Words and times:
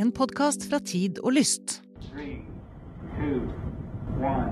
En 0.00 0.12
podkast 0.12 0.62
fra 0.70 0.78
Tid 0.78 1.18
og 1.18 1.32
Lyst. 1.32 1.82
Three, 2.12 2.40
two, 3.16 3.40
one. 4.16 4.48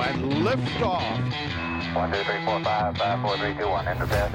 and 0.00 0.32
liftoff. 0.46 1.04
One, 1.94 2.12
two, 2.12 2.22
three, 2.24 2.40
four, 2.46 2.64
five, 2.64 2.96
five, 2.96 3.20
four, 3.20 3.36
three, 3.36 3.52
two, 3.60 3.68
one. 3.68 3.86
Enter 3.86 4.06
bed. 4.06 4.32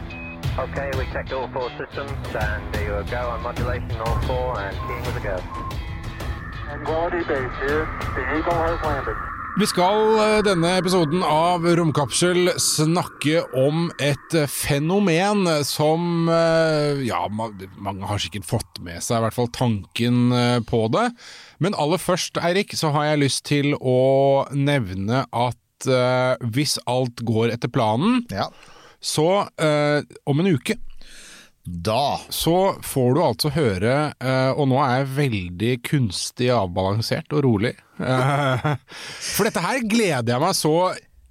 Okay, 0.60 0.92
we 0.98 1.06
checked 1.14 1.34
all 1.34 1.50
four 1.56 1.72
systems, 1.82 2.14
and 2.36 2.62
there 2.72 3.00
you 3.00 3.10
go 3.10 3.22
on 3.34 3.42
modulation, 3.42 3.98
all 4.06 4.22
four, 4.30 4.60
and 4.60 4.78
keying 4.86 5.06
with 5.08 5.18
a 5.18 5.24
go. 5.30 5.38
Tranquility 6.66 7.24
Base 7.30 7.58
here. 7.66 7.90
The 8.14 8.24
Eagle 8.38 8.60
has 8.70 8.80
landed. 8.86 9.33
Vi 9.54 9.68
skal 9.70 10.16
eh, 10.18 10.40
denne 10.48 10.72
episoden 10.80 11.22
av 11.22 11.66
Romkapsel 11.78 12.56
snakke 12.58 13.44
om 13.54 13.92
et 14.02 14.34
eh, 14.38 14.48
fenomen 14.50 15.46
som 15.68 16.26
eh, 16.32 17.04
Ja, 17.06 17.28
mange 17.30 18.10
har 18.10 18.22
sikkert 18.24 18.48
fått 18.50 18.82
med 18.82 18.98
seg 19.06 19.20
i 19.20 19.26
hvert 19.28 19.38
fall 19.38 19.52
tanken 19.54 20.34
på 20.66 20.80
det. 20.96 21.06
Men 21.62 21.78
aller 21.78 22.02
først, 22.02 22.40
Eirik, 22.42 22.74
så 22.78 22.90
har 22.96 23.12
jeg 23.12 23.22
lyst 23.28 23.44
til 23.52 23.76
å 23.78 24.48
nevne 24.58 25.26
at 25.30 25.60
hvis 26.56 26.78
alt 26.88 27.22
går 27.28 27.54
etter 27.54 27.70
planen, 27.74 28.22
Ja. 28.32 28.46
så 29.04 29.26
om 29.52 30.40
en 30.40 30.48
uke 30.56 30.78
Da 31.64 32.20
så 32.30 32.76
får 32.84 33.14
du 33.16 33.20
altså 33.24 33.50
høre, 33.56 33.96
eh, 34.20 34.52
og 34.52 34.68
nå 34.68 34.82
er 34.84 34.98
jeg 34.98 35.14
veldig 35.16 35.74
kunstig 35.88 36.50
avbalansert 36.52 37.32
og 37.32 37.46
rolig, 37.46 37.72
eh, 38.04 38.66
for 39.36 39.48
dette 39.48 39.64
her 39.64 39.80
gleder 39.88 40.34
jeg 40.34 40.44
meg 40.44 40.58
så 40.60 40.76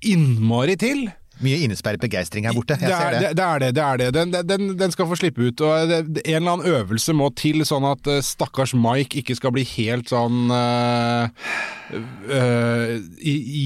innmari 0.08 0.78
til. 0.80 1.04
Mye 1.42 1.58
innesperret 1.66 2.00
begeistring 2.02 2.46
her 2.46 2.54
borte. 2.56 2.76
Jeg 2.80 2.88
Det 2.88 2.96
ser 2.96 3.06
er 3.06 3.12
det. 3.12 3.20
det. 3.20 3.36
det, 3.36 3.44
er 3.44 3.58
det, 3.62 3.70
det, 3.74 3.82
er 3.82 3.96
det. 4.02 4.08
Den, 4.14 4.34
den, 4.48 4.76
den 4.78 4.94
skal 4.94 5.08
få 5.10 5.18
slippe 5.18 5.48
ut. 5.48 5.60
og 5.60 5.88
det, 5.90 6.22
En 6.26 6.38
eller 6.42 6.52
annen 6.56 6.66
øvelse 6.72 7.14
må 7.16 7.30
til, 7.38 7.64
sånn 7.68 7.86
at 7.88 8.06
eh, 8.10 8.22
stakkars 8.24 8.74
Mike 8.78 9.18
ikke 9.22 9.36
skal 9.38 9.54
bli 9.54 9.64
helt 9.76 10.12
sånn 10.12 10.50
uh, 10.52 11.28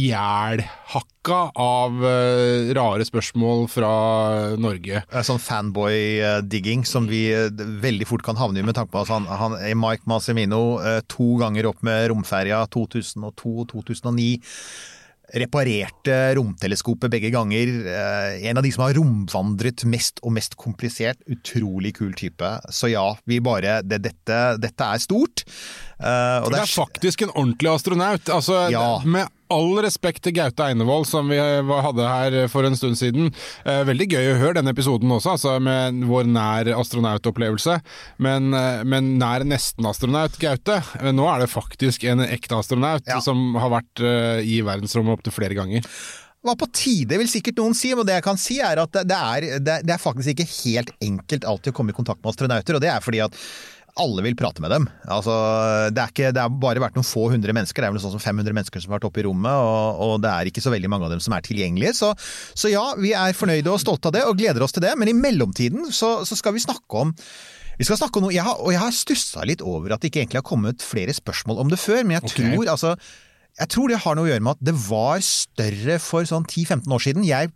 ihjelhakka 0.06 1.38
av 1.58 2.00
uh, 2.02 2.72
rare 2.76 3.06
spørsmål 3.06 3.66
fra 3.70 3.92
Norge. 4.60 5.02
Sånn 5.26 5.40
fanboy-digging 5.42 6.84
som 6.86 7.08
vi 7.10 7.26
eh, 7.34 7.50
veldig 7.82 8.06
fort 8.08 8.24
kan 8.26 8.38
havne 8.38 8.62
i 8.62 8.66
med 8.66 8.76
tanke 8.78 8.92
på 8.94 9.02
at 9.04 9.10
han, 9.12 9.26
han 9.26 9.56
Mike 9.78 10.06
Massimino 10.10 10.78
eh, 10.82 11.00
to 11.10 11.36
ganger 11.42 11.68
opp 11.72 11.82
med 11.86 12.08
romferja 12.12 12.64
2002-2009. 12.74 14.40
Reparerte 15.34 16.34
romteleskopet 16.38 17.10
begge 17.10 17.30
ganger. 17.34 17.72
Eh, 17.90 18.46
En 18.50 18.56
av 18.60 18.62
de 18.62 18.70
som 18.74 18.84
har 18.86 18.94
romvandret 18.98 19.84
mest 19.88 20.20
og 20.22 20.32
mest 20.36 20.56
komplisert. 20.60 21.18
Utrolig 21.30 21.94
kul 21.98 22.12
type. 22.14 22.52
Så 22.70 22.90
ja, 22.92 23.06
vi 23.26 23.40
bare 23.40 23.80
det, 23.82 24.02
dette, 24.06 24.40
dette 24.62 24.84
er 24.92 25.02
stort. 25.02 25.42
Eh, 25.98 26.38
og 26.44 26.50
er, 26.50 26.58
det 26.58 26.62
er 26.66 26.74
faktisk 26.76 27.26
en 27.26 27.34
ordentlig 27.34 27.72
astronaut. 27.74 28.28
Altså, 28.28 28.66
Ja. 28.70 29.00
Med 29.04 29.26
all 29.52 29.76
respekt 29.84 30.22
til 30.26 30.34
Gaute 30.36 30.64
Einevold, 30.66 31.06
som 31.08 31.28
vi 31.30 31.38
hadde 31.38 32.06
her 32.08 32.36
for 32.52 32.66
en 32.66 32.76
stund 32.78 32.98
siden. 32.98 33.30
Eh, 33.64 33.82
veldig 33.88 34.08
gøy 34.12 34.30
å 34.32 34.38
høre 34.40 34.58
denne 34.58 34.72
episoden 34.74 35.12
også, 35.14 35.36
altså, 35.36 35.56
med 35.62 36.02
vår 36.08 36.26
nær 36.30 36.70
astronautopplevelse. 36.76 37.78
Men, 38.18 38.52
eh, 38.54 38.82
men 38.84 39.18
nær 39.20 39.44
nesten-astronaut 39.46 40.38
Gaute. 40.42 40.80
Eh, 41.00 41.12
Nå 41.16 41.26
er 41.32 41.44
det 41.44 41.50
faktisk 41.52 42.04
en 42.10 42.20
ekte 42.26 42.58
astronaut 42.58 43.02
Ja. 43.06 43.20
som 43.20 43.54
har 43.54 43.70
vært 43.70 44.00
eh, 44.02 44.42
i 44.44 44.60
verdensrommet 44.62 45.18
opptil 45.18 45.32
flere 45.32 45.54
ganger. 45.54 45.82
var 46.46 46.54
på 46.54 46.68
tide, 46.70 47.18
vil 47.18 47.26
sikkert 47.26 47.56
noen 47.58 47.74
si. 47.74 47.92
Og 47.92 48.06
det 48.06 48.14
jeg 48.20 48.22
kan 48.22 48.36
si 48.38 48.60
er 48.62 48.78
at 48.78 48.92
det 48.92 49.10
er, 49.16 49.58
det, 49.58 49.80
det 49.86 49.94
er 49.96 49.98
faktisk 49.98 50.30
ikke 50.34 50.46
helt 50.62 50.92
enkelt 51.02 51.44
alltid 51.44 51.72
å 51.72 51.76
komme 51.76 51.90
i 51.90 51.96
kontakt 51.96 52.22
med 52.22 52.30
astronauter. 52.30 52.76
Og 52.78 52.80
det 52.84 52.92
er 52.92 53.00
fordi 53.02 53.18
at 53.24 53.34
alle 54.00 54.24
vil 54.26 54.36
prate 54.36 54.60
med 54.60 54.72
dem. 54.74 54.86
Altså, 55.08 55.32
det, 55.94 56.02
er 56.02 56.12
ikke, 56.12 56.32
det 56.36 56.42
har 56.42 56.52
bare 56.62 56.82
vært 56.82 56.98
noen 56.98 57.06
få 57.06 57.26
hundre 57.32 57.54
mennesker. 57.56 57.82
Det 57.82 57.88
er 57.88 57.94
vel 57.94 58.02
sånn 58.02 58.14
som 58.16 58.22
500 58.22 58.56
mennesker 58.56 58.82
som 58.82 58.92
har 58.92 59.00
vært 59.00 59.08
oppe 59.08 59.22
i 59.22 59.26
rommet, 59.26 59.56
og, 59.56 60.02
og 60.04 60.14
det 60.24 60.32
er 60.32 60.50
ikke 60.50 60.64
så 60.64 60.72
veldig 60.74 60.90
mange 60.92 61.08
av 61.08 61.14
dem 61.14 61.22
som 61.24 61.36
er 61.36 61.44
tilgjengelige. 61.46 61.94
Så, 61.96 62.12
så 62.58 62.72
ja, 62.72 62.84
vi 63.00 63.14
er 63.16 63.36
fornøyde 63.36 63.72
og 63.72 63.80
stolte 63.82 64.12
av 64.12 64.16
det, 64.18 64.24
og 64.28 64.36
gleder 64.38 64.66
oss 64.66 64.76
til 64.76 64.84
det. 64.84 64.92
Men 65.00 65.12
i 65.12 65.16
mellomtiden 65.16 65.88
så, 65.94 66.18
så 66.28 66.38
skal 66.38 66.56
vi 66.56 66.64
snakke 66.66 67.06
om 67.06 67.14
vi 67.76 67.84
skal 67.84 67.98
snakke 68.00 68.16
om 68.16 68.24
noe, 68.24 68.32
jeg 68.32 68.44
har, 68.44 68.56
og 68.56 68.72
jeg 68.72 68.80
har 68.80 68.92
stussa 68.96 69.42
litt 69.44 69.60
over 69.60 69.92
at 69.92 70.00
det 70.00 70.08
ikke 70.08 70.22
egentlig 70.22 70.40
har 70.40 70.48
kommet 70.48 70.84
flere 70.84 71.12
spørsmål 71.12 71.58
om 71.60 71.72
det 71.72 71.76
før, 71.76 72.06
men 72.06 72.16
jeg 72.16 72.24
okay. 72.24 72.36
tror 72.54 72.70
altså 72.72 72.92
jeg 73.56 73.68
tror 73.72 73.88
det 73.88 73.98
har 74.04 74.16
noe 74.18 74.26
å 74.26 74.28
gjøre 74.28 74.44
med 74.44 74.52
at 74.58 74.64
det 74.68 74.74
var 74.76 75.22
større 75.24 75.94
for 76.04 76.26
sånn 76.28 76.44
10-15 76.44 76.92
år 76.92 77.00
siden. 77.00 77.24
Jeg 77.24 77.48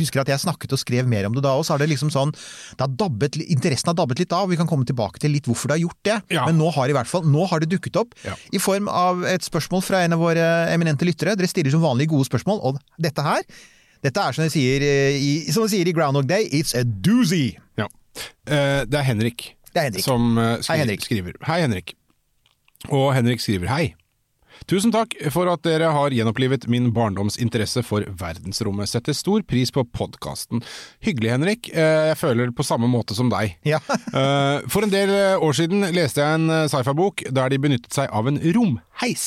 husker 0.00 0.22
at 0.24 0.30
jeg 0.32 0.42
snakket 0.42 0.72
og 0.74 0.80
skrev 0.82 1.06
mer 1.06 1.28
om 1.28 1.36
det 1.36 1.44
da, 1.44 1.52
og 1.54 1.62
så 1.66 1.74
har 1.76 1.82
det 1.84 1.86
liksom 1.92 2.10
sånn 2.10 2.32
det 2.34 2.82
har 2.82 2.90
dabbet, 2.98 3.38
Interessen 3.46 3.92
har 3.92 3.98
dabbet 4.00 4.18
litt 4.24 4.34
av, 4.34 4.48
og 4.48 4.50
vi 4.50 4.58
kan 4.58 4.66
komme 4.66 4.86
tilbake 4.88 5.22
til 5.22 5.30
litt 5.36 5.46
hvorfor 5.46 5.70
det 5.70 5.76
har 5.78 5.84
gjort 5.84 6.00
det. 6.08 6.16
Ja. 6.34 6.48
Men 6.50 6.58
nå 6.58 6.72
har, 6.74 6.90
i 6.90 6.96
hvert 6.96 7.10
fall, 7.10 7.22
nå 7.30 7.46
har 7.52 7.62
det 7.62 7.70
dukket 7.70 8.00
opp 8.02 8.16
Ja. 8.26 8.34
i 8.50 8.58
form 8.58 8.90
av 8.90 9.22
et 9.30 9.46
spørsmål 9.46 9.84
fra 9.86 10.02
en 10.02 10.16
av 10.18 10.22
våre 10.24 10.46
eminente 10.74 11.06
lyttere. 11.06 11.36
Dere 11.38 11.46
stiller 11.52 11.70
som 11.70 11.84
vanlig 11.84 12.08
gode 12.10 12.26
spørsmål, 12.26 12.58
og 12.66 12.80
dette 12.98 13.22
her 13.22 13.46
dette 14.04 14.20
er 14.22 14.34
som 14.36 14.44
de 14.44 14.50
sier 14.52 14.82
eh, 14.84 15.16
i, 15.18 15.30
som 15.50 15.64
de 15.64 15.70
sier 15.72 15.88
i 15.88 15.92
Groundhog 15.96 16.26
Day, 16.28 16.44
it's 16.52 16.74
a 16.78 16.82
doozy! 16.84 17.56
Ja. 17.80 17.86
Eh, 18.46 18.82
det 18.86 18.98
er 19.00 19.06
Henrik, 19.08 19.54
Det 19.72 19.80
er 19.80 19.86
Henrik. 19.88 20.04
som 20.04 20.36
eh, 20.38 20.58
skri 20.60 20.74
Hei, 20.74 20.82
Henrik. 20.82 21.06
skriver. 21.06 21.38
Hei, 21.48 21.60
Henrik. 21.64 21.94
Og 22.90 23.08
Henrik 23.16 23.40
skriver 23.42 23.70
hei. 23.72 23.94
Tusen 24.66 24.90
takk 24.94 25.12
for 25.30 25.46
at 25.52 25.62
dere 25.66 25.90
har 25.94 26.14
gjenopplivet 26.16 26.64
min 26.72 26.88
barndoms 26.96 27.36
interesse 27.42 27.82
for 27.86 28.06
verdensrommet. 28.18 28.88
Setter 28.90 29.14
stor 29.14 29.44
pris 29.46 29.70
på 29.70 29.84
podkasten. 29.94 30.62
Hyggelig, 31.04 31.30
Henrik. 31.36 31.68
Eh, 31.74 32.08
Jeg 32.10 32.16
føler 32.18 32.48
det 32.50 32.56
på 32.56 32.64
samme 32.66 32.88
måte 32.90 33.14
som 33.14 33.28
deg. 33.30 33.58
Ja. 33.66 33.78
Eh, 33.86 34.64
For 34.72 34.82
en 34.86 34.90
del 34.92 35.10
eh, 35.12 35.36
år 35.42 35.54
siden 35.58 35.84
leste 35.94 36.22
jeg 36.24 36.38
en 36.40 36.50
sci-fi-bok 36.72 37.26
der 37.34 37.52
de 37.52 37.58
benyttet 37.62 37.92
seg 37.94 38.10
av 38.10 38.26
en 38.30 38.40
romheis 38.56 39.26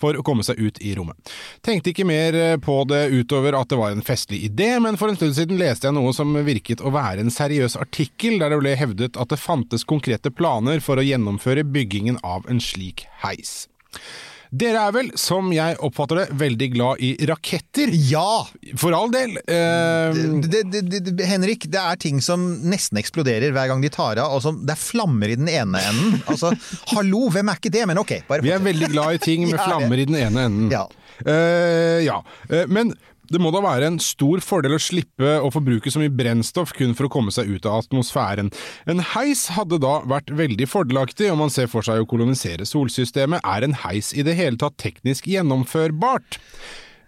for 0.00 0.16
å 0.16 0.24
komme 0.24 0.44
seg 0.46 0.60
ut 0.62 0.80
i 0.84 0.94
rommet. 0.96 1.32
Tenkte 1.66 1.92
ikke 1.92 2.06
mer 2.08 2.38
på 2.64 2.78
det 2.88 3.08
utover 3.12 3.56
at 3.58 3.68
det 3.72 3.78
var 3.80 3.92
en 3.92 4.04
festlig 4.04 4.40
idé, 4.48 4.70
men 4.80 4.96
for 5.00 5.10
en 5.10 5.18
stund 5.18 5.34
siden 5.36 5.60
leste 5.60 5.88
jeg 5.88 5.96
noe 5.98 6.12
som 6.16 6.32
virket 6.46 6.80
å 6.84 6.92
være 6.94 7.24
en 7.24 7.32
seriøs 7.34 7.76
artikkel 7.80 8.38
der 8.40 8.54
det 8.54 8.60
ble 8.62 8.76
hevdet 8.78 9.18
at 9.20 9.32
det 9.32 9.40
fantes 9.42 9.84
konkrete 9.88 10.30
planer 10.32 10.80
for 10.84 11.00
å 11.00 11.04
gjennomføre 11.06 11.64
byggingen 11.66 12.20
av 12.22 12.46
en 12.48 12.60
slik 12.62 13.06
heis. 13.24 13.66
Dere 14.48 14.80
er 14.88 14.94
vel, 14.96 15.10
som 15.20 15.50
jeg 15.52 15.76
oppfatter 15.84 16.22
det, 16.22 16.26
veldig 16.40 16.68
glad 16.72 17.02
i 17.04 17.10
raketter? 17.28 17.90
Ja! 18.08 18.46
For 18.80 18.96
all 18.96 19.12
del. 19.12 19.36
Uh... 19.44 20.40
det, 20.44 20.62
det, 20.72 21.02
det, 21.10 21.26
Henrik, 21.28 21.66
det 21.68 21.80
er 21.82 22.00
ting 22.00 22.22
som 22.24 22.46
nesten 22.64 23.00
eksploderer 23.00 23.52
hver 23.52 23.68
gang 23.72 23.84
de 23.84 23.92
tar 23.92 24.20
av. 24.22 24.38
Og 24.38 24.44
som, 24.44 24.62
det 24.64 24.72
er 24.72 24.80
flammer 24.80 25.34
i 25.34 25.36
den 25.40 25.50
ene 25.52 25.82
enden. 25.90 26.22
Altså, 26.30 26.54
hallo, 26.94 27.26
hvem 27.34 27.52
er 27.52 27.60
ikke 27.60 27.74
det? 27.74 27.84
Men 27.90 28.00
ok, 28.00 28.14
bare 28.30 28.46
Vi 28.46 28.54
er 28.54 28.64
veldig 28.64 28.90
glad 28.94 29.18
i 29.18 29.22
ting 29.26 29.44
med 29.44 29.56
Ja, 29.58 29.68
flammer 29.68 30.00
i 30.00 30.08
den 30.08 30.16
ene 30.16 30.48
enden. 30.48 30.72
Ja. 30.72 30.86
Uh, 31.26 31.98
ja. 32.06 32.22
Uh, 32.48 32.64
men 32.70 32.94
det 33.32 33.40
må 33.42 33.52
da 33.54 33.62
være 33.64 33.90
en 33.90 34.00
stor 34.02 34.42
fordel 34.44 34.76
å 34.76 34.82
slippe 34.82 35.36
å 35.42 35.52
forbruke 35.52 35.92
så 35.92 36.02
mye 36.02 36.12
brennstoff 36.14 36.74
kun 36.76 36.96
for 36.98 37.08
å 37.08 37.12
komme 37.12 37.34
seg 37.34 37.50
ut 37.52 37.68
av 37.68 37.84
atmosfæren. 37.84 38.50
En 38.88 39.04
heis 39.14 39.48
hadde 39.56 39.80
da 39.82 39.98
vært 40.08 40.32
veldig 40.36 40.68
fordelaktig 40.70 41.30
om 41.32 41.42
man 41.44 41.54
ser 41.54 41.70
for 41.70 41.86
seg 41.86 42.02
å 42.02 42.08
kolonisere 42.08 42.68
solsystemet. 42.68 43.44
Er 43.44 43.66
en 43.66 43.78
heis 43.84 44.14
i 44.16 44.26
det 44.26 44.38
hele 44.38 44.60
tatt 44.60 44.78
teknisk 44.80 45.28
gjennomførbart? 45.30 46.40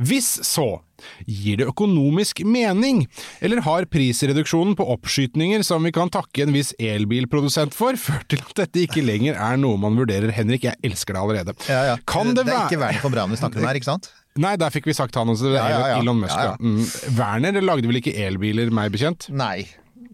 Hvis 0.00 0.28
så, 0.48 0.80
gir 1.28 1.58
det 1.60 1.66
økonomisk 1.68 2.40
mening, 2.48 3.02
eller 3.44 3.60
har 3.66 3.86
prisreduksjonen 3.92 4.72
på 4.76 4.86
oppskytninger 4.94 5.64
som 5.66 5.84
vi 5.84 5.92
kan 5.96 6.12
takke 6.12 6.46
en 6.46 6.54
viss 6.56 6.72
elbilprodusent 6.80 7.76
for, 7.76 7.98
ført 8.06 8.30
til 8.32 8.40
at 8.40 8.64
dette 8.64 8.86
ikke 8.86 9.04
lenger 9.04 9.36
er 9.36 9.60
noe 9.60 9.80
man 9.80 9.98
vurderer? 10.00 10.32
Henrik, 10.36 10.64
jeg 10.68 10.80
elsker 10.86 11.16
deg 11.16 11.24
allerede. 11.24 11.56
Ja, 11.68 11.82
ja. 11.92 11.98
Kan 12.08 12.32
det, 12.32 12.46
det 12.48 12.56
er 12.56 12.66
ikke 12.68 12.80
ikke 12.80 13.04
for 13.04 13.12
bra 13.12 13.20
Braun 13.20 13.36
vi 13.36 13.40
snakker 13.42 13.60
om 13.60 13.68
her, 13.68 13.80
ikke 13.80 13.92
sant? 13.92 14.10
Nei, 14.38 14.54
der 14.60 14.70
fikk 14.70 14.86
vi 14.86 14.94
sagt 14.94 15.16
han 15.18 15.28
også. 15.32 15.50
Ja, 15.56 15.66
ja, 15.72 15.80
ja. 15.94 15.98
Elon 16.00 16.20
Musk, 16.22 16.36
Ja, 16.36 16.52
ja. 16.52 16.54
ja. 16.54 16.56
Mm. 16.62 17.16
Werner 17.18 17.60
lagde 17.64 17.88
vel 17.90 17.98
ikke 17.98 18.14
elbiler, 18.14 18.70
meg 18.70 18.92
bekjent? 18.94 19.26
Nei. 19.34 19.66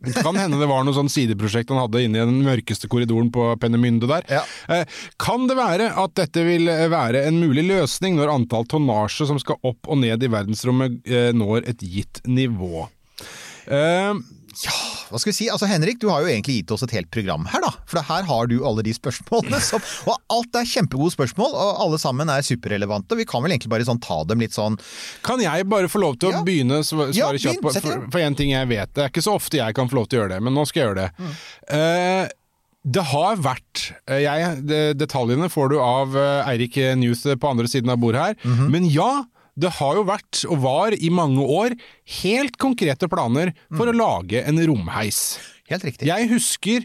Det 0.07 0.13
kan 0.23 0.37
hende 0.39 0.59
det 0.61 0.69
var 0.71 0.85
noe 0.87 0.95
sånn 0.95 1.09
sideprosjekt 1.11 1.71
han 1.73 1.81
hadde 1.81 2.03
inne 2.05 2.21
i 2.21 2.27
den 2.29 2.43
mørkeste 2.47 2.87
korridoren 2.91 3.31
på 3.35 3.47
Pennemynde 3.59 4.07
der. 4.11 4.27
Ja. 4.31 4.43
Eh, 4.71 4.85
Kan 5.19 5.49
det 5.51 5.57
være 5.59 5.89
at 5.99 6.15
dette 6.19 6.45
vil 6.47 6.69
være 6.93 7.25
en 7.27 7.41
mulig 7.43 7.65
løsning 7.67 8.15
når 8.19 8.31
antall 8.35 8.69
tonnasje 8.71 9.27
som 9.27 9.41
skal 9.43 9.59
opp 9.67 9.89
og 9.91 9.99
ned 10.05 10.23
i 10.23 10.31
verdensrommet 10.31 11.01
eh, 11.11 11.33
når 11.35 11.67
et 11.73 11.83
gitt 11.83 12.21
nivå? 12.29 12.87
Eh, 13.67 14.13
Hva 15.11 15.21
skal 15.23 15.31
vi 15.33 15.37
si? 15.37 15.49
Altså, 15.53 15.69
Henrik, 15.71 15.99
du 16.03 16.09
har 16.11 16.25
jo 16.25 16.31
egentlig 16.31 16.61
gitt 16.61 16.73
oss 16.75 16.83
et 16.87 16.95
helt 16.97 17.11
program 17.15 17.47
her, 17.53 17.63
da. 17.65 17.73
For 17.91 18.03
her 18.09 18.27
har 18.29 18.49
du 18.51 18.57
alle 18.67 18.85
de 18.87 18.95
spørsmålene 18.97 19.61
som 19.65 19.83
Og 20.11 20.17
alt 20.33 20.59
er 20.61 20.69
kjempegode 20.69 21.15
spørsmål, 21.15 21.55
og 21.55 21.83
alle 21.85 22.01
sammen 22.03 22.31
er 22.33 22.47
superrelevante. 22.47 23.19
Vi 23.19 23.27
kan 23.29 23.45
vel 23.45 23.55
egentlig 23.57 23.73
bare 23.73 23.87
sånn 23.89 24.01
ta 24.03 24.23
dem 24.29 24.43
litt 24.43 24.57
sånn 24.57 24.79
Kan 25.27 25.43
jeg 25.45 25.69
bare 25.71 25.91
få 25.93 26.03
lov 26.03 26.19
til 26.21 26.31
å 26.31 26.39
Ja. 26.39 26.43
begynne 26.47 26.81
å 26.83 26.87
svare 26.87 27.15
Ja, 27.17 27.31
kjapt 27.33 27.63
på 27.65 27.75
for, 27.81 28.09
for 28.13 28.23
en 28.23 28.35
ting 28.39 28.51
jeg 28.55 28.69
vet. 28.73 28.93
Det 28.97 29.05
er 29.07 29.13
ikke 29.13 29.25
så 29.25 29.37
ofte 29.39 29.61
jeg 29.61 29.77
kan 29.79 29.89
få 29.91 30.01
lov 30.01 30.09
til 30.11 30.19
å 30.19 30.25
gjøre 30.25 30.37
det, 30.37 30.43
men 30.47 30.55
nå 30.57 30.67
skal 30.69 30.83
jeg 30.83 30.91
gjøre 30.91 31.07
det. 31.07 31.13
Mm. 31.23 31.39
Uh, 31.71 32.35
det 32.87 33.03
har 33.11 33.39
vært 33.43 33.81
eh, 34.07 34.21
jeg, 34.23 34.61
de, 34.69 34.77
Detaljene 34.95 35.49
får 35.51 35.73
du 35.73 35.81
av 35.83 36.13
eh, 36.15 36.51
Eirik 36.53 36.77
Newth 37.01 37.25
på 37.43 37.49
andre 37.51 37.67
siden 37.71 37.91
av 37.91 37.99
bordet 37.99 38.23
her. 38.23 38.37
Mhm. 38.47 38.69
Men 38.71 38.87
ja, 38.87 39.09
det 39.57 39.71
har 39.79 39.97
jo 39.97 40.05
vært, 40.05 40.45
og 40.51 40.61
var 40.63 40.93
i 40.93 41.09
mange 41.11 41.41
år, 41.41 41.75
helt 42.23 42.59
konkrete 42.61 43.09
planer 43.09 43.55
for 43.75 43.87
å 43.89 43.95
Mm. 43.95 44.01
lage 44.01 44.43
en 44.47 44.59
romheis. 44.69 45.39
Helt 45.67 45.83
riktig. 45.83 46.07
Jeg 46.07 46.29
husker 46.31 46.85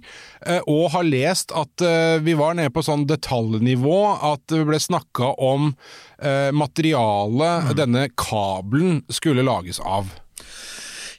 og 0.66 0.90
har 0.92 1.04
lest 1.04 1.52
at 1.54 1.84
eh, 1.86 2.18
vi 2.24 2.34
var 2.34 2.56
nede 2.56 2.72
på 2.74 2.82
sånn 2.82 3.06
detaljnivå 3.06 4.00
at 4.34 4.42
det 4.50 4.66
ble 4.66 4.80
snakka 4.82 5.36
om 5.38 5.76
materialet 6.22 6.58
materialet 6.58 7.76
denne 7.78 8.08
kabelen 8.18 9.04
skulle 9.10 9.44
lages 9.46 9.80
av. 9.80 10.10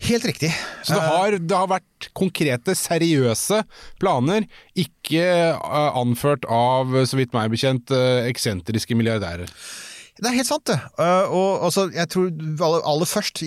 Helt 0.03 0.25
riktig. 0.27 0.51
Så 0.83 0.97
det 0.97 1.03
har, 1.07 1.37
det 1.39 1.55
har 1.57 1.69
vært 1.71 2.09
konkrete, 2.19 2.75
seriøse 2.75 3.61
planer, 4.03 4.49
ikke 4.75 5.23
eh, 5.23 5.99
anført 5.99 6.47
av, 6.51 6.91
så 7.07 7.19
vidt 7.21 7.35
meg 7.37 7.53
bekjent, 7.55 7.93
eh, 7.95 8.27
eksentriske 8.31 8.97
milliardærer. 8.99 9.51
Det 10.23 10.31
er 10.31 10.37
helt 10.39 10.47
sant, 10.47 10.63
det. 10.71 10.77
Uh, 11.01 11.33
og 11.35 11.65
altså, 11.67 11.89
jeg 11.91 12.07
tror 12.13 12.29
aller, 12.87 13.09
først, 13.11 13.41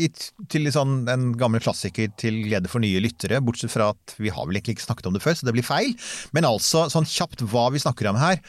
til 0.51 0.67
sånn 0.75 1.05
en 1.07 1.29
gammel 1.39 1.63
klassiker 1.63 2.09
til 2.19 2.41
glede 2.49 2.67
for 2.67 2.83
nye 2.83 2.99
lyttere, 2.99 3.39
bortsett 3.39 3.71
fra 3.71 3.93
at 3.93 4.15
vi 4.19 4.33
har 4.33 4.49
vel 4.49 4.59
ikke 4.59 4.75
snakket 4.83 5.07
om 5.07 5.15
det 5.15 5.23
før, 5.23 5.37
så 5.39 5.47
det 5.47 5.55
blir 5.55 5.63
feil, 5.63 5.93
men 6.35 6.47
altså 6.49 6.89
sånn 6.91 7.07
kjapt 7.07 7.45
hva 7.47 7.69
vi 7.71 7.79
snakker 7.79 8.11
om 8.11 8.19
her. 8.19 8.41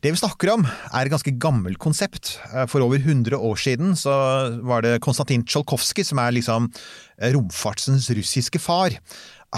Det 0.00 0.14
vi 0.14 0.22
snakker 0.22 0.54
om 0.54 0.64
er 0.64 1.02
et 1.02 1.12
ganske 1.12 1.36
gammelt 1.42 1.76
konsept. 1.82 2.38
Uh, 2.54 2.64
for 2.64 2.80
over 2.80 2.96
100 2.96 3.36
år 3.36 3.60
siden 3.60 3.92
så 3.98 4.16
var 4.64 4.86
det 4.86 5.02
Konstantin 5.04 5.44
Tsjolkovskij 5.44 6.08
som 6.08 6.24
er 6.24 6.32
liksom 6.32 6.70
uh, 6.72 7.28
romfartsens 7.36 8.08
russiske 8.16 8.62
far 8.62 8.96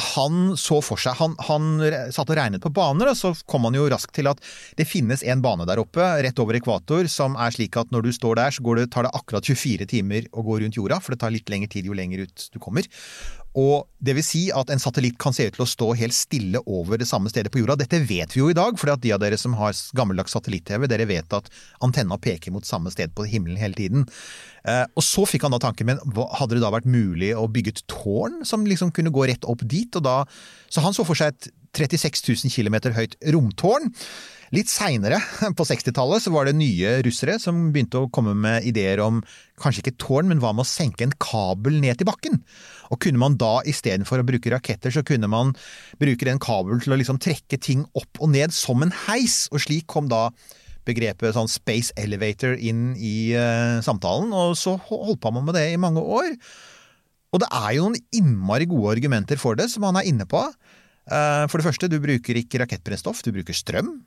han 0.02 0.54
så 0.58 0.80
for 0.84 1.00
seg 1.00 1.16
han, 1.18 1.34
han 1.48 1.80
satt 2.14 2.30
og 2.30 2.38
regnet 2.38 2.62
på 2.64 2.72
baner, 2.74 3.12
og 3.12 3.18
så 3.18 3.32
kom 3.48 3.68
han 3.68 3.76
jo 3.78 3.88
raskt 3.90 4.14
til 4.18 4.30
at 4.30 4.42
det 4.78 4.88
finnes 4.88 5.24
en 5.26 5.42
bane 5.44 5.66
der 5.68 5.82
oppe, 5.82 6.04
rett 6.24 6.42
over 6.42 6.58
ekvator, 6.58 7.08
som 7.12 7.36
er 7.38 7.54
slik 7.54 7.78
at 7.80 7.92
når 7.94 8.08
du 8.08 8.12
står 8.14 8.40
der, 8.40 8.54
så 8.54 8.76
det, 8.78 8.88
tar 8.94 9.08
det 9.08 9.14
akkurat 9.16 9.46
24 9.46 9.88
timer 9.90 10.28
å 10.32 10.44
gå 10.46 10.60
rundt 10.62 10.78
jorda, 10.78 11.00
for 11.02 11.14
det 11.14 11.22
tar 11.22 11.34
litt 11.34 11.50
lengre 11.52 11.70
tid 11.72 11.88
jo 11.88 11.96
lenger 11.96 12.26
ut 12.26 12.48
du 12.52 12.58
kommer. 12.62 12.86
Og 13.58 13.88
det 14.04 14.14
vil 14.14 14.24
si 14.24 14.42
at 14.54 14.70
en 14.70 14.80
satellitt 14.82 15.16
kan 15.18 15.34
se 15.34 15.48
ut 15.48 15.56
til 15.56 15.64
å 15.64 15.68
stå 15.68 15.88
helt 15.98 16.14
stille 16.14 16.60
over 16.70 17.00
det 17.00 17.08
samme 17.10 17.30
stedet 17.32 17.50
på 17.50 17.62
jorda. 17.62 17.78
Dette 17.80 17.98
vet 18.06 18.34
vi 18.34 18.42
jo 18.42 18.50
i 18.52 18.56
dag, 18.56 18.78
for 18.78 18.92
de 18.94 19.12
av 19.14 19.22
dere 19.22 19.38
som 19.40 19.56
har 19.58 19.74
gammeldags 19.98 20.36
satellitt-TV, 20.36 20.86
dere 20.90 21.08
vet 21.10 21.34
at 21.34 21.50
antenna 21.84 22.20
peker 22.22 22.54
mot 22.54 22.66
samme 22.66 22.92
sted 22.94 23.14
på 23.18 23.26
himmelen 23.26 23.58
hele 23.58 23.78
tiden. 23.78 24.06
Eh, 24.68 24.84
og 24.94 25.04
så 25.04 25.26
fikk 25.26 25.48
han 25.48 25.56
da 25.56 25.62
tanken, 25.64 25.90
men 25.90 26.02
hadde 26.38 26.54
det 26.54 26.62
da 26.62 26.72
vært 26.74 26.88
mulig 26.90 27.32
å 27.34 27.48
bygge 27.50 27.74
et 27.74 27.86
tårn 27.90 28.44
som 28.46 28.66
liksom 28.68 28.94
kunne 28.94 29.14
gå 29.14 29.26
rett 29.30 29.48
opp 29.48 29.66
dit? 29.66 29.90
Da, 29.98 30.22
så 30.70 30.84
han 30.84 30.94
så 30.94 31.06
for 31.08 31.18
seg 31.18 31.34
et 31.34 31.50
36 31.78 32.28
000 32.30 32.54
km 32.54 32.94
høyt 32.94 33.18
romtårn. 33.34 33.90
Litt 34.54 34.70
seinere, 34.72 35.18
på 35.58 35.66
60-tallet, 35.68 36.24
så 36.24 36.32
var 36.32 36.48
det 36.48 36.56
nye 36.56 36.98
russere 37.04 37.36
som 37.42 37.68
begynte 37.74 38.00
å 38.00 38.10
komme 38.12 38.32
med 38.38 38.64
ideer 38.68 39.02
om 39.04 39.20
kanskje 39.60 39.84
ikke 39.84 39.98
tårn, 40.00 40.30
men 40.30 40.40
hva 40.40 40.54
med 40.54 40.64
å 40.64 40.68
senke 40.68 41.04
en 41.04 41.16
kabel 41.20 41.76
ned 41.82 42.00
til 42.00 42.08
bakken? 42.08 42.40
Og 42.88 43.00
kunne 43.04 43.20
man 43.20 43.36
da 43.40 43.58
istedenfor 43.68 44.22
å 44.22 44.28
bruke 44.28 44.52
raketter, 44.54 44.94
så 44.94 45.04
kunne 45.06 45.28
man 45.30 45.52
bruke 46.00 46.28
den 46.28 46.40
kabelen 46.40 46.80
til 46.84 46.94
å 46.94 47.00
liksom 47.00 47.20
trekke 47.20 47.60
ting 47.60 47.84
opp 47.98 48.22
og 48.22 48.32
ned 48.32 48.54
som 48.56 48.84
en 48.84 48.94
heis, 49.06 49.46
og 49.52 49.60
slik 49.66 49.88
kom 49.90 50.08
da 50.08 50.28
begrepet 50.88 51.36
sånn 51.36 51.50
space 51.52 51.92
elevator 52.00 52.56
inn 52.56 52.94
i 52.96 53.34
uh, 53.36 53.84
samtalen, 53.84 54.32
og 54.32 54.56
så 54.56 54.78
holdt 54.88 55.20
på 55.20 55.32
man 55.34 55.44
med 55.44 55.58
det 55.58 55.66
i 55.74 55.80
mange 55.80 56.00
år. 56.00 56.32
Og 57.34 57.42
det 57.42 57.50
er 57.52 57.72
jo 57.76 57.88
noen 57.90 58.00
innmari 58.16 58.68
gode 58.68 58.94
argumenter 58.96 59.40
for 59.40 59.58
det, 59.58 59.68
som 59.68 59.84
han 59.84 60.00
er 60.00 60.08
inne 60.08 60.24
på. 60.28 60.40
Uh, 61.08 61.44
for 61.48 61.60
det 61.60 61.66
første, 61.68 61.90
du 61.92 61.98
bruker 62.00 62.40
ikke 62.40 62.62
rakettbrennstoff, 62.62 63.20
du 63.24 63.34
bruker 63.36 63.56
strøm. 63.56 63.98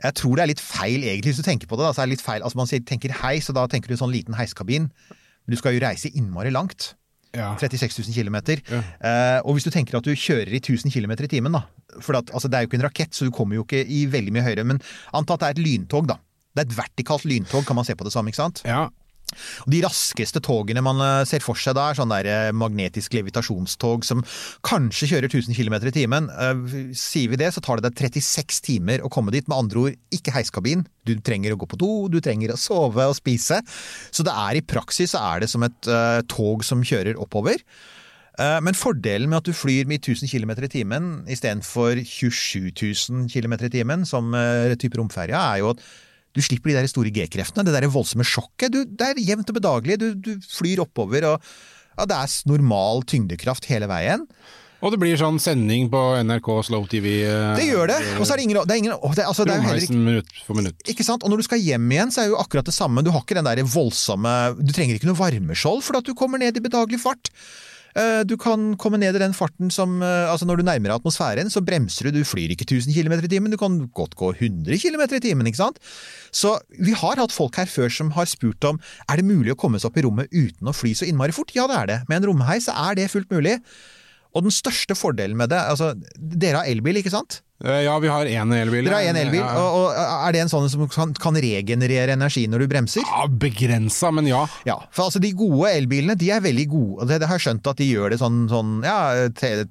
Jeg 0.00 0.16
tror 0.20 0.38
det 0.38 0.44
er 0.44 0.52
litt 0.52 0.62
feil, 0.62 1.02
egentlig, 1.04 1.34
hvis 1.34 1.42
du 1.42 1.46
tenker 1.46 1.68
på 1.70 1.76
det. 1.78 1.86
Da, 1.86 1.92
så 1.96 2.02
er 2.02 2.08
det 2.08 2.16
litt 2.16 2.24
feil. 2.24 2.44
Altså, 2.44 2.60
man 2.60 2.70
tenker 2.70 3.14
heis, 3.22 3.50
og 3.52 3.58
da 3.58 3.66
tenker 3.70 3.92
du 3.92 4.00
sånn 4.00 4.12
liten 4.14 4.36
heiskabin. 4.38 4.88
Men 4.90 5.54
du 5.54 5.58
skal 5.60 5.76
jo 5.76 5.82
reise 5.84 6.12
innmari 6.12 6.52
langt. 6.54 6.94
Ja. 7.36 7.52
36 7.60 8.00
000 8.08 8.16
km. 8.16 8.38
Ja. 8.72 8.80
Eh, 9.06 9.38
og 9.44 9.54
hvis 9.54 9.66
du 9.68 9.70
tenker 9.74 9.98
at 10.00 10.06
du 10.06 10.10
kjører 10.16 10.50
i 10.50 10.58
1000 10.62 10.90
km 10.90 11.14
i 11.14 11.30
timen, 11.30 11.54
da. 11.54 11.64
For 12.00 12.18
at, 12.18 12.32
altså, 12.34 12.50
det 12.50 12.58
er 12.58 12.64
jo 12.64 12.70
ikke 12.70 12.80
en 12.80 12.88
rakett, 12.88 13.14
så 13.14 13.28
du 13.28 13.34
kommer 13.34 13.58
jo 13.58 13.66
ikke 13.66 13.84
i 13.86 14.04
veldig 14.10 14.34
mye 14.34 14.46
høyere. 14.46 14.66
Men 14.66 14.82
anta 15.16 15.36
at 15.36 15.44
det 15.44 15.50
er 15.50 15.58
et 15.58 15.64
lyntog, 15.68 16.08
da. 16.10 16.18
Det 16.50 16.64
er 16.64 16.70
et 16.70 16.78
vertikalt 16.80 17.28
lyntog, 17.30 17.62
kan 17.68 17.78
man 17.78 17.86
se 17.86 17.94
på 17.94 18.06
det 18.06 18.12
samme, 18.14 18.32
ikke 18.32 18.42
sant? 18.42 18.64
Ja. 18.66 18.88
De 19.70 19.80
raskeste 19.84 20.40
togene 20.44 20.82
man 20.84 21.00
eh, 21.04 21.22
ser 21.28 21.44
for 21.44 21.58
seg 21.58 21.76
da, 21.78 21.88
er 21.90 21.98
sånn 21.98 22.12
der 22.12 22.28
eh, 22.28 22.48
magnetisk 22.56 23.14
levitasjonstog 23.16 24.06
som 24.06 24.24
kanskje 24.66 25.12
kjører 25.12 25.30
1000 25.30 25.56
km 25.56 25.76
i 25.86 25.94
timen. 25.94 26.30
Eh, 26.30 26.64
sier 26.98 27.30
vi 27.32 27.40
det, 27.40 27.52
så 27.54 27.62
tar 27.64 27.80
det 27.80 27.90
deg 27.90 28.10
36 28.10 28.64
timer 28.66 29.04
å 29.04 29.12
komme 29.12 29.34
dit. 29.34 29.46
Med 29.50 29.58
andre 29.58 29.84
ord, 29.84 30.00
ikke 30.14 30.34
heiskabin. 30.34 30.84
Du 31.06 31.14
trenger 31.24 31.54
å 31.54 31.60
gå 31.60 31.70
på 31.70 31.78
do, 31.80 31.92
du 32.12 32.20
trenger 32.24 32.54
å 32.54 32.60
sove 32.60 33.06
og 33.08 33.16
spise. 33.18 33.60
Så 34.10 34.26
det 34.26 34.34
er 34.34 34.58
i 34.58 34.66
praksis 34.66 35.14
så 35.14 35.22
er 35.32 35.42
det 35.42 35.50
som 35.50 35.64
et 35.66 35.88
uh, 35.90 36.20
tog 36.30 36.62
som 36.66 36.84
kjører 36.86 37.18
oppover. 37.20 37.62
Men 38.40 38.72
fordelen 38.78 39.28
med 39.28 39.42
at 39.42 39.48
du 39.50 39.52
flyr 39.52 39.88
med 39.90 39.98
1000 39.98 40.30
km 40.30 40.52
i 40.64 40.68
timen 40.72 41.08
istedenfor 41.28 41.98
27 41.98 42.70
000 42.72 43.26
km 43.28 43.56
i 43.66 43.72
timen, 43.74 44.06
som 44.08 44.32
type 44.80 44.96
romferja, 44.96 45.42
er 45.50 45.60
jo 45.60 45.74
at 45.74 45.82
du 46.36 46.40
slipper 46.44 46.70
de 46.72 46.78
der 46.78 46.88
store 46.90 47.10
G-kreftene, 47.14 47.64
det 47.66 47.74
der 47.74 47.88
voldsomme 47.90 48.26
sjokket. 48.26 48.72
Du, 48.74 48.84
det 48.86 49.12
er 49.12 49.20
jevnt 49.32 49.50
og 49.50 49.56
bedagelig. 49.58 49.98
Du, 50.00 50.08
du 50.14 50.32
flyr 50.46 50.84
oppover, 50.84 51.26
og 51.32 51.52
ja, 51.98 52.06
det 52.06 52.16
er 52.16 52.34
normal 52.50 53.02
tyngdekraft 53.10 53.66
hele 53.70 53.88
veien. 53.90 54.26
Og 54.80 54.94
det 54.94 54.96
blir 55.02 55.18
sånn 55.20 55.36
sending 55.42 55.90
på 55.92 55.98
NRK 56.24 56.46
Slow 56.64 56.86
TV. 56.88 57.18
eh, 57.28 57.50
Det 57.58 57.66
gjør 57.68 57.90
det. 57.90 57.98
Og 58.16 58.22
så 58.24 58.32
er 58.32 58.40
det 58.40 58.44
ingen, 58.46 58.60
det 58.64 58.72
er 58.72 58.78
ingen 58.80 58.94
det, 58.96 59.26
altså, 59.28 59.44
det 59.44 59.52
er 59.52 59.58
jo 59.60 59.66
heller 59.68 59.84
ikke 59.84 59.98
minutt 59.98 60.30
for 60.46 60.56
minutt. 60.56 60.78
ikke 60.88 61.04
sant? 61.04 61.26
Og 61.26 61.28
når 61.34 61.42
du 61.42 61.46
skal 61.50 61.60
hjem 61.60 61.90
igjen, 61.92 62.14
så 62.14 62.22
er 62.22 62.30
det 62.30 62.32
jo 62.32 62.38
akkurat 62.40 62.70
det 62.70 62.72
samme. 62.72 63.04
Du 63.04 63.10
har 63.12 63.20
ikke 63.20 63.36
den 63.36 63.44
der 63.50 63.60
voldsomme 63.68 64.32
Du 64.56 64.72
trenger 64.72 64.96
ikke 64.96 65.10
noe 65.10 65.20
varmeskjold 65.20 65.82
for 65.84 66.00
at 66.00 66.08
du 66.08 66.14
kommer 66.16 66.40
ned 66.40 66.56
i 66.56 66.64
bedagelig 66.64 67.02
fart. 67.02 67.28
Eh, 67.96 68.22
Du 68.24 68.36
kan 68.38 68.76
komme 68.78 68.98
ned 69.00 69.16
i 69.16 69.22
den 69.22 69.34
farten 69.34 69.70
som 69.70 70.00
eh, 70.02 70.30
Altså, 70.30 70.46
når 70.46 70.60
du 70.60 70.62
nærmer 70.66 70.90
deg 70.92 70.96
atmosfæren, 71.00 71.50
så 71.50 71.62
bremser 71.64 72.08
du. 72.10 72.20
Du 72.20 72.24
flyr 72.24 72.52
ikke 72.54 72.66
1000 72.68 72.94
km 72.94 73.16
i 73.18 73.30
timen, 73.30 73.50
du 73.50 73.58
kan 73.60 73.78
godt 73.94 74.14
gå 74.18 74.32
100 74.36 74.78
km 74.78 75.02
i 75.16 75.20
timen, 75.20 75.46
ikke 75.50 75.62
sant? 75.62 75.78
Så 76.30 76.56
vi 76.78 76.92
har 76.94 77.18
hatt 77.18 77.34
folk 77.34 77.56
her 77.58 77.66
før 77.70 77.90
som 77.90 78.12
har 78.14 78.28
spurt 78.30 78.62
om 78.68 78.78
er 79.08 79.16
det 79.18 79.26
mulig 79.26 79.54
å 79.54 79.58
komme 79.58 79.80
seg 79.80 79.90
opp 79.90 79.98
i 79.98 80.04
rommet 80.06 80.30
uten 80.30 80.70
å 80.70 80.76
fly 80.76 80.94
så 80.94 81.08
innmari 81.08 81.34
fort. 81.34 81.50
Ja, 81.56 81.66
det 81.66 81.78
er 81.80 81.86
det. 81.90 81.98
Med 82.08 82.20
en 82.20 82.30
romheis 82.30 82.68
er 82.70 82.94
det 82.98 83.10
fullt 83.10 83.30
mulig. 83.34 83.58
Og 84.34 84.44
den 84.46 84.54
største 84.54 84.94
fordelen 84.94 85.36
med 85.40 85.50
det 85.50 85.58
altså, 85.58 85.92
Dere 86.16 86.60
har 86.62 86.68
elbil, 86.70 87.00
ikke 87.00 87.10
sant? 87.12 87.40
Eh, 87.64 87.82
Ja, 87.84 87.98
vi 88.00 88.08
har 88.08 88.24
én 88.30 88.52
elbil. 88.56 88.86
Dere 88.86 89.00
har 89.00 89.08
én 89.10 89.18
elbil, 89.20 89.40
Ja, 89.42 89.56
og, 89.60 89.90
og 89.90 90.28
er 90.28 90.32
det 90.36 90.42
en 90.44 90.52
sånn 90.52 90.68
som 90.72 90.84
kan, 90.88 91.12
kan 91.18 91.36
regenerere 91.36 92.14
energi 92.16 92.46
når 92.48 92.64
du 92.64 92.66
bremser? 92.72 93.04
Ja, 93.04 93.26
begrensa, 93.28 94.12
men 94.14 94.28
ja. 94.30 94.44
Ja, 94.68 94.78
for 94.94 95.08
altså 95.08 95.20
de 95.22 95.32
gode 95.36 95.72
elbilene 95.74 96.16
de 96.20 96.30
er 96.32 96.44
veldig 96.44 96.66
gode. 96.72 97.08
Det, 97.10 97.18
det 97.20 97.28
har 97.28 97.40
jeg 97.40 97.48
skjønt 97.48 97.72
at 97.72 97.82
de 97.82 97.88
gjør 97.90 98.14
det 98.14 98.20
sånn, 98.22 98.44
sånn 98.52 98.76
ja, 98.86 99.00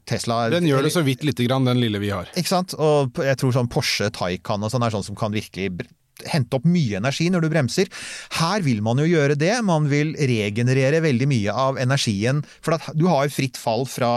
Tesla 0.06 0.41
Den 0.53 0.67
gjør 0.69 0.85
det 0.85 0.94
så 0.94 1.06
vidt 1.07 1.23
lite 1.25 1.47
grann, 1.47 1.65
den 1.69 1.79
lille 1.81 2.01
vi 2.03 2.11
har. 2.13 2.29
Ikke 2.35 2.51
sant? 2.51 2.75
Og 2.77 3.23
jeg 3.25 3.39
tror 3.41 3.56
sånn 3.56 3.71
Porsche 3.71 4.11
Taycan 4.13 4.67
og 4.67 4.73
sånn 4.75 4.85
er 4.85 4.94
sånn 4.94 5.07
som 5.07 5.17
kan 5.19 5.33
virkelig 5.33 5.88
hente 6.28 6.57
opp 6.57 6.66
mye 6.68 6.97
energi 6.99 7.30
når 7.31 7.45
du 7.45 7.49
bremser. 7.54 7.87
Her 8.35 8.59
vil 8.66 8.81
man 8.83 8.99
jo 8.99 9.07
gjøre 9.07 9.37
det. 9.39 9.54
Man 9.63 9.87
vil 9.87 10.11
regenerere 10.19 10.99
veldig 11.06 11.28
mye 11.31 11.54
av 11.56 11.80
energien. 11.80 12.42
For 12.59 12.75
du 12.92 13.06
har 13.07 13.30
jo 13.30 13.35
fritt 13.37 13.57
fall 13.57 13.87
fra 13.87 14.11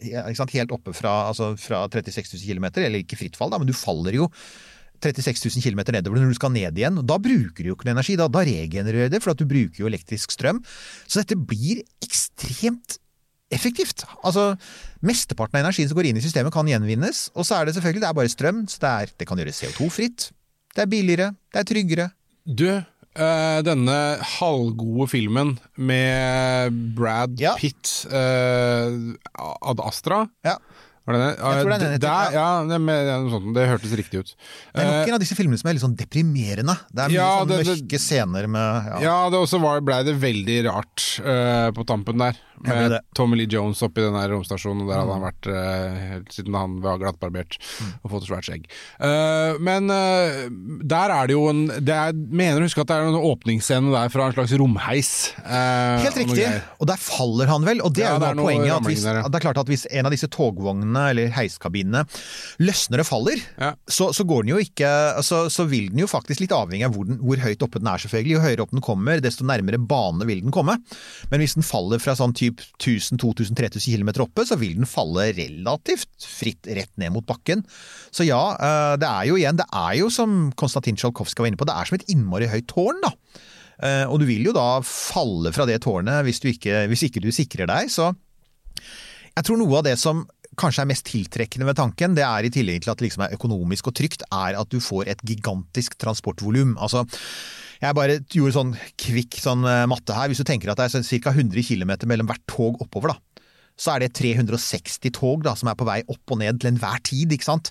helt 0.00 0.72
oppe 0.74 0.92
fra, 0.96 1.28
altså 1.30 1.54
fra 1.60 1.86
36 1.88 2.36
000 2.36 2.46
km, 2.46 2.70
eller 2.84 3.02
ikke 3.02 3.18
fritt 3.18 3.36
fall, 3.36 3.50
da, 3.50 3.58
men 3.58 3.68
du 3.68 3.76
faller 3.76 4.16
jo 4.16 4.30
36 5.02 5.48
000 5.56 5.64
km 5.64 5.92
nedover 5.92 6.20
når 6.20 6.32
du 6.32 6.38
skal 6.38 6.52
ned 6.54 6.78
igjen. 6.78 7.00
Da 7.06 7.18
bruker 7.20 7.62
du 7.62 7.70
jo 7.70 7.76
ikke 7.76 7.88
noe 7.88 7.96
energi, 7.96 8.16
da, 8.18 8.28
da 8.32 8.44
regenererer 8.46 9.12
det, 9.12 9.22
for 9.24 9.36
du 9.36 9.46
bruker 9.48 9.82
jo 9.82 9.90
elektrisk 9.90 10.32
strøm. 10.32 10.62
Så 11.06 11.20
dette 11.20 11.36
blir 11.36 11.82
ekstremt 12.04 12.98
effektivt. 13.54 14.04
Altså, 14.26 14.54
Mesteparten 15.06 15.60
av 15.60 15.66
energien 15.66 15.88
som 15.90 15.98
går 15.98 16.10
inn 16.10 16.18
i 16.18 16.24
systemet 16.24 16.54
kan 16.54 16.66
gjenvinnes, 16.66 17.28
og 17.36 17.46
så 17.46 17.60
er 17.60 17.68
det 17.68 17.76
selvfølgelig 17.76 18.02
det 18.02 18.10
er 18.10 18.18
bare 18.18 18.32
strøm, 18.32 18.64
så 18.70 18.82
det, 18.82 18.92
er, 18.92 19.14
det 19.20 19.28
kan 19.28 19.38
gjøres 19.38 19.62
CO2-fritt. 19.62 20.30
Det 20.76 20.84
er 20.84 20.90
billigere, 20.90 21.28
det 21.54 21.62
er 21.62 21.68
tryggere. 21.68 22.08
Du, 22.46 22.66
eh, 23.16 23.60
denne 23.66 23.98
halvgode 24.36 25.08
filmen 25.12 25.56
med 25.76 26.76
Brad 26.96 27.40
Ja. 27.40 27.54
Pitt, 27.60 28.06
uh, 28.12 29.14
Ad 29.36 29.82
Astra 29.84 30.26
Ja. 30.46 30.58
Var 31.06 31.14
det 31.14 31.20
det? 31.22 31.34
Jeg 31.38 31.38
tror 31.62 31.70
det 31.70 31.74
er 31.76 31.82
den 31.82 31.92
heter, 31.94 32.06
Der, 32.06 32.32
ja, 32.34 32.78
med, 32.82 33.10
sånt, 33.30 33.52
det 33.54 33.66
hørtes 33.70 33.92
riktig 33.94 34.22
ut. 34.24 34.32
Det 34.74 34.82
er 34.82 34.88
nok 34.88 34.96
Eh, 34.96 35.02
en 35.06 35.14
av 35.14 35.22
disse 35.22 35.36
filmene 35.38 35.60
som 35.60 35.68
er 35.70 35.76
litt 35.76 35.84
sånn 35.84 35.94
deprimerende. 35.94 36.74
Det 36.90 37.04
er 37.04 37.12
mye 37.12 37.14
Ja, 37.14 37.28
sånn 37.44 37.52
mørke 37.70 38.00
scener 38.02 38.48
med 38.50 38.88
ja. 38.90 38.96
Ja, 39.04 39.16
det 39.30 39.38
også 39.38 39.60
var, 39.62 39.84
ble 39.86 40.00
det 40.08 40.16
veldig 40.18 40.58
rart 40.66 41.06
uh, 41.22 41.70
på 41.76 41.86
tampen 41.86 42.18
der. 42.18 42.40
Med. 42.64 42.94
Tommy 43.14 43.36
Lee 43.36 43.48
Jones 43.50 43.82
oppi 43.84 44.00
den 44.04 44.14
der 44.16 44.30
romstasjonen, 44.32 44.86
der 44.88 45.00
hadde 45.02 45.12
han 45.12 45.20
Mm. 45.20 45.26
vært 45.26 45.48
uh, 45.50 45.96
helt 46.12 46.32
siden 46.32 46.54
han 46.56 46.76
var 46.84 46.98
glattbarbert 47.02 47.56
og 48.04 48.10
fått 48.12 48.22
et 48.24 48.28
svært 48.30 48.46
skjegg. 48.48 48.66
Uh, 49.00 49.56
men 49.60 49.90
uh, 49.92 50.46
der 50.86 51.12
er 51.14 51.26
det 51.28 51.36
jo 51.36 51.46
en 51.50 51.66
det 51.84 51.92
er, 51.94 52.12
Mener 52.16 52.60
å 52.62 52.66
huske 52.68 52.80
at 52.84 52.88
det 52.90 52.96
er 52.96 53.08
en 53.10 53.18
åpningsscene 53.18 53.92
der 53.92 54.08
fra 54.12 54.26
en 54.30 54.34
slags 54.36 54.52
romheis. 54.60 55.10
Helt 55.44 56.16
riktig, 56.20 56.46
og 56.80 56.86
der 56.90 57.00
faller 57.00 57.50
han 57.50 57.64
vel. 57.66 57.80
Og 57.84 57.92
det 57.96 58.04
Ja, 58.04 58.14
er 58.14 58.16
jo 58.16 58.22
det 58.24 58.30
er 58.30 58.40
poenget. 58.40 58.72
At 58.76 58.86
hvis, 58.88 59.04
at 59.06 59.30
det 59.32 59.38
er 59.40 59.44
klart 59.46 59.60
at 59.62 59.70
hvis 59.70 59.86
en 59.90 60.06
av 60.08 60.14
disse 60.14 60.28
togvognene 60.32 61.02
eller 61.12 61.32
heiskabinene 61.36 62.04
løsner 62.62 63.02
og 63.02 63.08
faller, 63.08 63.42
Ja. 63.60 63.72
så, 63.88 64.10
så 64.16 64.24
går 64.28 64.44
den 64.46 64.54
jo 64.54 64.60
ikke 64.62 64.88
altså, 65.16 65.46
Så 65.52 65.64
vil 65.68 65.90
den 65.90 65.98
jo 66.04 66.06
faktisk, 66.10 66.40
litt 66.40 66.52
avhengig 66.54 66.86
av 66.86 66.94
hvor, 66.94 67.04
den, 67.08 67.18
hvor 67.22 67.40
høyt 67.42 67.62
oppe 67.64 67.80
den 67.82 67.88
er, 67.90 67.98
selvfølgelig. 68.02 68.36
Jo 68.36 68.40
høyere 68.44 68.62
opp 68.66 68.70
den 68.76 68.84
kommer, 68.84 69.20
desto 69.24 69.44
nærmere 69.46 69.78
bane 69.80 70.26
vil 70.28 70.42
den 70.44 70.54
komme. 70.54 70.78
Men 71.30 71.40
hvis 71.42 71.54
den 71.56 71.66
faller 71.66 71.98
fra 72.02 72.14
sånn 72.18 72.34
type 72.36 72.45
typ 72.46 72.62
1000-2000-3000 72.80 73.98
km 73.98 74.12
oppe, 74.24 74.46
så 74.48 74.58
vil 74.60 74.78
den 74.78 74.88
falle 74.88 75.28
relativt 75.36 76.08
fritt 76.24 76.70
rett 76.78 76.92
ned 77.00 77.12
mot 77.14 77.26
bakken. 77.26 77.64
Så 78.14 78.26
ja, 78.26 78.40
eh, 78.56 78.94
det 79.02 79.10
er 79.10 79.28
jo 79.28 79.36
igjen, 79.40 79.58
det 79.60 79.68
er 79.68 79.98
jo 80.00 80.08
som 80.14 80.52
Konstantin 80.56 80.96
Tsjolkovskij 80.96 81.44
var 81.44 81.52
inne 81.52 81.60
på, 81.60 81.68
det 81.68 81.76
er 81.76 81.90
som 81.90 81.98
et 81.98 82.08
innmari 82.12 82.48
høyt 82.52 82.70
tårn, 82.72 83.02
da. 83.04 83.12
Eh, 83.76 84.04
Og 84.08 84.22
du 84.22 84.26
vil 84.28 84.46
jo 84.48 84.54
da 84.56 84.80
falle 84.80 85.52
fra 85.52 85.66
det 85.68 85.82
tårnet 85.84 86.24
hvis, 86.24 86.40
du 86.40 86.48
ikke, 86.48 86.86
hvis 86.88 87.04
ikke 87.10 87.20
du 87.20 87.28
sikrer 87.34 87.68
deg, 87.68 87.92
så 87.92 88.14
jeg 89.36 89.44
tror 89.44 89.60
noe 89.60 89.82
av 89.82 89.84
det 89.84 89.98
som 90.00 90.24
kanskje 90.56 90.86
er 90.86 90.88
mest 90.88 91.04
tiltrekkende 91.10 91.66
ved 91.68 91.76
tanken, 91.76 92.14
det 92.16 92.24
er 92.24 92.46
i 92.46 92.50
tillegg 92.52 92.84
til 92.84 92.92
at 92.92 93.00
det 93.00 93.10
liksom 93.10 93.26
er 93.26 93.34
økonomisk 93.36 93.90
og 93.90 93.96
trygt, 93.98 94.24
er 94.32 94.56
at 94.56 94.70
du 94.72 94.78
får 94.80 95.10
et 95.12 95.24
gigantisk 95.28 95.98
transportvolum. 96.00 96.76
Altså, 96.80 97.04
jeg 97.82 97.96
bare 97.96 98.20
gjorde 98.32 98.56
sånn 98.56 98.74
kvikk 99.00 99.38
sånn 99.42 99.64
eh, 99.68 99.84
matte 99.90 100.16
her. 100.16 100.30
Hvis 100.30 100.42
du 100.42 100.48
tenker 100.48 100.72
at 100.72 100.80
det 100.80 100.88
er 100.88 101.24
ca. 101.26 101.32
100 101.34 101.66
km 101.66 101.92
mellom 102.08 102.30
hvert 102.30 102.44
tog 102.50 102.80
oppover, 102.84 103.14
da. 103.14 103.46
Så 103.76 103.92
er 103.92 104.06
det 104.06 104.14
360 104.16 105.12
tog 105.12 105.42
da, 105.44 105.52
som 105.58 105.68
er 105.68 105.76
på 105.76 105.84
vei 105.84 105.98
opp 106.08 106.32
og 106.32 106.40
ned 106.40 106.62
til 106.62 106.70
enhver 106.70 107.02
tid, 107.04 107.34
ikke 107.36 107.48
sant. 107.48 107.70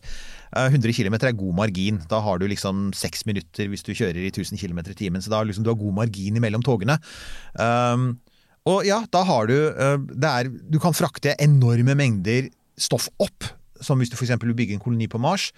Eh, 0.53 0.69
100 0.69 0.93
km 0.93 1.17
er 1.17 1.37
god 1.37 1.57
margin. 1.63 1.97
Da 2.11 2.21
har 2.21 2.39
du 2.39 2.45
liksom 2.49 2.91
seks 2.95 3.25
minutter 3.25 3.71
hvis 3.71 3.85
du 3.85 3.95
kjører 3.95 4.21
i 4.21 4.29
1000 4.29 4.61
km 4.61 4.83
i 4.85 4.97
timen. 4.97 5.23
Så 5.25 5.33
da 5.33 5.41
liksom, 5.41 5.65
du 5.65 5.73
har 5.73 5.81
god 5.81 5.97
margin 6.03 6.37
mellom 6.43 6.65
togene. 6.65 6.99
Um, 7.57 8.13
og 8.69 8.85
ja, 8.85 9.03
da 9.13 9.21
har 9.25 9.49
du 9.49 9.55
eh, 9.55 9.97
er, 10.25 10.49
Du 10.49 10.79
kan 10.81 10.95
frakte 10.97 11.35
enorme 11.41 11.93
mengder 11.97 12.49
stoff 12.81 13.07
opp, 13.21 13.45
som 13.81 14.01
hvis 14.01 14.09
du 14.11 14.17
f.eks. 14.17 14.33
vil 14.41 14.57
bygge 14.57 14.77
en 14.77 14.83
koloni 14.83 15.07
på 15.09 15.21
Mars. 15.21 15.51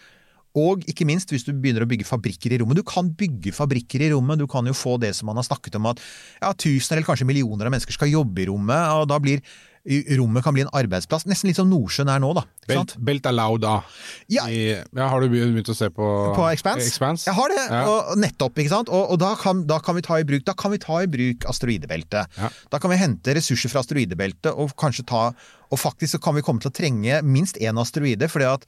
Og 0.57 0.83
ikke 0.89 1.05
minst 1.05 1.29
hvis 1.33 1.45
du 1.47 1.53
begynner 1.53 1.85
å 1.85 1.89
bygge 1.91 2.07
fabrikker 2.09 2.55
i 2.55 2.59
rommet. 2.63 2.79
Du 2.81 2.85
kan 2.87 3.11
bygge 3.19 3.53
fabrikker 3.53 4.01
i 4.07 4.11
rommet. 4.15 4.41
Du 4.41 4.47
kan 4.49 4.65
jo 4.65 4.73
få 4.77 4.97
det 5.01 5.13
som 5.17 5.29
man 5.29 5.37
har 5.37 5.45
snakket 5.47 5.77
om 5.77 5.89
at 5.93 6.01
ja, 6.41 6.51
tusener 6.57 6.97
eller 6.99 7.09
kanskje 7.11 7.29
millioner 7.29 7.69
av 7.69 7.75
mennesker 7.77 7.93
skal 7.95 8.09
jobbe 8.15 8.41
i 8.43 8.49
rommet. 8.51 8.93
og 8.97 9.07
da 9.13 9.21
blir 9.23 9.43
Rommet 9.87 10.43
kan 10.43 10.51
bli 10.51 10.65
en 10.65 10.71
arbeidsplass. 10.75 11.23
Nesten 11.31 11.47
litt 11.47 11.55
som 11.55 11.69
Nordsjøen 11.71 12.09
er 12.11 12.19
nå, 12.19 12.33
da. 12.35 12.41
Ikke 12.43 12.67
Belt, 12.73 12.79
sant? 12.91 13.03
belt 13.07 13.27
allowed, 13.29 13.61
da. 13.63 13.75
Ja. 14.27 14.43
I, 14.51 14.57
ja, 14.83 15.05
har 15.07 15.23
du 15.23 15.29
begynt 15.31 15.69
å 15.71 15.75
se 15.77 15.87
på 15.95 16.07
På 16.35 16.43
Expanse? 16.51 16.89
Expanse? 16.91 17.23
Jeg 17.29 17.37
har 17.37 17.53
det, 17.53 17.61
Ja. 17.71 17.85
og 17.87 18.17
nettopp. 18.19 18.59
ikke 18.59 18.73
sant? 18.73 18.91
Og, 18.91 19.13
og 19.15 19.21
da, 19.23 19.29
kan, 19.39 19.61
da, 19.69 19.77
kan 19.79 19.95
vi 19.95 20.03
ta 20.03 20.19
i 20.19 20.27
bruk, 20.27 20.43
da 20.43 20.57
kan 20.59 20.75
vi 20.75 20.81
ta 20.83 20.99
i 21.05 21.07
bruk 21.07 21.47
asteroidebeltet. 21.47 22.35
Ja. 22.35 22.49
Da 22.73 22.81
kan 22.83 22.91
vi 22.91 22.99
hente 22.99 23.37
ressurser 23.39 23.71
fra 23.71 23.79
asteroidebeltet, 23.85 24.51
og 24.59 24.75
kanskje 24.75 25.07
ta 25.07 25.23
Og 25.71 25.79
faktisk 25.79 26.17
så 26.17 26.19
kan 26.23 26.35
vi 26.35 26.43
komme 26.43 26.59
til 26.63 26.71
å 26.71 26.75
trenge 26.75 27.21
minst 27.23 27.55
én 27.59 27.79
asteroide. 27.79 28.27
fordi 28.27 28.45
at 28.51 28.67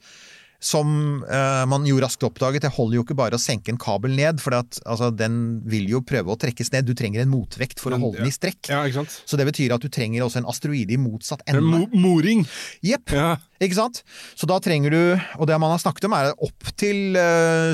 som 0.60 1.24
eh, 1.24 1.62
man 1.72 1.86
jo 1.88 1.98
raskt 2.02 2.24
oppdaget, 2.26 2.66
det 2.66 2.72
holder 2.76 2.98
jo 2.98 3.04
ikke 3.06 3.16
bare 3.16 3.38
å 3.38 3.40
senke 3.40 3.72
en 3.72 3.80
kabel 3.80 4.12
ned, 4.12 4.42
for 4.44 4.54
altså, 4.60 5.08
den 5.16 5.60
vil 5.68 5.88
jo 5.88 6.02
prøve 6.04 6.34
å 6.34 6.38
trekkes 6.40 6.72
ned. 6.74 6.84
Du 6.88 6.92
trenger 6.96 7.24
en 7.24 7.32
motvekt 7.32 7.80
for 7.80 7.94
Men, 7.94 8.04
å 8.04 8.08
holde 8.10 8.20
den 8.20 8.28
i 8.28 8.34
strekk. 8.34 8.68
Ja? 8.68 8.84
Så 9.08 9.40
det 9.40 9.48
betyr 9.48 9.72
at 9.76 9.84
du 9.84 9.88
trenger 9.92 10.26
også 10.26 10.42
en 10.42 10.50
asteroide 10.52 10.92
i 10.94 11.00
motsatt 11.00 11.46
En 11.48 11.62
ende. 11.62 11.80
mo 11.88 11.88
moring! 11.96 12.44
Jepp. 12.84 13.16
Ja. 13.16 13.38
Ikke 13.60 13.76
sant? 13.76 14.02
Så 14.36 14.48
da 14.48 14.60
trenger 14.62 14.92
du, 14.92 15.00
og 15.40 15.48
det 15.48 15.56
man 15.60 15.72
har 15.72 15.80
snakket 15.80 16.08
om 16.08 16.16
er 16.16 16.30
opp 16.36 16.70
til 16.80 17.16
eh, 17.20 17.72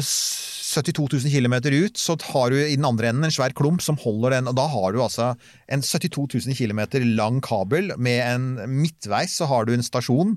72 0.66 1.08
000 1.26 1.34
km 1.34 1.58
ut, 1.74 1.98
så 1.98 2.16
har 2.32 2.54
du 2.54 2.58
i 2.60 2.74
den 2.74 2.86
andre 2.86 3.10
enden 3.10 3.26
en 3.26 3.34
svær 3.34 3.54
klump 3.56 3.82
som 3.82 3.98
holder 4.02 4.38
den, 4.38 4.50
og 4.50 4.56
da 4.58 4.66
har 4.70 4.94
du 4.94 5.02
altså 5.02 5.32
en 5.70 5.82
72 5.82 6.46
000 6.46 6.58
km 6.58 6.86
lang 7.18 7.42
kabel 7.44 7.94
med 7.98 8.22
en 8.22 8.48
midtveis 8.78 9.38
så 9.38 9.50
har 9.50 9.66
du 9.66 9.74
en 9.74 9.86
stasjon 9.86 10.36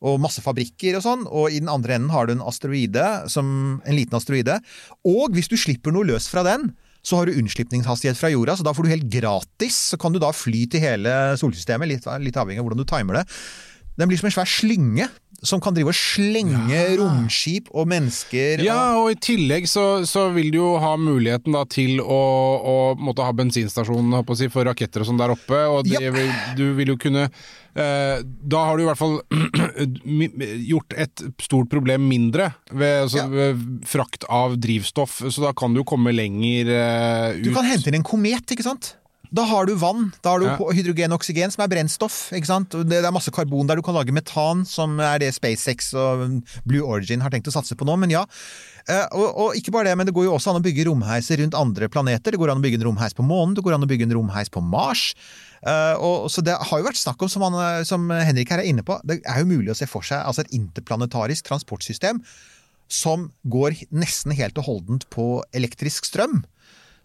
og 0.00 0.20
masse 0.22 0.42
fabrikker 0.44 0.98
og 0.98 1.04
sånn, 1.04 1.26
og 1.28 1.52
i 1.52 1.60
den 1.60 1.70
andre 1.72 1.98
enden 1.98 2.12
har 2.14 2.26
du 2.26 2.34
en 2.36 2.44
asteroide, 2.46 3.06
som, 3.32 3.80
en 3.84 3.96
liten 3.96 4.16
asteroide. 4.16 4.58
Og 5.08 5.36
hvis 5.36 5.50
du 5.50 5.58
slipper 5.60 5.94
noe 5.94 6.08
løs 6.08 6.28
fra 6.30 6.44
den, 6.46 6.70
så 7.06 7.16
har 7.16 7.28
du 7.28 7.38
unnslipningshastighet 7.40 8.18
fra 8.18 8.28
jorda, 8.32 8.58
så 8.58 8.64
da 8.66 8.74
får 8.76 8.86
du 8.86 8.92
helt 8.92 9.08
gratis, 9.12 9.78
så 9.92 9.98
kan 10.00 10.12
du 10.12 10.20
da 10.20 10.32
fly 10.36 10.66
til 10.70 10.84
hele 10.84 11.14
solsystemet, 11.40 11.88
litt, 11.88 12.08
litt 12.20 12.36
avhengig 12.40 12.60
av 12.60 12.68
hvordan 12.68 12.82
du 12.82 12.88
timer 12.88 13.20
det. 13.20 13.24
Den 14.00 14.08
blir 14.10 14.20
som 14.20 14.30
en 14.30 14.34
svær 14.38 14.48
slynge, 14.48 15.06
som 15.44 15.60
kan 15.64 15.72
drive 15.72 15.88
og 15.92 15.96
slenge 15.96 16.80
romskip 17.00 17.70
og 17.72 17.86
mennesker 17.88 18.60
Ja, 18.64 18.98
og, 19.00 19.06
i 19.14 19.16
tillegg 19.24 19.64
så, 19.70 20.02
så 20.08 20.26
vil 20.34 20.50
du 20.52 20.58
jo 20.58 20.74
ha 20.82 20.90
muligheten 21.00 21.56
da 21.56 21.62
til 21.70 22.00
å, 22.02 22.18
å 22.60 22.74
måtte 23.00 23.24
ha 23.24 23.32
bensinstasjonen 23.38 24.20
si, 24.36 24.50
for 24.52 24.68
raketter 24.68 25.00
og 25.00 25.08
sånn 25.08 25.20
der 25.22 25.32
oppe, 25.32 25.62
og 25.72 25.88
det, 25.88 25.96
Ja. 26.02 26.12
vil, 26.12 26.28
du 26.58 26.66
vil 26.76 26.92
jo 26.92 26.98
kunne 27.00 27.24
eh, 27.30 28.20
Da 28.20 28.64
har 28.68 28.76
du 28.76 28.84
i 28.84 28.88
hvert 28.90 29.00
fall 29.00 29.16
gjort 30.70 30.96
et 31.00 31.24
stort 31.40 31.70
problem 31.72 32.04
mindre 32.10 32.50
ved, 32.70 33.06
altså, 33.06 33.24
Ja. 33.24 33.28
ved 33.32 33.64
frakt 33.88 34.28
av 34.28 34.58
drivstoff, 34.60 35.22
så 35.30 35.48
da 35.48 35.52
kan 35.56 35.72
du 35.76 35.82
komme 35.88 36.12
lenger 36.12 36.68
eh, 36.68 37.38
ut. 37.40 37.44
Du 37.48 37.54
kan 37.56 37.64
hente 37.68 37.88
inn 37.88 38.00
en 38.02 38.06
komet, 38.06 38.44
ikke 38.52 38.66
sant? 38.66 38.94
Da 39.32 39.44
har 39.46 39.66
du 39.68 39.76
vann, 39.78 40.08
da 40.24 40.32
har 40.32 40.40
du 40.42 40.46
Ja. 40.46 40.56
hydrogen 40.74 41.12
og 41.12 41.20
oksygen, 41.20 41.52
som 41.54 41.62
er 41.62 41.68
brennstoff. 41.70 42.32
ikke 42.34 42.46
sant? 42.46 42.70
Det 42.70 42.98
er 42.98 43.12
masse 43.14 43.30
karbon 43.30 43.66
der. 43.68 43.76
Du 43.76 43.82
kan 43.82 43.94
lage 43.94 44.10
metan, 44.10 44.64
som 44.66 44.98
er 44.98 45.18
det 45.22 45.32
SpaceX 45.34 45.94
og 45.94 46.42
Blue 46.66 46.82
Origin 46.82 47.20
har 47.20 47.30
tenkt 47.30 47.46
å 47.46 47.52
satse 47.54 47.76
på 47.78 47.86
nå. 47.86 47.96
Men 47.96 48.10
ja. 48.10 48.24
Eh, 48.88 49.06
Og, 49.12 49.28
og 49.38 49.54
ikke 49.54 49.70
bare 49.70 49.84
det, 49.84 49.96
men 49.96 50.06
det 50.06 50.14
går 50.14 50.24
jo 50.24 50.34
også 50.34 50.50
an 50.50 50.60
å 50.60 50.64
bygge 50.64 50.86
romheiser 50.88 51.38
rundt 51.38 51.54
andre 51.54 51.88
planeter. 51.88 52.32
Det 52.32 52.40
går 52.40 52.50
an 52.50 52.58
å 52.58 52.64
bygge 52.64 52.80
en 52.80 52.88
romheis 52.90 53.14
på 53.14 53.22
månen, 53.22 53.54
det 53.54 53.62
går 53.62 53.74
an 53.74 53.84
å 53.84 53.90
bygge 53.90 54.02
en 54.08 54.16
romheis 54.18 54.48
på 54.50 54.60
Mars. 54.62 55.14
Eh, 55.62 55.94
og, 55.94 56.26
så 56.30 56.42
det 56.42 56.56
har 56.58 56.78
jo 56.80 56.86
vært 56.88 56.98
snakk 56.98 57.22
om, 57.22 57.28
som, 57.28 57.42
han, 57.42 57.84
som 57.84 58.08
Henrik 58.10 58.50
her 58.50 58.58
er 58.58 58.66
inne 58.66 58.82
på, 58.82 58.98
det 59.04 59.20
er 59.24 59.38
jo 59.44 59.46
mulig 59.46 59.70
å 59.70 59.76
se 59.76 59.86
for 59.86 60.02
seg 60.02 60.24
altså 60.24 60.42
et 60.42 60.50
interplanetarisk 60.56 61.44
transportsystem 61.46 62.22
som 62.90 63.28
går 63.46 63.76
nesten 63.94 64.32
helt 64.34 64.58
og 64.58 64.64
holdent 64.66 65.04
på 65.14 65.44
elektrisk 65.54 66.04
strøm. 66.08 66.42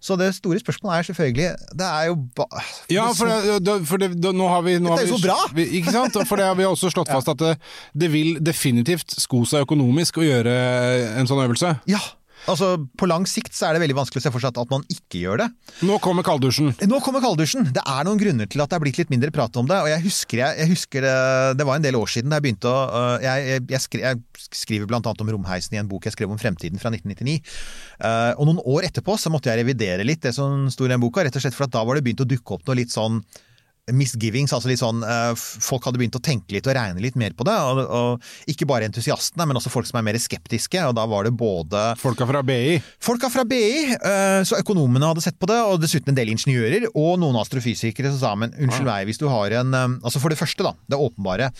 Så 0.05 0.17
det 0.19 0.27
store 0.37 0.59
spørsmålet 0.61 0.99
er 0.99 1.07
selvfølgelig 1.09 1.47
Det 1.79 1.85
er 1.87 2.09
jo 2.11 2.17
ba 2.37 2.45
Ja, 2.93 3.07
for, 3.17 3.31
det, 3.31 3.55
det, 3.65 3.77
for 3.89 4.01
det, 4.01 4.11
nå 4.37 4.49
har 4.51 4.61
vi 4.67 4.77
nå 4.77 4.93
Dette 4.93 5.07
er 5.07 5.13
jo 5.13 5.17
så 5.17 5.25
bra! 5.25 5.37
Vi, 5.57 5.65
ikke 5.79 5.95
sant? 5.95 6.19
For 6.29 6.37
det 6.41 6.45
har 6.45 6.57
vi 6.59 6.67
også 6.67 6.91
slått 6.93 7.09
fast 7.09 7.31
at 7.33 7.41
det, 7.41 7.55
det 7.97 8.11
vil 8.13 8.37
definitivt 8.43 9.17
sko 9.23 9.41
seg 9.49 9.65
økonomisk 9.65 10.21
å 10.21 10.27
gjøre 10.27 10.53
en 11.17 11.29
sånn 11.29 11.41
øvelse. 11.41 11.73
Ja, 11.89 12.01
altså 12.51 12.69
På 12.99 13.07
lang 13.09 13.25
sikt 13.29 13.55
så 13.55 13.69
er 13.69 13.75
det 13.75 13.83
veldig 13.83 13.97
vanskelig 13.97 14.21
å 14.21 14.25
se 14.25 14.31
for 14.33 14.43
seg 14.43 14.59
at 14.61 14.71
man 14.71 14.85
ikke 14.91 15.21
gjør 15.23 15.41
det. 15.43 15.47
Nå 15.87 15.97
kommer 16.03 16.25
kalddusjen. 16.25 16.73
Nå 16.89 16.99
kommer 17.03 17.23
kalddusjen. 17.23 17.69
Det 17.75 17.83
er 17.83 18.07
noen 18.07 18.19
grunner 18.21 18.49
til 18.51 18.63
at 18.63 18.71
det 18.71 18.77
er 18.77 18.83
blitt 18.85 18.99
litt 19.01 19.13
mindre 19.13 19.31
prat 19.35 19.59
om 19.61 19.69
det. 19.69 19.79
og 19.81 19.89
Jeg 19.91 20.03
husker, 20.05 20.41
jeg, 20.43 20.59
jeg 20.61 20.71
husker 20.73 21.07
det, 21.07 21.15
det 21.59 21.67
var 21.67 21.79
en 21.79 21.87
del 21.87 21.97
år 21.99 22.11
siden 22.11 22.33
da 22.33 22.39
jeg 22.39 22.47
begynte 22.47 22.71
å 22.71 22.83
øh, 22.85 23.15
Jeg, 23.25 23.63
jeg, 23.71 23.81
skri, 23.85 24.03
jeg 24.03 24.49
skriver 24.61 24.97
annet 24.97 25.25
om 25.25 25.33
romheisen 25.37 25.77
i 25.77 25.81
en 25.81 25.89
bok 25.89 26.07
jeg 26.07 26.15
skrev 26.15 26.31
om 26.31 26.41
fremtiden 26.41 26.81
fra 26.81 26.93
1999. 26.93 27.39
Eh, 27.99 28.31
og 28.35 28.49
noen 28.49 28.61
år 28.63 28.89
etterpå 28.89 29.17
så 29.19 29.31
måtte 29.33 29.51
jeg 29.51 29.63
revidere 29.63 30.07
litt 30.07 30.23
det 30.25 30.35
som 30.37 30.69
sto 30.73 30.87
i 30.87 30.91
den 30.91 31.03
boka, 31.03 31.25
rett 31.25 31.35
og 31.35 31.43
slett 31.43 31.57
for 31.57 31.67
at 31.67 31.75
da 31.75 31.83
var 31.85 31.97
det 31.97 32.05
begynt 32.05 32.23
å 32.25 32.29
dukke 32.29 32.57
opp 32.57 32.65
noe 32.67 32.79
litt 32.79 32.93
sånn 32.93 33.21
misgivings, 33.93 34.53
altså 34.55 34.69
litt 34.71 34.81
sånn 34.81 35.03
eh, 35.05 35.31
Folk 35.37 35.85
hadde 35.85 35.99
begynt 36.01 36.17
å 36.17 36.23
tenke 36.23 36.55
litt 36.55 36.65
og 36.65 36.73
regne 36.77 37.03
litt 37.03 37.17
mer 37.19 37.35
på 37.37 37.45
det. 37.47 37.53
Og, 37.53 37.81
og 37.85 38.51
ikke 38.51 38.67
bare 38.69 38.87
entusiastene, 38.89 39.45
men 39.45 39.59
også 39.59 39.73
folk 39.73 39.89
som 39.89 39.99
er 39.99 40.07
mer 40.07 40.19
skeptiske. 40.21 40.81
Og 40.89 40.95
da 40.97 41.05
var 41.09 41.27
det 41.27 41.35
både 41.37 41.87
Folka 42.01 42.27
fra 42.29 42.41
BI. 42.45 42.79
Folka 43.03 43.29
fra 43.33 43.45
BI, 43.47 43.93
eh, 43.95 44.41
så 44.47 44.61
økonomene 44.61 45.11
hadde 45.11 45.25
sett 45.25 45.37
på 45.41 45.49
det, 45.51 45.59
og 45.69 45.81
dessuten 45.83 46.13
en 46.13 46.17
del 46.17 46.33
ingeniører, 46.33 46.89
og 46.93 47.19
noen 47.21 47.37
astrofysikere 47.41 48.13
som 48.13 48.21
sa 48.21 48.33
men 48.39 48.55
unnskyld 48.55 48.89
meg, 48.89 49.09
hvis 49.09 49.21
du 49.21 49.27
har 49.31 49.59
en 49.61 49.73
eh, 49.73 49.83
Altså 50.05 50.19
for 50.21 50.33
det 50.33 50.37
første, 50.39 50.65
da, 50.65 50.73
det 50.89 50.97
åpenbare. 51.01 51.51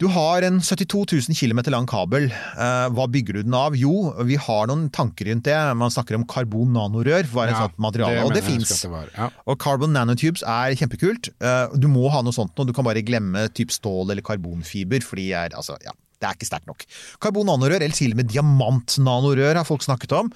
Du 0.00 0.06
har 0.08 0.40
en 0.46 0.60
72 0.64 1.02
000 1.28 1.36
km 1.36 1.58
lang 1.74 1.84
kabel. 1.88 2.30
Eh, 2.32 2.86
hva 2.96 3.04
bygger 3.12 3.36
du 3.36 3.42
den 3.44 3.56
av? 3.56 3.74
Jo, 3.76 3.90
vi 4.24 4.38
har 4.40 4.70
noen 4.70 4.86
tanker 4.96 5.28
rundt 5.28 5.44
det. 5.44 5.56
Man 5.76 5.92
snakker 5.92 6.16
om 6.16 6.24
karbon 6.30 6.72
nanorør, 6.72 7.26
var 7.34 7.50
et 7.50 7.52
Ja, 7.52 7.66
sånt 7.66 7.76
materiale, 7.84 8.22
og 8.24 8.32
det 8.32 8.40
fins. 8.46 8.72
Ja. 8.88 9.28
Og 9.44 9.58
carbon 9.60 9.92
nanotubes 9.92 10.40
er 10.48 10.72
kjempekult. 10.80 11.28
Eh, 11.44 11.76
Du 11.76 11.86
må 11.92 12.08
ha 12.14 12.22
noe 12.24 12.32
sånt 12.32 12.56
nå. 12.56 12.64
Du 12.64 12.72
kan 12.72 12.84
bare 12.88 13.04
glemme 13.04 13.44
typ 13.52 13.68
stål 13.76 14.10
eller 14.14 14.24
karbonfiber, 14.24 15.04
for 15.04 15.20
de 15.20 15.28
er 15.36 15.52
altså, 15.52 15.76
ja, 15.84 15.92
det 16.20 16.28
er 16.30 16.34
ikke 16.40 16.48
sterkt 16.48 16.66
nok. 16.72 16.86
Karbon 17.20 17.46
nanorør, 17.52 17.82
eller 17.84 17.92
til 17.96 18.12
og 18.16 18.22
med 18.24 18.32
diamant 18.32 18.96
nanorør, 19.04 19.60
har 19.60 19.68
folk 19.68 19.84
snakket 19.84 20.16
om. 20.16 20.32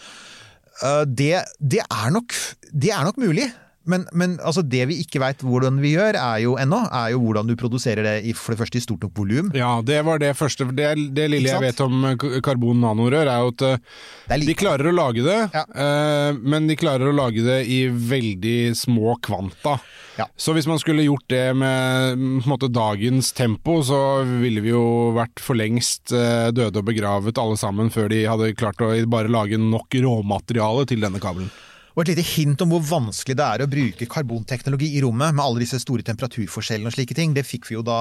Eh, 0.84 1.04
Det, 1.08 1.40
det, 1.60 1.80
er, 1.88 2.10
nok, 2.12 2.36
det 2.70 2.92
er 2.92 3.04
nok 3.08 3.16
mulig. 3.16 3.48
Men, 3.90 4.06
men 4.16 4.36
altså 4.40 4.62
det 4.64 4.84
vi 4.90 5.00
ikke 5.04 5.20
veit 5.22 5.42
hvordan 5.44 5.80
vi 5.82 5.94
gjør 5.94 6.16
er 6.20 6.38
jo 6.44 6.54
ennå, 6.60 6.78
er 6.88 7.10
jo 7.12 7.20
hvordan 7.24 7.48
du 7.50 7.54
produserer 7.60 8.06
det 8.06 8.14
i, 8.30 8.32
for 8.36 8.54
det 8.54 8.60
første 8.62 8.80
i 8.80 8.84
stort 8.84 9.04
nok 9.04 9.16
volum. 9.18 9.50
Ja, 9.56 9.74
det 9.84 9.98
var 10.06 10.22
det 10.22 10.32
første. 10.38 10.66
Det, 10.72 10.88
det 11.16 11.26
lille 11.32 11.50
jeg 11.52 11.60
vet 11.62 11.82
om 11.84 12.06
karbon 12.44 12.80
nanorør, 12.84 13.28
er 13.28 13.42
jo 13.44 13.52
at 13.52 13.66
eh, 13.68 14.38
de 14.44 14.56
klarer 14.56 14.88
å 14.90 14.94
lage 14.96 15.24
det, 15.26 15.40
Ja. 15.54 15.64
eh, 15.74 16.38
men 16.40 16.70
de 16.70 16.78
klarer 16.80 17.10
å 17.10 17.16
lage 17.16 17.44
det 17.44 17.60
i 17.68 17.82
veldig 17.92 18.72
små 18.78 19.18
kvanta. 19.24 19.76
Ja. 20.16 20.28
Så 20.38 20.54
hvis 20.54 20.68
man 20.70 20.78
skulle 20.78 21.02
gjort 21.04 21.26
det 21.32 21.42
med 21.58 22.20
måte, 22.46 22.68
dagens 22.70 23.32
tempo, 23.34 23.80
så 23.82 23.98
ville 24.40 24.62
vi 24.62 24.70
jo 24.70 25.12
vært 25.16 25.42
for 25.42 25.58
lengst 25.58 26.14
eh, 26.14 26.48
døde 26.54 26.80
og 26.80 26.86
begravet 26.88 27.38
alle 27.42 27.58
sammen 27.60 27.90
før 27.92 28.08
de 28.12 28.22
hadde 28.30 28.52
klart 28.56 28.80
å 28.84 28.92
bare 29.10 29.32
lage 29.32 29.58
nok 29.60 29.90
råmateriale 30.06 30.86
til 30.88 31.02
denne 31.04 31.20
kabelen. 31.22 31.50
Og 31.94 32.02
et 32.02 32.10
lite 32.10 32.24
hint 32.26 32.62
om 32.64 32.72
hvor 32.74 32.82
vanskelig 32.82 33.36
det 33.38 33.44
er 33.46 33.62
å 33.62 33.70
bruke 33.70 34.08
karbonteknologi 34.10 34.90
i 34.98 35.02
rommet, 35.04 35.34
med 35.34 35.44
alle 35.44 35.62
disse 35.62 35.78
store 35.82 36.02
temperaturforskjellene 36.06 36.90
og 36.90 36.96
slike 36.96 37.14
ting, 37.14 37.34
det 37.36 37.46
fikk 37.46 37.68
vi 37.68 37.76
jo 37.76 37.84
da, 37.86 38.00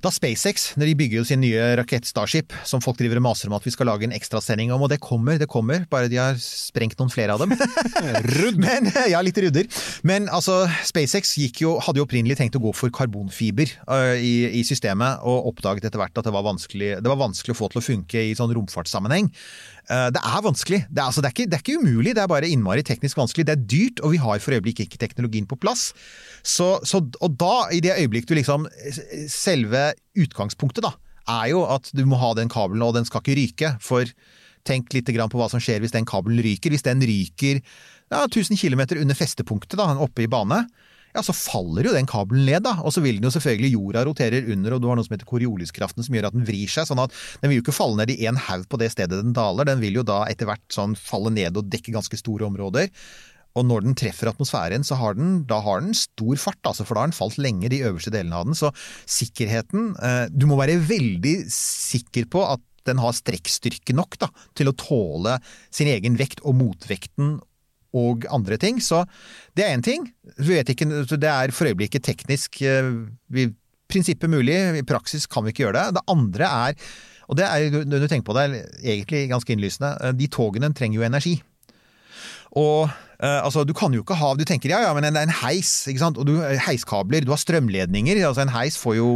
da 0.00 0.12
SpaceX, 0.12 0.70
når 0.80 0.90
de 0.90 0.94
bygger 1.02 1.20
jo 1.20 1.26
sin 1.28 1.42
nye 1.44 1.66
rakett 1.76 2.08
Starship, 2.08 2.54
som 2.64 2.80
folk 2.80 2.96
driver 3.00 3.20
og 3.20 3.26
maser 3.28 3.50
om 3.50 3.56
at 3.58 3.66
vi 3.66 3.74
skal 3.74 3.90
lage 3.90 4.08
en 4.08 4.16
ekstrasending 4.16 4.72
om, 4.72 4.86
og 4.86 4.92
det 4.92 5.02
kommer, 5.04 5.36
det 5.40 5.50
kommer, 5.52 5.84
bare 5.92 6.08
de 6.08 6.16
har 6.20 6.40
sprengt 6.40 6.96
noen 7.00 7.12
flere 7.12 7.36
av 7.36 7.44
dem. 7.44 7.52
Rudd! 8.38 8.60
Men, 8.60 8.88
ja, 9.12 9.20
litt 9.24 9.40
rudder. 9.44 9.68
Men 10.06 10.30
altså, 10.32 10.62
SpaceX 10.88 11.36
jo, 11.60 11.76
hadde 11.84 12.00
jo 12.00 12.08
opprinnelig 12.08 12.38
tenkt 12.40 12.56
å 12.56 12.64
gå 12.64 12.72
for 12.76 12.92
karbonfiber 12.94 13.76
uh, 13.84 14.16
i, 14.16 14.48
i 14.62 14.64
systemet, 14.64 15.20
og 15.28 15.52
oppdaget 15.52 15.90
etter 15.90 16.00
hvert 16.00 16.16
at 16.16 16.24
det 16.24 16.32
var, 16.32 16.46
vanskelig, 16.48 16.94
det 17.04 17.12
var 17.12 17.20
vanskelig 17.20 17.52
å 17.52 17.60
få 17.60 17.68
til 17.68 17.82
å 17.82 17.84
funke 17.84 18.24
i 18.30 18.32
sånn 18.38 18.56
romfartssammenheng. 18.56 19.28
Eh, 19.90 20.08
Det 20.14 20.22
er 20.22 20.42
vanskelig. 20.46 20.80
Det 20.88 20.98
er, 20.98 21.06
altså, 21.08 21.20
det, 21.22 21.30
er 21.30 21.36
ikke, 21.36 21.50
det 21.50 21.58
er 21.58 21.64
ikke 21.64 21.80
umulig, 21.82 22.14
det 22.14 22.22
er 22.22 22.30
bare 22.30 22.48
innmari 22.48 22.84
teknisk 22.86 23.18
vanskelig. 23.18 23.46
Det 23.48 23.56
er 23.56 23.68
dyrt, 23.74 24.02
og 24.04 24.14
vi 24.14 24.22
har 24.22 24.42
for 24.42 24.54
øyeblikket 24.54 24.86
ikke 24.86 25.00
teknologien 25.02 25.48
på 25.50 25.58
plass. 25.58 25.90
Så, 26.46 26.78
så, 26.86 27.02
og 27.20 27.38
da, 27.40 27.68
i 27.74 27.82
det 27.82 27.96
øyeblikk 27.98 28.28
du 28.30 28.36
liksom 28.38 28.68
Selve 29.28 29.90
utgangspunktet, 30.18 30.84
da, 30.86 30.94
er 31.30 31.50
jo 31.52 31.64
at 31.68 31.90
du 31.94 32.04
må 32.08 32.18
ha 32.20 32.32
den 32.38 32.50
kabelen, 32.52 32.84
og 32.86 32.94
den 32.94 33.08
skal 33.08 33.24
ikke 33.24 33.38
ryke. 33.38 33.72
For 33.82 34.06
tenk 34.68 34.92
litt 34.94 35.08
på 35.08 35.40
hva 35.40 35.48
som 35.50 35.62
skjer 35.62 35.80
hvis 35.82 35.94
den 35.94 36.06
kabelen 36.08 36.42
ryker. 36.44 36.70
Hvis 36.70 36.86
den 36.86 37.02
ryker 37.02 37.60
ja, 38.10 38.24
1000 38.26 38.58
km 38.60 38.82
under 39.00 39.16
festepunktet 39.16 39.78
da, 39.80 39.90
oppe 39.98 40.26
i 40.26 40.30
bane, 40.30 40.64
ja, 41.14 41.22
så 41.26 41.34
faller 41.34 41.88
jo 41.88 41.94
den 41.94 42.08
kabelen 42.10 42.46
ned, 42.46 42.62
da. 42.66 42.76
Og 42.84 42.94
så 42.94 43.02
vil 43.04 43.18
den 43.18 43.26
jo 43.26 43.34
selvfølgelig 43.34 43.72
jorda 43.74 44.04
roterer 44.06 44.46
under, 44.54 44.76
og 44.76 44.82
du 44.82 44.88
har 44.90 44.98
noe 44.98 45.06
som 45.06 45.16
heter 45.16 45.28
korioliskraften 45.30 46.06
som 46.06 46.16
gjør 46.16 46.30
at 46.30 46.36
den 46.36 46.46
vrir 46.48 46.70
seg. 46.70 46.86
sånn 46.88 47.02
at 47.02 47.14
den 47.42 47.50
vil 47.50 47.60
jo 47.60 47.64
ikke 47.66 47.76
falle 47.76 48.00
ned 48.02 48.14
i 48.14 48.20
én 48.30 48.38
haug 48.48 48.68
på 48.70 48.80
det 48.80 48.92
stedet 48.94 49.18
den 49.18 49.34
daler, 49.36 49.68
den 49.68 49.82
vil 49.82 50.00
jo 50.00 50.06
da 50.06 50.22
etter 50.30 50.48
hvert 50.50 50.64
sånn 50.72 50.94
falle 50.98 51.34
ned 51.34 51.58
og 51.58 51.68
dekke 51.72 51.96
ganske 51.96 52.20
store 52.20 52.46
områder. 52.50 52.90
Og 53.58 53.66
når 53.66 53.82
den 53.82 53.96
treffer 53.98 54.30
atmosfæren, 54.30 54.84
så 54.86 54.94
har 55.00 55.16
den, 55.18 55.40
da 55.50 55.58
har 55.64 55.82
den 55.82 55.94
stor 55.98 56.38
fart, 56.38 56.60
altså, 56.62 56.86
for 56.86 56.94
da 56.94 57.02
har 57.02 57.10
den 57.10 57.18
falt 57.18 57.38
lenge, 57.42 57.70
de 57.72 57.82
øverste 57.82 58.12
delene 58.14 58.38
av 58.38 58.46
den. 58.46 58.58
Så 58.58 58.70
sikkerheten 59.10 59.94
eh, 59.98 60.26
Du 60.30 60.46
må 60.46 60.58
være 60.60 60.78
veldig 60.78 61.36
sikker 61.54 62.30
på 62.30 62.44
at 62.46 62.62
den 62.88 63.00
har 63.02 63.12
strekkstyrke 63.16 63.94
nok 63.96 64.16
da, 64.22 64.30
til 64.56 64.70
å 64.70 64.76
tåle 64.78 65.36
sin 65.74 65.90
egen 65.90 66.16
vekt 66.20 66.40
og 66.46 66.56
motvekten 66.62 67.38
og 67.96 68.26
andre 68.30 68.58
ting. 68.60 68.80
Så 68.82 69.04
det 69.56 69.66
er 69.66 69.76
én 69.76 69.84
ting. 69.84 70.06
Vi 70.38 70.54
vet 70.54 70.72
ikke, 70.72 70.88
det 71.10 71.30
er 71.30 71.54
for 71.54 71.70
øyeblikket 71.70 72.06
teknisk 72.06 72.62
eh, 72.62 72.90
i 73.34 73.50
prinsippet 73.90 74.30
mulig, 74.30 74.56
i 74.78 74.86
praksis 74.86 75.26
kan 75.30 75.44
vi 75.44 75.54
ikke 75.54 75.66
gjøre 75.66 75.78
det. 75.78 75.98
Det 75.98 76.06
andre 76.12 76.50
er, 76.70 76.90
og 77.30 77.38
det 77.38 77.46
er 77.46 77.78
når 77.82 78.04
du 78.04 78.08
tenker 78.08 78.26
på 78.30 78.36
det, 78.38 78.46
er 78.46 78.96
egentlig 78.96 79.28
ganske 79.32 79.54
innlysende, 79.54 79.94
eh, 79.98 80.16
de 80.16 80.30
togene 80.30 80.72
trenger 80.74 81.00
jo 81.00 81.06
energi. 81.06 81.40
Og 82.58 82.88
eh, 83.22 83.38
altså, 83.44 83.62
du 83.62 83.70
kan 83.78 83.94
jo 83.94 84.02
ikke 84.02 84.16
ha 84.18 84.32
Du 84.34 84.42
tenker 84.42 84.72
ja, 84.72 84.80
ja, 84.82 84.90
men 84.90 85.04
det 85.06 85.12
er 85.14 85.28
en 85.28 85.36
heis, 85.44 85.70
ikke 85.86 86.02
sant? 86.02 86.18
Og 86.18 86.26
du, 86.26 86.32
heiskabler, 86.66 87.22
du 87.22 87.30
har 87.30 87.38
strømledninger. 87.38 88.18
altså 88.26 88.42
En 88.42 88.50
heis 88.50 88.78
får 88.80 88.96
jo 88.98 89.10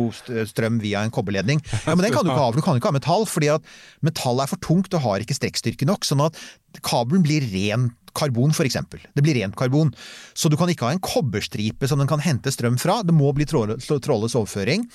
strøm 0.51 0.79
via 0.83 1.03
en 1.03 1.11
kobberledning. 1.15 1.63
Ja, 1.83 1.97
Men 1.97 2.07
den 2.07 2.15
kan 2.15 2.23
du 2.23 2.31
ikke 2.31 2.45
ha, 2.45 2.53
for 2.53 2.63
du 2.63 2.67
kan 2.67 2.79
ikke 2.79 2.93
ha 2.93 2.99
metall, 2.99 3.27
fordi 3.27 3.51
at 3.57 3.75
metall 4.07 4.43
er 4.45 4.51
for 4.51 4.63
tungt 4.63 4.95
og 4.95 5.03
har 5.03 5.25
ikke 5.25 5.35
strekkstyrke 5.35 5.89
nok. 5.91 6.07
Sånn 6.07 6.23
at 6.23 6.39
kabelen 6.87 7.27
blir 7.27 7.43
ren 7.51 7.91
karbon, 8.17 8.55
for 8.57 8.69
eksempel. 8.69 9.03
Det 9.15 9.25
blir 9.25 9.39
rent 9.41 9.57
karbon. 9.59 9.93
Så 10.35 10.51
du 10.51 10.57
kan 10.61 10.71
ikke 10.71 10.89
ha 10.89 10.95
en 10.95 11.05
kobberstripe 11.05 11.91
som 11.91 12.01
den 12.01 12.11
kan 12.11 12.23
hente 12.25 12.53
strøm 12.55 12.79
fra. 12.81 13.03
Det 13.07 13.15
må 13.15 13.33
bli 13.37 13.47
trådløs 13.49 14.39
overføring. 14.39 14.89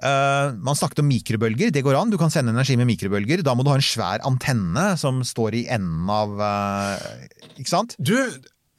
Uh, 0.00 0.56
man 0.64 0.76
snakket 0.78 1.02
om 1.02 1.10
mikrobølger, 1.10 1.72
det 1.74 1.82
går 1.84 1.98
an. 1.98 2.12
Du 2.12 2.16
kan 2.20 2.32
sende 2.32 2.54
energi 2.54 2.78
med 2.80 2.88
mikrobølger. 2.88 3.42
Da 3.44 3.52
må 3.56 3.66
du 3.66 3.72
ha 3.72 3.76
en 3.76 3.84
svær 3.84 4.24
antenne 4.24 4.94
som 5.00 5.20
står 5.26 5.58
i 5.58 5.66
enden 5.68 6.08
av 6.08 6.40
uh, 6.40 7.58
Ikke 7.60 7.68
sant? 7.68 7.98
Du, 8.00 8.16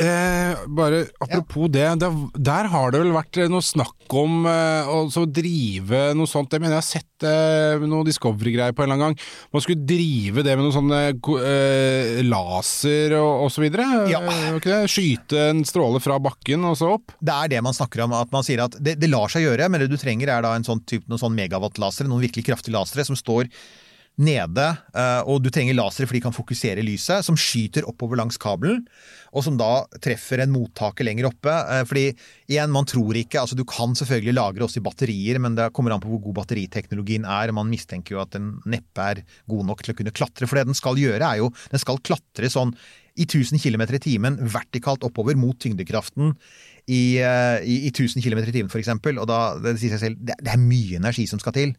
eh, 0.04 0.62
bare 0.68 1.06
apropos 1.24 1.70
det, 1.72 1.86
der, 2.02 2.16
der 2.36 2.70
har 2.72 2.94
det 2.94 3.02
vel 3.04 3.14
vært 3.16 3.40
noe 3.52 3.64
snakk 3.66 4.16
om 4.18 4.46
eh, 4.50 4.90
å 4.90 5.26
drive 5.30 6.12
noe 6.18 6.30
sånt, 6.30 6.52
jeg 6.52 6.64
mener 6.64 6.78
jeg 6.78 6.82
har 6.82 6.88
sett 6.88 7.28
eh, 7.28 7.86
noe 7.88 8.06
Discovery-greier 8.08 8.76
på 8.76 8.84
en 8.84 8.90
eller 8.90 8.98
annen 8.98 9.16
gang. 9.16 9.28
Man 9.54 9.64
skulle 9.64 9.88
drive 9.88 10.46
det 10.46 10.56
med 10.58 10.68
noe 10.68 10.76
sånn 10.76 10.96
eh, 10.98 11.12
eh, 11.42 12.22
laser 12.28 13.18
og, 13.20 13.48
osv. 13.48 13.68
Ja. 14.12 14.24
Eh, 14.26 14.58
det? 14.66 14.82
Skyte 14.92 15.46
en 15.52 15.64
stråle 15.68 16.02
fra 16.04 16.20
bakken 16.24 16.66
og 16.68 16.78
så 16.80 16.96
opp. 16.98 17.16
Det 17.20 17.38
er 17.38 17.54
det 17.56 17.64
man 17.66 17.78
snakker 17.78 18.06
om. 18.08 18.18
at 18.18 18.34
Man 18.34 18.48
sier 18.48 18.66
at 18.66 18.76
det, 18.80 18.98
det 19.02 19.12
lar 19.12 19.32
seg 19.32 19.46
gjøre, 19.48 19.70
men 19.72 19.84
det 19.84 19.92
du 19.92 20.00
trenger 20.02 20.34
er 20.34 20.46
da 20.46 20.56
en 20.58 20.68
sånn 20.68 20.84
type, 20.88 21.08
noen 21.12 21.22
sånn 21.22 21.38
megawatt-lasere, 21.38 22.10
noen 22.12 22.26
virkelig 22.26 22.50
kraftige 22.50 22.78
lasere 22.78 23.08
som 23.08 23.20
står 23.20 23.50
nede, 24.22 24.68
eh, 24.94 25.22
og 25.26 25.42
du 25.44 25.50
trenger 25.54 25.76
lasere 25.78 26.08
for 26.08 26.18
de 26.18 26.22
kan 26.24 26.36
fokusere 26.36 26.84
lyset, 26.86 27.26
som 27.26 27.38
skyter 27.40 27.88
oppover 27.90 28.20
langs 28.20 28.38
kabelen, 28.42 28.84
og 29.32 29.46
som 29.46 29.58
da 29.60 29.86
treffer 30.04 30.44
en 30.44 30.54
mottaker 30.54 31.08
lenger 31.08 31.30
oppe. 31.32 31.52
eh, 31.52 31.84
Fordi 31.88 32.06
igjen, 32.52 32.72
man 32.72 32.86
tror 32.86 33.18
ikke 33.18 33.42
altså 33.42 33.56
Du 33.56 33.66
kan 33.66 33.96
selvfølgelig 33.96 34.36
lagre 34.36 34.64
også 34.64 34.80
i 34.80 34.86
batterier, 34.86 35.40
men 35.40 35.56
det 35.56 35.72
kommer 35.74 35.92
an 35.94 36.04
på 36.04 36.10
hvor 36.12 36.22
god 36.22 36.42
batteriteknologien 36.42 37.26
er. 37.26 37.50
og 37.50 37.56
Man 37.56 37.70
mistenker 37.70 38.16
jo 38.16 38.22
at 38.22 38.32
den 38.32 38.60
neppe 38.66 39.02
er 39.02 39.24
god 39.48 39.66
nok 39.66 39.84
til 39.84 39.94
å 39.94 39.98
kunne 39.98 40.16
klatre. 40.16 40.48
For 40.48 40.56
det 40.56 40.68
den 40.68 40.78
skal 40.78 40.96
gjøre, 40.96 41.22
er 41.22 41.38
jo 41.42 41.52
Den 41.72 41.80
skal 41.80 42.00
klatre 42.00 42.50
sånn 42.50 42.76
i 43.20 43.26
1000 43.28 43.60
km 43.60 43.82
i 43.92 44.00
timen 44.00 44.38
vertikalt 44.40 45.04
oppover 45.04 45.36
mot 45.36 45.58
tyngdekraften 45.60 46.32
i, 46.88 47.20
eh, 47.20 47.60
i, 47.64 47.88
i 47.88 47.92
1000 47.92 48.24
km 48.24 48.40
i 48.40 48.56
timen, 48.56 48.72
eksempel. 48.72 49.20
Og 49.20 49.28
da, 49.28 49.58
det 49.60 49.78
sier 49.80 49.96
seg 49.98 50.06
selv, 50.06 50.24
det, 50.24 50.38
det 50.40 50.54
er 50.54 50.62
mye 50.62 51.00
energi 51.02 51.28
som 51.28 51.40
skal 51.40 51.56
til. 51.56 51.76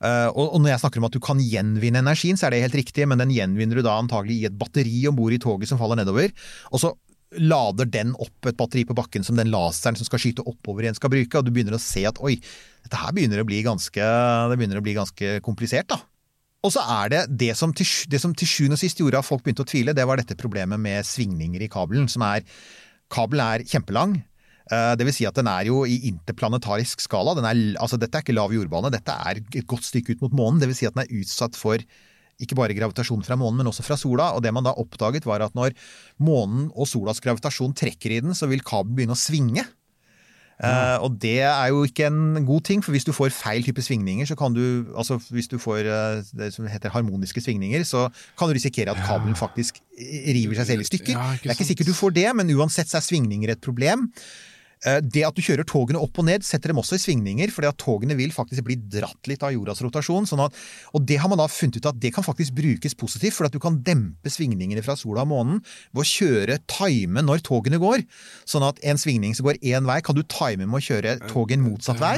Eh, 0.00 0.28
og, 0.32 0.56
når 0.60 0.72
jeg 0.72 0.82
snakker 0.84 1.02
om 1.02 1.08
at 1.10 1.16
du 1.16 1.20
kan 1.24 1.40
gjenvinne 1.44 2.00
energien, 2.00 2.38
så 2.40 2.48
er 2.48 2.54
det 2.54 2.64
helt 2.64 2.80
riktig, 2.80 3.06
men 3.08 3.20
den 3.20 3.32
gjenvinner 3.34 3.80
du 3.80 3.84
da 3.84 3.98
antagelig 4.00 4.40
i 4.40 4.48
et 4.48 4.58
batteri 4.58 5.04
om 5.10 5.18
bord 5.18 5.36
i 5.36 5.40
toget 5.42 5.70
som 5.70 5.80
faller 5.80 6.00
nedover. 6.00 6.32
Og 6.72 6.82
så 6.82 6.94
lader 7.38 7.86
den 7.86 8.14
opp 8.18 8.48
et 8.48 8.58
batteri 8.58 8.82
på 8.88 8.96
bakken 8.98 9.22
som 9.26 9.36
den 9.38 9.52
laseren 9.52 9.98
som 9.98 10.08
skal 10.08 10.22
skyte 10.22 10.44
oppover 10.50 10.86
igjen 10.86 10.98
skal 10.98 11.12
bruke, 11.12 11.38
og 11.38 11.46
du 11.46 11.52
begynner 11.54 11.76
å 11.76 11.82
se 11.82 12.02
at 12.08 12.18
oi, 12.26 12.38
dette 12.82 12.98
her 12.98 13.14
begynner 13.14 13.42
å 13.42 13.46
bli 13.46 13.60
ganske, 13.66 14.06
det 14.50 14.56
begynner 14.58 14.80
å 14.80 14.84
bli 14.86 14.96
ganske 14.98 15.36
komplisert, 15.46 15.92
da. 15.92 16.00
Og 16.66 16.74
så 16.74 16.82
er 16.98 17.12
det 17.12 17.20
det 17.40 17.54
som 17.56 17.70
til, 17.72 17.88
det 18.12 18.18
til 18.20 18.48
sjuende 18.48 18.76
og 18.76 18.82
sist 18.82 18.98
gjorde 19.00 19.22
at 19.22 19.24
folk 19.24 19.44
begynte 19.44 19.64
å 19.64 19.68
tvile, 19.68 19.94
det 19.96 20.04
var 20.08 20.20
dette 20.20 20.36
problemet 20.36 20.80
med 20.80 21.06
svingninger 21.08 21.62
i 21.64 21.70
kabelen, 21.72 22.08
som 22.10 22.26
er 22.26 22.44
Kabelen 23.10 23.42
er 23.42 23.64
kjempelang. 23.66 24.12
Eh, 24.68 24.92
Det 24.98 25.06
vil 25.08 25.16
si 25.16 25.26
at 25.28 25.38
den 25.38 25.48
er 25.50 25.70
jo 25.70 25.82
i 25.88 25.96
interplanetarisk 26.10 27.00
skala. 27.00 27.34
Den 27.38 27.48
er, 27.48 27.80
altså 27.80 27.98
dette 28.00 28.18
er 28.18 28.26
ikke 28.26 28.36
lav 28.36 28.52
jordbane, 28.54 28.92
dette 28.92 29.14
er 29.14 29.40
et 29.40 29.66
godt 29.66 29.88
stykke 29.88 30.16
ut 30.16 30.22
mot 30.26 30.38
månen. 30.44 30.60
Det 30.60 30.70
vil 30.70 30.78
si 30.78 30.88
at 30.88 30.94
den 30.96 31.06
er 31.06 31.16
utsatt 31.22 31.58
for 31.58 31.80
ikke 32.40 32.56
bare 32.56 32.72
gravitasjon 32.76 33.24
fra 33.26 33.36
månen, 33.36 33.60
men 33.60 33.68
også 33.68 33.84
fra 33.84 33.98
sola. 34.00 34.30
Og 34.36 34.40
det 34.44 34.52
man 34.56 34.64
da 34.64 34.72
oppdaget, 34.80 35.26
var 35.28 35.44
at 35.44 35.56
når 35.58 35.74
månen 36.24 36.70
og 36.72 36.88
solas 36.88 37.20
gravitasjon 37.20 37.76
trekker 37.76 38.16
i 38.16 38.22
den, 38.24 38.32
så 38.36 38.48
vil 38.48 38.64
kabelen 38.64 38.96
begynne 38.96 39.16
å 39.16 39.20
svinge. 39.20 39.66
Eh, 40.60 40.96
og 41.00 41.14
det 41.22 41.38
er 41.40 41.70
jo 41.72 41.86
ikke 41.88 42.08
en 42.10 42.44
god 42.44 42.64
ting, 42.68 42.82
for 42.84 42.92
hvis 42.92 43.06
du 43.08 43.14
får 43.16 43.32
feil 43.32 43.64
type 43.64 43.80
svingninger, 43.80 44.28
så 44.28 44.36
kan 44.36 44.52
du 44.52 44.92
altså 44.92 45.16
hvis 45.32 45.48
du 45.48 45.56
får 45.60 45.88
eh, 45.88 46.20
det 46.36 46.50
som 46.52 46.68
heter 46.68 46.92
harmoniske 46.92 47.40
svingninger, 47.40 47.84
så 47.88 48.06
kan 48.36 48.50
du 48.50 48.56
risikere 48.56 48.92
at 48.92 49.00
kabelen 49.06 49.38
faktisk 49.40 49.80
river 49.96 50.60
seg 50.60 50.68
selv 50.74 50.84
i 50.84 50.90
stykker. 50.90 51.16
Ja, 51.16 51.32
det 51.40 51.48
er 51.48 51.56
ikke 51.56 51.70
sikkert 51.70 51.88
du 51.88 51.96
får 51.96 52.12
det, 52.16 52.28
men 52.36 52.52
uansett 52.56 52.92
så 52.92 53.00
er 53.00 53.06
svingninger 53.08 53.54
et 53.54 53.64
problem. 53.64 54.10
Eh, 54.86 55.00
Det 55.04 55.24
at 55.26 55.36
du 55.36 55.42
kjører 55.44 55.66
togene 55.68 56.00
opp 56.00 56.18
og 56.18 56.24
ned, 56.24 56.44
setter 56.46 56.72
dem 56.72 56.80
også 56.80 56.96
i 56.96 57.02
svingninger, 57.02 57.50
fordi 57.52 57.68
at 57.68 57.78
togene 57.80 58.16
vil 58.16 58.32
faktisk 58.32 58.64
bli 58.64 58.78
dratt 58.80 59.28
litt 59.28 59.42
av 59.44 59.52
jordas 59.52 59.82
rotasjon. 59.84 60.28
Sånn 60.28 60.40
at, 60.46 60.56
og 60.96 61.04
det 61.04 61.18
har 61.20 61.28
man 61.28 61.38
da 61.42 61.48
funnet 61.52 61.76
ut 61.76 61.88
at 61.90 62.00
det 62.00 62.14
kan 62.16 62.24
faktisk 62.24 62.56
brukes 62.56 62.96
positivt, 62.96 63.36
for 63.36 63.48
at 63.48 63.52
du 63.52 63.60
kan 63.60 63.76
dempe 63.84 64.32
svingningene 64.32 64.82
fra 64.84 64.96
sola 64.96 65.26
og 65.26 65.32
månen 65.34 65.60
ved 65.92 66.04
å 66.04 66.08
kjøre, 66.08 66.60
time 66.70 67.20
når 67.26 67.44
togene 67.44 67.80
går. 67.82 68.06
Sånn 68.48 68.64
at 68.66 68.80
en 68.82 69.00
svingning 69.00 69.36
som 69.36 69.46
går 69.48 69.60
én 69.60 69.84
vei, 69.88 70.00
kan 70.00 70.16
du 70.16 70.22
time 70.24 70.64
med 70.66 70.80
å 70.80 70.86
kjøre 70.88 71.18
toget 71.28 71.58
en 71.58 71.66
motsatt 71.68 72.00
vei. 72.00 72.16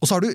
Og 0.00 0.08
så 0.08 0.16
har 0.16 0.24
du 0.24 0.32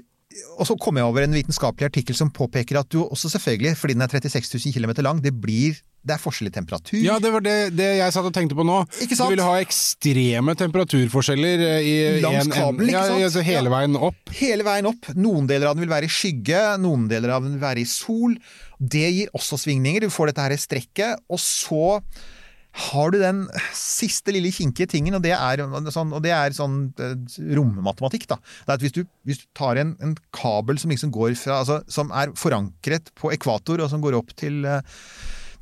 og 0.59 0.67
så 0.67 0.75
kom 0.79 0.97
jeg 0.99 1.05
over 1.07 1.23
en 1.25 1.35
vitenskapelig 1.35 1.87
artikkel 1.89 2.15
som 2.17 2.31
påpeker 2.33 2.79
at 2.79 2.89
du 2.91 3.01
også 3.05 3.29
selvfølgelig, 3.35 3.75
fordi 3.79 3.93
den 3.97 4.03
er 4.05 4.11
36 4.11 4.57
000 4.65 4.73
km 4.75 4.95
lang, 5.05 5.21
det 5.23 5.33
blir 5.41 5.77
det 6.05 6.13
er 6.13 6.21
forskjellig 6.21 6.51
temperatur. 6.53 6.99
Ja, 7.01 7.15
det 7.17 7.31
var 7.33 7.41
det, 7.41 7.53
det 7.73 7.87
jeg 7.97 8.13
satt 8.13 8.27
og 8.29 8.33
tenkte 8.35 8.53
på 8.53 8.61
nå. 8.67 8.75
Ikke 9.01 9.15
sant? 9.17 9.25
Du 9.25 9.33
ville 9.33 9.47
ha 9.47 9.55
ekstreme 9.63 10.53
temperaturforskjeller 10.59 11.63
eh, 11.65 11.87
i 11.89 11.95
Langs 12.21 12.43
en- 12.45 12.51
en- 12.51 12.53
kabelen, 12.53 12.91
ikke 12.91 13.01
sant? 13.07 13.19
ja, 13.23 13.25
altså 13.31 13.41
hele 13.47 13.71
veien 13.73 13.97
opp. 13.97 14.29
Hele 14.37 14.67
veien 14.67 14.85
opp. 14.91 15.09
Noen 15.17 15.47
deler 15.49 15.71
av 15.71 15.73
den 15.79 15.81
vil 15.87 15.89
være 15.95 16.05
i 16.05 16.13
skygge, 16.13 16.61
noen 16.83 17.07
deler 17.09 17.33
av 17.33 17.41
den 17.47 17.55
vil 17.57 17.63
være 17.65 17.81
i 17.81 17.87
sol. 17.89 18.37
Det 18.77 19.01
gir 19.15 19.33
også 19.33 19.57
svingninger. 19.63 20.05
Du 20.05 20.13
får 20.13 20.29
dette 20.29 20.45
her 20.45 20.55
strekket, 20.61 21.25
og 21.25 21.41
så 21.41 21.81
har 22.75 23.11
du 23.13 23.19
den 23.21 23.45
siste 23.75 24.33
lille 24.35 24.51
kinkige 24.51 24.89
tingen, 24.91 25.15
og 25.15 25.23
det 25.23 25.31
er 25.31 25.61
sånn, 25.95 26.11
og 26.11 26.19
det 26.25 26.33
er 26.35 26.55
sånn 26.57 26.89
eh, 26.99 27.15
rommatematikk. 27.55 28.27
Da. 28.33 28.35
Det 28.65 28.73
er 28.73 28.75
at 28.79 28.83
hvis 28.83 28.95
du, 28.97 29.05
hvis 29.27 29.39
du 29.43 29.47
tar 29.55 29.79
en, 29.79 29.95
en 30.03 30.17
kabel 30.35 30.79
som 30.81 30.91
liksom 30.91 31.13
går 31.15 31.37
fra, 31.39 31.61
altså, 31.63 31.79
som 31.87 32.11
er 32.11 32.33
forankret 32.35 33.13
på 33.15 33.31
ekvator, 33.35 33.79
og 33.85 33.91
som 33.93 34.03
går 34.03 34.17
opp 34.19 34.35
til 34.35 34.65
eh, 34.67 34.83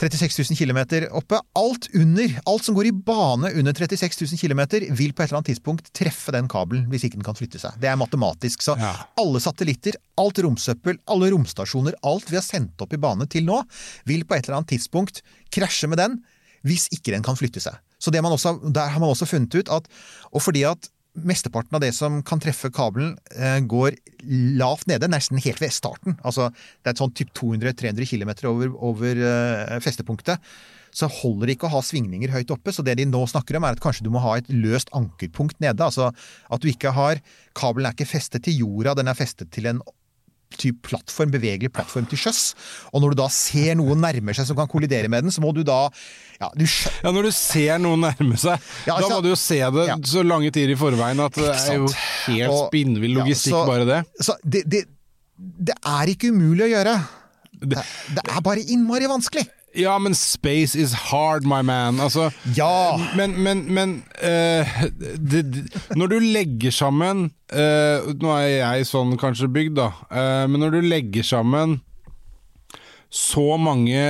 36 0.04 0.49
000 0.49 0.58
km 0.58 0.80
oppe. 1.15 1.38
Alt 1.56 1.86
under, 1.95 2.34
alt 2.49 2.65
som 2.65 2.76
går 2.76 2.89
i 2.89 2.95
bane 3.06 3.52
under 3.62 3.78
36 3.78 4.26
000 4.34 4.41
km, 4.41 4.63
vil 4.97 5.13
på 5.13 5.21
et 5.23 5.30
eller 5.30 5.39
annet 5.39 5.52
tidspunkt 5.54 5.91
treffe 5.95 6.34
den 6.34 6.49
kabelen 6.52 6.88
hvis 6.91 7.06
ikke 7.08 7.19
den 7.21 7.28
kan 7.28 7.38
flytte 7.38 7.62
seg. 7.62 7.78
Det 7.80 7.91
er 7.91 7.99
matematisk. 8.02 8.65
Så 8.65 8.76
Ja. 8.82 8.91
alle 9.21 9.39
satellitter, 9.39 9.95
alt 10.19 10.41
romsøppel, 10.43 10.97
alle 11.08 11.30
romstasjoner, 11.32 11.95
alt 12.04 12.26
vi 12.34 12.41
har 12.41 12.43
sendt 12.45 12.82
opp 12.84 12.91
i 12.97 12.99
bane 12.99 13.30
til 13.30 13.45
nå, 13.47 13.62
vil 14.10 14.26
på 14.26 14.36
et 14.36 14.49
eller 14.49 14.63
annet 14.63 14.73
tidspunkt 14.73 15.21
krasje 15.54 15.88
med 15.88 16.02
den 16.02 16.19
hvis 16.67 16.89
ikke 16.95 17.13
den 17.13 17.26
kan 17.26 17.38
flytte 17.39 17.62
seg. 17.63 17.80
Så 17.99 18.12
også, 18.12 18.58
der 18.73 18.91
har 18.91 18.99
man 18.99 19.10
også 19.10 19.28
funnet 19.30 19.56
ut 19.56 19.69
at 19.69 19.88
Og 20.32 20.41
fordi 20.41 20.63
at 20.67 20.89
mesteparten 21.13 21.76
av 21.78 21.82
det 21.84 21.93
som 21.93 22.21
kan 22.26 22.41
treffe 22.41 22.71
kabelen, 22.73 23.17
eh, 23.38 23.60
går 23.60 23.95
lavt 24.58 24.88
nede, 24.88 25.08
nesten 25.08 25.38
helt 25.38 25.62
ved 25.62 25.71
starten. 25.71 26.17
Altså 26.23 26.49
det 26.49 26.89
er 26.89 26.95
et 26.95 27.02
sånn 27.02 27.13
typ 27.13 27.34
200-300 27.38 28.08
km 28.10 28.32
over, 28.49 28.73
over 28.82 29.21
eh, 29.21 29.80
festepunktet. 29.80 30.41
Så 30.93 31.10
holder 31.10 31.47
det 31.47 31.58
ikke 31.58 31.69
å 31.69 31.73
ha 31.73 31.82
svingninger 31.82 32.34
høyt 32.34 32.52
oppe. 32.54 32.73
Så 32.73 32.86
det 32.86 32.97
de 32.97 33.06
nå 33.06 33.21
snakker 33.30 33.58
om, 33.58 33.65
er 33.65 33.78
at 33.78 33.82
kanskje 33.82 34.06
du 34.06 34.12
må 34.13 34.21
ha 34.21 34.38
et 34.38 34.49
løst 34.49 34.89
ankerpunkt 34.93 35.60
nede. 35.62 35.82
Altså 35.82 36.12
at 36.13 36.62
du 36.62 36.69
ikke 36.69 36.93
har 36.93 37.21
Kabelen 37.58 37.89
er 37.89 37.93
ikke 37.93 38.10
festet 38.10 38.45
til 38.45 38.63
jorda, 38.63 38.95
den 38.97 39.10
er 39.10 39.17
festet 39.17 39.52
til 39.54 39.69
en 39.69 39.82
typ 40.59 40.81
plattform, 40.87 41.31
bevegelig 41.33 41.71
plattform 41.73 42.05
til 42.09 42.17
sjøs. 42.17 42.53
Og 42.93 43.01
når 43.03 43.13
du 43.13 43.21
da 43.23 43.27
ser 43.33 43.75
noen 43.79 44.01
nærmer 44.03 44.35
seg 44.37 44.47
som 44.49 44.57
kan 44.59 44.69
kollidere 44.71 45.09
med 45.11 45.23
den, 45.25 45.31
så 45.33 45.41
må 45.43 45.53
du 45.55 45.63
da 45.63 45.89
ja, 46.41 46.49
du 46.57 46.65
Ja, 46.65 47.11
Når 47.13 47.23
du 47.29 47.31
ser 47.31 47.77
noen 47.79 48.01
nærme 48.03 48.37
seg, 48.39 48.59
Ja, 48.87 48.95
da 48.95 49.01
altså- 49.01 49.15
må 49.15 49.21
du 49.23 49.29
jo 49.29 49.35
se 49.39 49.59
det 49.59 49.87
Ja. 49.87 49.95
så 49.97 50.23
lange 50.25 50.51
tider 50.51 50.73
i 50.73 50.75
forveien 50.79 51.19
at 51.23 51.33
det 51.33 51.49
er 51.55 51.75
jo 51.77 51.87
helt 52.27 52.67
spinnvill 52.67 53.13
logistikk, 53.19 53.53
så- 53.53 53.65
bare 53.67 53.85
det. 53.85 53.99
Så 54.19 54.35
det, 54.43 54.63
det, 54.67 54.85
det 55.37 55.75
er 55.85 56.05
ikke 56.07 56.31
umulig 56.33 56.67
å 56.67 56.71
gjøre. 56.75 56.95
Det, 57.63 57.79
det 58.13 58.23
er 58.27 58.41
bare 58.41 58.59
innmari 58.59 59.07
vanskelig. 59.07 59.47
Ja, 59.73 59.95
men 59.99 60.13
space 60.15 60.77
is 60.77 60.93
hard, 61.09 61.47
my 61.49 61.62
man. 61.65 61.99
Altså 61.99 62.29
Ja! 62.57 62.99
Men, 63.17 63.33
men, 63.43 63.65
men 63.73 63.95
uh, 64.21 64.83
det, 65.17 65.41
det, 65.49 65.63
Når 65.97 66.13
du 66.13 66.17
legger 66.19 66.73
sammen 66.73 67.31
uh, 67.53 68.13
Nå 68.13 68.36
er 68.38 68.49
jeg 68.51 68.89
sånn 68.89 69.17
kanskje 69.21 69.49
bygd, 69.53 69.79
da. 69.81 69.89
Uh, 70.13 70.45
men 70.51 70.62
når 70.62 70.77
du 70.77 70.81
legger 70.86 71.25
sammen 71.25 71.81
så 73.13 73.59
mange 73.62 74.01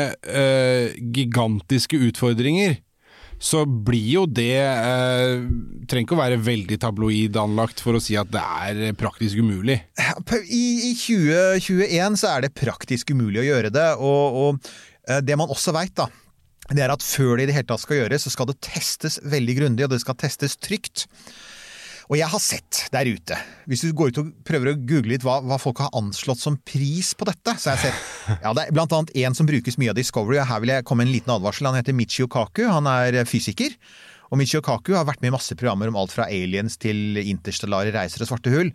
gigantiske 1.12 1.98
utfordringer, 2.08 2.78
så 3.44 3.66
blir 3.68 4.06
jo 4.14 4.24
det 4.30 4.62
eh, 4.64 5.44
Trenger 5.92 6.06
ikke 6.06 6.16
å 6.16 6.22
være 6.22 6.40
veldig 6.40 6.78
tabloid 6.80 7.36
anlagt 7.42 7.84
for 7.84 7.98
å 7.98 8.02
si 8.04 8.16
at 8.20 8.32
det 8.32 8.40
er 8.40 8.96
praktisk 8.96 9.42
umulig. 9.44 9.82
I, 10.48 10.64
i 10.88 10.94
2021 10.96 12.18
så 12.22 12.32
er 12.32 12.46
det 12.46 12.54
praktisk 12.56 13.12
umulig 13.12 13.44
å 13.44 13.48
gjøre 13.50 13.74
det, 13.76 13.90
og, 14.00 14.40
og 14.46 14.74
det 15.04 15.36
man 15.40 15.52
også 15.52 15.74
veit, 15.76 15.96
da, 15.98 16.08
det 16.72 16.84
er 16.86 16.94
at 16.94 17.04
før 17.04 17.36
det 17.36 17.48
i 17.48 17.50
det 17.50 17.58
hele 17.58 17.68
tatt 17.68 17.84
skal 17.84 18.04
gjøres, 18.04 18.24
så 18.24 18.32
skal 18.32 18.48
det 18.48 18.62
testes 18.64 19.20
veldig 19.28 19.58
grundig, 19.58 19.84
og 19.86 19.92
det 19.92 20.00
skal 20.04 20.16
testes 20.20 20.56
trygt. 20.62 21.08
Og 22.12 22.18
jeg 22.20 22.28
har 22.28 22.42
sett 22.44 22.86
der 22.92 23.08
ute, 23.08 23.36
hvis 23.70 23.84
du 23.84 23.94
går 23.96 24.12
ut 24.12 24.20
og 24.22 24.32
prøver 24.48 24.74
å 24.74 24.76
google 24.76 25.14
litt 25.14 25.24
hva, 25.26 25.38
hva 25.44 25.58
folk 25.62 25.80
har 25.84 25.94
anslått 25.96 26.42
som 26.42 26.58
pris 26.68 27.14
på 27.16 27.28
dette, 27.30 27.56
så 27.60 27.72
har 27.72 27.80
jeg 27.80 27.94
sett 27.94 28.42
ja, 28.44 28.52
det 28.56 28.66
er 28.66 28.76
blant 28.76 28.96
annet 28.96 29.14
en 29.24 29.38
som 29.38 29.48
brukes 29.48 29.80
mye 29.80 29.94
av 29.94 30.00
Discovery, 30.00 30.40
og 30.42 30.50
her 30.50 30.64
vil 30.64 30.74
jeg 30.76 30.88
komme 30.88 31.04
med 31.04 31.12
en 31.12 31.16
liten 31.18 31.36
advarsel. 31.36 31.70
Han 31.72 31.80
heter 31.80 31.96
Michio 31.96 32.28
Kaku, 32.32 32.66
han 32.68 32.90
er 32.92 33.24
fysiker. 33.28 33.76
Og 34.34 34.40
Michio 34.42 34.64
Kaku 34.66 34.96
har 34.98 35.06
vært 35.06 35.22
med 35.22 35.30
i 35.30 35.34
masse 35.36 35.54
programmer 35.54 35.92
om 35.92 35.98
alt 36.02 36.10
fra 36.16 36.26
aliens 36.26 36.74
til 36.82 37.20
interstellare 37.22 37.92
reiser 37.94 38.24
og 38.26 38.32
svarte 38.32 38.50
hull. 38.50 38.72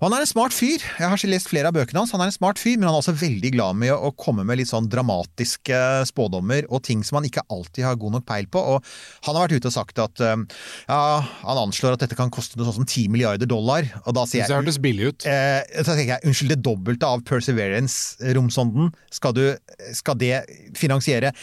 Og 0.00 0.06
han 0.06 0.14
er 0.16 0.24
en 0.24 0.30
smart 0.30 0.54
fyr. 0.56 0.80
Jeg 0.80 1.04
har 1.10 1.18
ikke 1.18 1.28
lest 1.28 1.50
flere 1.50 1.68
av 1.68 1.76
bøkene 1.76 2.00
hans. 2.00 2.14
Han 2.16 2.22
er 2.24 2.30
en 2.30 2.36
smart 2.38 2.60
fyr, 2.62 2.78
men 2.78 2.88
han 2.88 2.94
er 2.96 3.02
også 3.02 3.12
veldig 3.20 3.50
glad 3.52 3.76
med 3.82 3.92
å 3.92 4.14
komme 4.16 4.46
med 4.48 4.62
litt 4.62 4.70
sånn 4.70 4.88
dramatiske 4.88 5.80
spådommer 6.08 6.64
og 6.72 6.80
ting 6.88 7.02
som 7.04 7.18
han 7.20 7.28
ikke 7.28 7.44
alltid 7.52 7.84
har 7.84 7.98
god 8.00 8.16
nok 8.16 8.24
peil 8.30 8.48
på. 8.48 8.62
Og 8.78 8.88
han 9.28 9.36
har 9.36 9.44
vært 9.44 9.58
ute 9.60 9.68
og 9.68 9.76
sagt 9.76 10.00
at 10.06 10.24
um, 10.24 10.46
ja, 10.88 11.00
han 11.44 11.60
anslår 11.66 11.98
at 11.98 12.06
dette 12.06 12.16
kan 12.16 12.32
koste 12.32 12.56
noe 12.56 12.70
sånn 12.70 12.80
som 12.80 12.88
10 12.88 13.12
milliarder 13.12 13.50
dollar. 13.50 13.84
Og 14.06 14.16
da 14.16 14.24
sier 14.30 14.48
Så 14.48 14.54
det 14.56 14.62
hørtes 14.62 14.80
billig 14.88 15.12
ut. 15.12 15.28
Eh, 15.28 15.60
så 15.84 15.92
tenker 15.92 16.14
jeg, 16.14 16.24
Unnskyld, 16.30 16.54
det 16.56 16.62
dobbelte 16.64 17.12
av 17.12 17.20
Perseverance-romsonden, 17.28 18.88
skal, 19.12 19.36
du- 19.36 19.92
skal 19.92 20.16
det 20.24 20.38
finansiere 20.80 21.34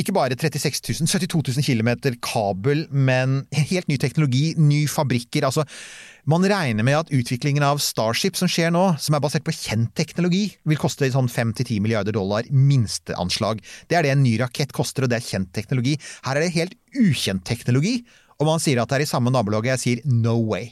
ikke 0.00 0.14
bare 0.16 0.36
36 0.38 1.02
000, 1.02 1.08
72 1.10 1.52
000 1.52 1.66
km 1.66 2.16
kabel, 2.24 2.86
men 2.88 3.42
helt 3.52 3.90
ny 3.90 3.98
teknologi, 4.00 4.54
nye 4.56 4.88
fabrikker. 4.88 5.44
altså 5.44 5.66
man 6.24 6.44
regner 6.46 6.86
med 6.86 6.94
at 6.94 7.10
utviklingen 7.10 7.64
av 7.66 7.80
Starship 7.82 8.36
som 8.38 8.48
skjer 8.48 8.70
nå, 8.70 8.84
som 9.02 9.16
er 9.16 9.22
basert 9.24 9.44
på 9.44 9.54
kjent 9.56 9.90
teknologi, 9.98 10.44
vil 10.64 10.78
koste 10.78 11.08
sånn 11.10 11.28
5-10 11.28 11.80
milliarder 11.82 12.14
dollar, 12.14 12.46
minsteanslag. 12.48 13.58
Det 13.90 13.98
er 13.98 14.06
det 14.06 14.12
en 14.14 14.22
ny 14.22 14.36
rakett 14.40 14.72
koster, 14.72 15.04
og 15.04 15.10
det 15.10 15.18
er 15.18 15.26
kjent 15.26 15.50
teknologi. 15.52 15.96
Her 16.22 16.38
er 16.38 16.46
det 16.46 16.54
helt 16.54 16.78
ukjent 16.94 17.44
teknologi, 17.48 17.98
og 18.38 18.46
man 18.48 18.62
sier 18.62 18.80
at 18.80 18.92
det 18.92 19.00
er 19.00 19.04
i 19.04 19.10
samme 19.10 19.34
nabolaget. 19.34 19.74
Jeg 19.74 19.82
sier 19.82 20.06
no 20.06 20.38
way. 20.46 20.70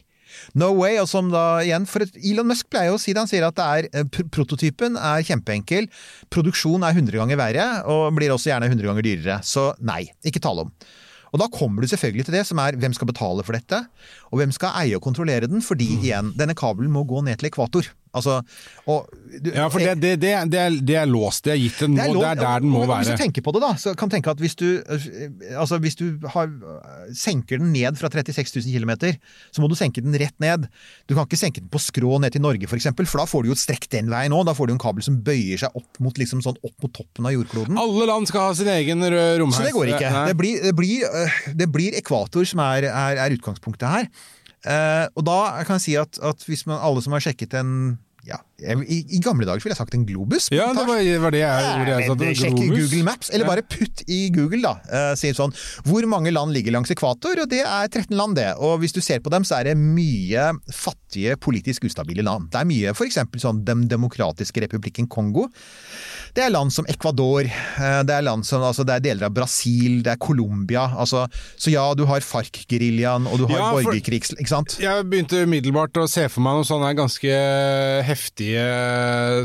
No 0.58 0.72
way, 0.78 0.98
og 1.02 1.08
som 1.10 1.30
da 1.32 1.60
igjen 1.64 1.86
For 1.90 2.04
Elon 2.18 2.48
Musk 2.50 2.70
pleier 2.72 2.92
jo 2.92 2.98
å 2.98 3.02
si 3.02 3.14
det, 3.14 3.22
han 3.22 3.30
sier 3.30 3.46
at 3.46 3.58
det 3.58 3.66
er 3.66 3.90
eh, 3.90 4.08
pr 4.08 4.28
prototypen 4.30 4.96
er 4.96 5.26
kjempeenkel, 5.26 5.88
produksjon 6.32 6.86
er 6.86 6.96
100 6.96 7.20
ganger 7.20 7.40
verre, 7.40 7.68
og 7.90 8.10
blir 8.16 8.32
også 8.34 8.52
gjerne 8.52 8.70
100 8.70 8.90
ganger 8.90 9.06
dyrere. 9.06 9.38
Så 9.46 9.70
nei, 9.84 10.04
ikke 10.26 10.42
tale 10.42 10.66
om. 10.66 10.74
Og 11.30 11.38
da 11.38 11.46
kommer 11.52 11.82
du 11.82 11.90
selvfølgelig 11.90 12.26
til 12.26 12.36
det 12.38 12.44
som 12.48 12.58
er 12.62 12.78
hvem 12.80 12.94
skal 12.96 13.10
betale 13.10 13.44
for 13.46 13.54
dette, 13.54 13.84
og 14.30 14.40
hvem 14.40 14.54
skal 14.54 14.74
eie 14.82 14.98
og 14.98 15.04
kontrollere 15.04 15.50
den, 15.50 15.62
fordi 15.62 15.92
igjen, 16.00 16.32
denne 16.38 16.56
kabelen 16.58 16.90
må 16.94 17.04
gå 17.08 17.22
ned 17.26 17.38
til 17.40 17.50
ekvator. 17.50 17.90
Altså, 18.16 18.40
og, 18.90 19.06
du, 19.30 19.50
Ja, 19.54 19.68
for 19.70 19.78
det, 19.78 19.92
det, 20.02 20.16
det, 20.22 20.30
det, 20.50 20.58
er, 20.58 20.76
det 20.82 20.96
er 20.98 21.06
låst. 21.10 21.44
Det 21.46 21.52
er 21.54 21.60
gitt 21.60 21.80
nå. 21.86 21.94
lov- 22.10 22.24
Det 22.24 22.30
er 22.32 22.40
der 22.40 22.64
den 22.64 22.72
må 22.72 22.82
og 22.82 22.90
Hvis 22.90 23.12
du 23.12 23.20
tenker 23.20 23.44
på 23.46 23.52
det, 23.54 23.62
da, 23.62 23.70
så 23.78 23.92
kan 23.98 24.10
tenke 24.10 24.32
at 24.32 24.40
hvis 24.42 24.56
du, 24.58 24.66
øh, 24.82 25.06
altså 25.60 25.78
hvis 25.82 25.94
du 26.00 26.06
har, 26.34 26.50
senker 27.14 27.60
den 27.62 27.70
ned 27.74 27.98
fra 28.00 28.10
36 28.10 28.64
000 28.66 28.74
km, 28.74 29.14
så 29.54 29.62
må 29.62 29.68
du 29.70 29.76
senke 29.78 30.02
den 30.02 30.16
rett 30.18 30.34
ned. 30.42 30.66
Du 31.06 31.14
kan 31.14 31.28
ikke 31.28 31.38
senke 31.38 31.62
den 31.62 31.70
på 31.70 31.78
skrå 31.82 32.18
ned 32.22 32.34
til 32.34 32.42
Norge, 32.42 32.66
f.eks., 32.66 32.70
for, 32.72 32.80
eksempel, 32.82 33.06
for 33.06 33.22
da 33.22 33.28
får 33.30 33.44
du 33.46 33.52
jo 33.52 33.56
et 33.58 33.62
strekk 33.62 33.86
den 33.94 34.10
veien 34.10 34.34
òg. 34.34 34.44
Da 34.50 34.56
får 34.58 34.70
du 34.70 34.74
en 34.74 34.82
kabel 34.82 35.06
som 35.06 35.20
bøyer 35.26 35.60
seg 35.62 35.78
opp 35.78 36.02
mot, 36.02 36.18
liksom 36.18 36.42
sånn, 36.44 36.58
opp 36.66 36.76
mot 36.82 36.92
toppen 36.96 37.28
av 37.30 37.36
jordkloden. 37.36 37.78
Alle 37.78 38.10
land 38.10 38.26
skal 38.30 38.48
ha 38.48 38.58
sin 38.58 38.70
egen 38.74 39.04
romheis. 39.06 39.60
Så 39.60 39.68
det 39.68 39.74
går 39.76 39.94
ikke. 39.94 40.10
Det 40.32 40.36
blir, 40.40 40.60
det 40.66 40.74
blir, 40.78 41.06
øh, 41.06 41.40
det 41.62 41.70
blir 41.70 41.96
ekvator 42.00 42.46
som 42.48 42.62
er, 42.66 42.88
er, 42.90 43.22
er 43.26 43.38
utgangspunktet 43.38 43.86
her. 43.90 44.10
Eh, 44.60 45.06
og 45.16 45.24
da 45.24 45.38
kan 45.64 45.78
jeg 45.78 45.86
si 45.86 45.96
at, 46.00 46.20
at 46.22 46.44
hvis 46.44 46.66
man, 46.68 46.80
alle 46.84 47.02
som 47.04 47.16
har 47.16 47.24
sjekket 47.24 47.56
en 47.60 47.72
ja, 48.28 48.40
i, 48.60 48.98
I 49.16 49.20
gamle 49.24 49.46
dager 49.48 49.62
ville 49.64 49.74
jeg 49.74 49.80
sagt 49.80 49.96
en 49.96 50.06
globus. 50.08 50.48
Ja, 50.52 50.68
det 50.76 50.84
var, 50.88 51.00
var 51.24 51.34
det 51.34 51.42
jeg, 51.42 51.70
hvor 51.80 51.90
jeg 51.90 52.08
sa 52.08 52.16
Men. 52.20 52.34
Sjekk 52.40 52.56
Globus. 52.58 52.78
Google 52.80 53.04
Maps, 53.06 53.30
eller 53.32 53.48
bare 53.48 53.64
putt 53.66 54.02
i 54.10 54.20
Google, 54.34 54.60
da. 54.64 54.74
Uh, 54.90 55.12
si 55.18 55.32
sånn 55.36 55.54
Hvor 55.86 56.06
mange 56.10 56.32
land 56.34 56.54
ligger 56.54 56.74
langs 56.76 56.92
ekvator? 56.92 57.42
Og 57.44 57.50
det 57.50 57.62
er 57.64 57.88
13 57.88 58.16
land, 58.16 58.36
det. 58.38 58.48
Og 58.62 58.80
hvis 58.82 58.94
du 58.96 59.00
ser 59.04 59.22
på 59.24 59.32
dem, 59.32 59.46
så 59.46 59.60
er 59.60 59.70
det 59.70 59.76
mye 59.80 60.50
fattige, 60.74 61.36
politisk 61.40 61.86
ustabile 61.88 62.24
land. 62.26 62.50
Det 62.52 62.62
er 62.62 62.68
mye 62.68 62.94
f.eks. 62.94 63.20
sånn 63.42 63.62
Den 63.66 63.86
demokratiske 63.90 64.64
republikken 64.66 65.08
Kongo. 65.10 65.48
Det 66.36 66.44
er 66.44 66.52
land 66.52 66.70
som 66.74 66.86
Ecuador, 66.90 67.48
uh, 67.48 68.02
det 68.06 68.16
er 68.16 68.26
land 68.26 68.46
som 68.46 68.60
Altså, 68.70 68.84
det 68.86 68.98
er 68.98 69.04
deler 69.08 69.30
av 69.30 69.34
Brasil, 69.34 70.02
det 70.04 70.12
er 70.14 70.20
Colombia. 70.20 70.84
Altså, 71.00 71.24
så 71.58 71.72
ja, 71.72 71.86
du 71.96 72.04
har 72.10 72.22
FARC-geriljaen, 72.22 73.26
og 73.30 73.40
du 73.40 73.46
har 73.48 73.58
Ja, 73.58 73.70
borgerkrigs... 73.74 74.34
Ikke 74.36 74.52
sant? 74.52 74.76
Jeg 74.82 75.06
begynte 75.10 75.42
umiddelbart 75.46 75.96
å 75.98 76.06
se 76.10 76.26
for 76.30 76.44
meg 76.44 76.60
noen 76.60 76.68
sånne 76.68 76.92
ganske 76.98 77.40
heftige 78.06 78.49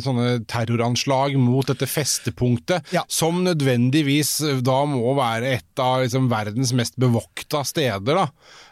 sånne 0.05 0.45
terroranslag 0.49 1.35
mot 1.39 1.67
dette 1.69 1.87
festepunktet, 1.89 2.83
Ja. 2.95 3.03
som 3.07 3.43
nødvendigvis 3.45 4.37
da 4.65 4.85
må 4.89 5.15
være 5.17 5.55
et 5.59 5.79
av 5.81 6.01
liksom, 6.03 6.29
verdens 6.31 6.73
mest 6.73 6.97
bevokta 6.99 7.63
steder, 7.65 8.15
da. 8.15 8.27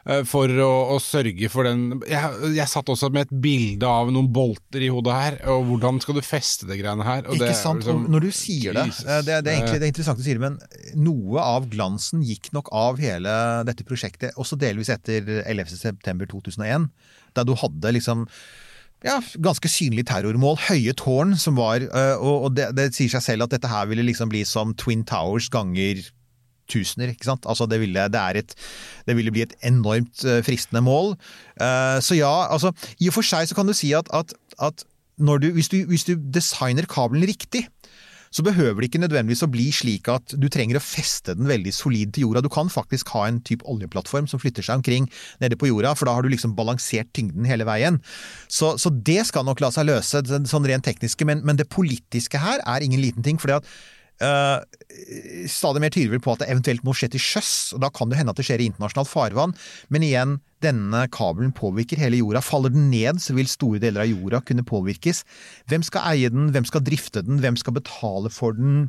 eh, 0.05 0.23
For 0.27 0.47
å, 0.47 0.95
å 0.95 0.99
sørge 1.01 1.49
for 1.51 1.63
den 1.67 2.01
jeg, 2.07 2.55
jeg 2.55 2.67
satt 2.67 2.89
også 2.91 3.11
med 3.13 3.27
et 3.27 3.41
bilde 3.43 3.87
av 3.87 4.11
noen 4.11 4.31
bolter 4.33 4.81
i 4.81 4.89
hodet 4.91 5.13
her, 5.13 5.37
og 5.51 5.65
hvordan 5.69 6.01
skal 6.03 6.15
du 6.15 6.21
feste 6.21 6.67
det 6.69 6.79
greiene 6.81 7.03
her? 7.07 7.23
Og 7.27 7.35
Ikke 7.37 7.47
det, 7.47 7.55
sant? 7.59 7.83
liksom- 7.83 8.07
når 8.09 8.21
du 8.27 8.31
sier 8.31 8.73
det, 8.73 8.87
eh, 9.07 9.21
det, 9.21 9.43
det, 9.43 9.53
er 9.53 9.59
egentlig, 9.61 9.79
det 9.79 9.87
er 9.87 9.93
interessant 9.93 10.17
du 10.17 10.23
sier 10.23 10.39
det, 10.39 10.49
men 10.49 10.59
noe 10.95 11.39
av 11.39 11.69
glansen 11.69 12.23
gikk 12.23 12.51
nok 12.53 12.69
av 12.71 12.99
hele 12.99 13.63
dette 13.65 13.83
prosjektet, 13.87 14.33
også 14.37 14.57
delvis 14.59 14.89
etter 14.89 15.43
11. 15.45 15.75
september 15.77 16.25
2001, 16.25 16.89
da 17.33 17.43
du 17.43 17.55
hadde 17.57 17.93
liksom 17.95 18.27
ja, 19.03 19.19
ganske 19.43 19.69
synlig 19.71 20.05
terrormål. 20.07 20.57
Høye 20.69 20.95
tårn 20.95 21.35
som 21.39 21.57
var 21.59 21.83
eh, 21.83 22.15
Og, 22.23 22.53
det, 22.55 22.69
det 22.77 22.91
sier 22.95 23.11
seg 23.11 23.25
selv 23.25 23.47
at 23.47 23.55
dette 23.55 23.71
her 23.71 23.89
ville 23.91 24.05
liksom 24.07 24.31
bli 24.31 24.45
som 24.47 24.71
Twin 24.79 25.03
Towers 25.07 25.49
ganger 25.53 26.01
tusener, 26.71 27.11
ikke 27.11 27.27
sant? 27.27 27.45
Altså 27.49 27.67
det 27.67 27.81
ville, 27.81 28.07
det 28.07 28.21
et, 28.39 28.55
det 29.07 29.17
ville 29.17 29.33
bli 29.35 29.43
et 29.43 29.55
enormt 29.67 30.23
eh, 30.23 30.39
fristende 30.45 30.83
mål. 30.85 31.13
Eh, 31.59 31.99
så 31.99 32.15
ja, 32.15 32.31
altså 32.47 32.71
i 32.99 33.11
og 33.11 33.17
for 33.17 33.27
seg 33.27 33.49
så 33.49 33.57
kan 33.57 33.67
du 33.67 33.75
si 33.75 33.91
at, 33.97 34.07
at, 34.15 34.33
at 34.63 34.85
du, 35.19 35.49
hvis, 35.53 35.69
du, 35.69 35.83
hvis 35.89 36.07
du 36.07 36.15
designer 36.33 36.87
kabelen 36.89 37.27
riktig, 37.27 37.67
så 38.33 38.45
behøver 38.45 38.81
det 38.81 38.89
ikke 38.89 39.03
nødvendigvis 39.03 39.45
å 39.45 39.51
bli 39.53 39.67
slik 39.75 40.09
at 40.11 40.33
du 40.39 40.47
trenger 40.51 40.79
å 40.79 40.83
feste 40.83 41.35
den 41.37 41.49
veldig 41.49 41.73
solid 41.75 42.13
til 42.15 42.27
jorda. 42.27 42.41
Du 42.41 42.49
kan 42.53 42.71
faktisk 42.73 43.13
ha 43.13 43.27
en 43.29 43.39
type 43.45 43.65
oljeplattform 43.69 44.27
som 44.29 44.41
flytter 44.41 44.65
seg 44.65 44.81
omkring 44.81 45.09
nede 45.43 45.59
på 45.59 45.69
jorda, 45.69 45.93
for 45.97 46.09
da 46.09 46.17
har 46.17 46.25
du 46.25 46.31
liksom 46.33 46.55
balansert 46.57 47.13
tyngden 47.13 47.45
hele 47.49 47.67
veien. 47.69 48.01
Så, 48.49 48.73
så 48.81 48.89
det 48.93 49.21
skal 49.29 49.45
nok 49.45 49.61
la 49.61 49.69
seg 49.75 49.87
løse, 49.89 50.23
sånn 50.49 50.69
rent 50.69 50.85
tekniske, 50.87 51.27
men, 51.29 51.45
men 51.45 51.59
det 51.59 51.69
politiske 51.73 52.41
her 52.41 52.63
er 52.65 52.85
ingen 52.85 53.03
liten 53.03 53.25
ting. 53.25 53.37
fordi 53.41 53.61
at 53.61 53.69
Uh, 54.23 54.63
stadig 55.51 55.83
mer 55.83 55.93
tyder 55.93 56.21
på 56.23 56.33
at 56.33 56.43
det 56.43 56.49
eventuelt 56.53 56.83
må 56.87 56.95
skje 56.95 57.11
til 57.13 57.23
sjøs, 57.23 57.53
og 57.75 57.83
da 57.83 57.89
kan 57.93 58.11
det 58.11 58.19
hende 58.19 58.31
at 58.31 58.39
det 58.39 58.45
skjer 58.47 58.63
i 58.63 58.69
internasjonalt 58.71 59.11
farvann. 59.11 59.55
Men 59.93 60.05
igjen, 60.07 60.37
denne 60.63 61.05
kabelen 61.13 61.51
påvirker 61.55 61.99
hele 61.99 62.21
jorda. 62.21 62.43
Faller 62.45 62.73
den 62.73 62.89
ned, 62.93 63.19
så 63.23 63.35
vil 63.35 63.49
store 63.51 63.81
deler 63.83 64.05
av 64.05 64.11
jorda 64.11 64.43
kunne 64.47 64.65
påvirkes. 64.67 65.23
Hvem 65.71 65.83
skal 65.85 66.07
eie 66.13 66.31
den, 66.31 66.51
hvem 66.55 66.67
skal 66.69 66.85
drifte 66.85 67.25
den, 67.25 67.41
hvem 67.43 67.59
skal 67.59 67.75
betale 67.79 68.31
for 68.33 68.55
den? 68.57 68.87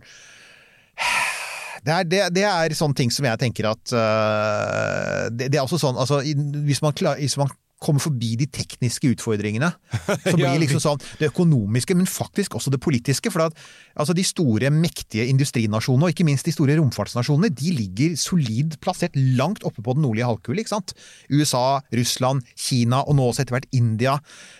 Det 1.84 1.92
er, 1.92 2.06
det, 2.08 2.20
det 2.38 2.44
er 2.48 2.72
sånne 2.76 2.96
ting 2.96 3.10
som 3.12 3.26
jeg 3.28 3.40
tenker 3.42 3.66
at 3.68 3.92
uh, 3.92 5.26
det, 5.28 5.50
det 5.52 5.58
er 5.58 5.66
også 5.66 5.82
sånn 5.82 5.98
altså, 6.00 6.22
hvis, 6.64 6.80
man 6.80 6.94
klar, 6.96 7.18
hvis 7.20 7.36
man 7.36 7.50
kommer 7.84 8.02
forbi 8.02 8.34
de 8.40 8.48
tekniske 8.50 9.12
utfordringene, 9.14 9.70
Som 10.24 10.38
blir 10.40 10.56
liksom 10.62 10.82
sånn 10.82 11.02
det 11.20 11.30
økonomiske, 11.30 11.96
men 11.98 12.08
faktisk 12.10 12.56
også 12.58 12.72
det 12.74 12.80
politiske. 12.82 13.32
For 13.32 13.46
at 13.46 13.58
altså, 13.92 14.16
de 14.16 14.24
store, 14.26 14.72
mektige 14.74 15.26
industrinasjonene, 15.32 16.08
og 16.08 16.14
ikke 16.14 16.26
minst 16.28 16.48
de 16.48 16.54
store 16.54 16.78
romfartsnasjonene, 16.80 17.52
de 17.54 17.74
ligger 17.76 18.16
solid 18.20 18.78
plassert 18.84 19.16
langt 19.38 19.66
oppe 19.68 19.84
på 19.84 19.96
den 19.96 20.06
nordlige 20.06 20.30
halvkule. 20.30 20.64
ikke 20.64 20.74
sant? 20.74 20.96
USA, 21.30 21.80
Russland, 21.94 22.44
Kina 22.56 23.04
og 23.04 23.18
nå 23.18 23.28
også 23.30 23.44
etter 23.44 23.58
hvert 23.58 23.70
India. 23.76 24.16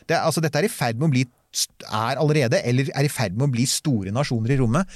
Det, 0.09 0.19
altså, 0.21 0.45
dette 0.45 0.61
er 0.61 0.69
i 0.69 0.73
ferd 0.73 1.01
med 1.01 1.11
å 1.11 1.15
bli 1.17 1.27
er 1.55 2.19
allerede, 2.19 2.59
eller 2.67 2.89
er 2.99 3.07
i 3.07 3.13
ferd 3.13 3.37
med 3.39 3.47
å 3.47 3.55
bli 3.55 3.67
store 3.71 4.11
nasjoner 4.15 4.55
i 4.55 4.59
rommet. 4.59 4.91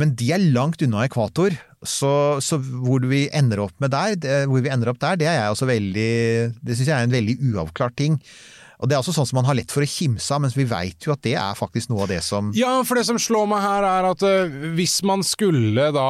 Men 0.00 0.14
de 0.18 0.30
er 0.34 0.42
langt 0.54 0.82
unna 0.84 1.04
ekvator, 1.06 1.54
så, 1.80 2.12
så 2.44 2.58
hvor 2.60 3.04
vi 3.08 3.24
ender 3.32 3.64
opp 3.64 3.76
med 3.80 3.92
der, 3.94 4.16
det, 4.20 4.38
hvor 4.50 4.60
vi 4.64 4.72
ender 4.72 4.92
opp 4.92 5.00
der, 5.00 5.16
det 5.20 5.28
er 5.30 5.38
jeg 5.38 5.52
også 5.54 5.68
veldig 5.70 6.10
Det 6.60 6.76
syns 6.76 6.90
jeg 6.90 6.96
er 6.96 7.06
en 7.08 7.14
veldig 7.14 7.38
uavklart 7.52 7.96
ting. 7.96 8.18
Og 8.80 8.88
det 8.88 8.96
er 8.96 9.02
også 9.02 9.12
sånn 9.12 9.28
som 9.28 9.36
man 9.36 9.48
har 9.48 9.56
lett 9.58 9.72
for 9.72 9.84
å 9.84 9.88
kimse 9.88 10.32
av, 10.32 10.40
mens 10.40 10.54
vi 10.56 10.64
veit 10.68 11.04
jo 11.04 11.12
at 11.12 11.20
det 11.26 11.34
er 11.36 11.56
faktisk 11.58 11.90
noe 11.92 12.06
av 12.06 12.12
det 12.12 12.22
som 12.24 12.48
Ja, 12.56 12.78
for 12.88 12.96
det 12.96 13.04
som 13.08 13.18
slår 13.20 13.48
meg 13.50 13.60
her 13.60 13.84
er 13.84 14.08
at 14.08 14.24
eh, 14.24 14.54
hvis 14.76 14.94
man 15.06 15.24
skulle 15.26 15.90
da 15.92 16.06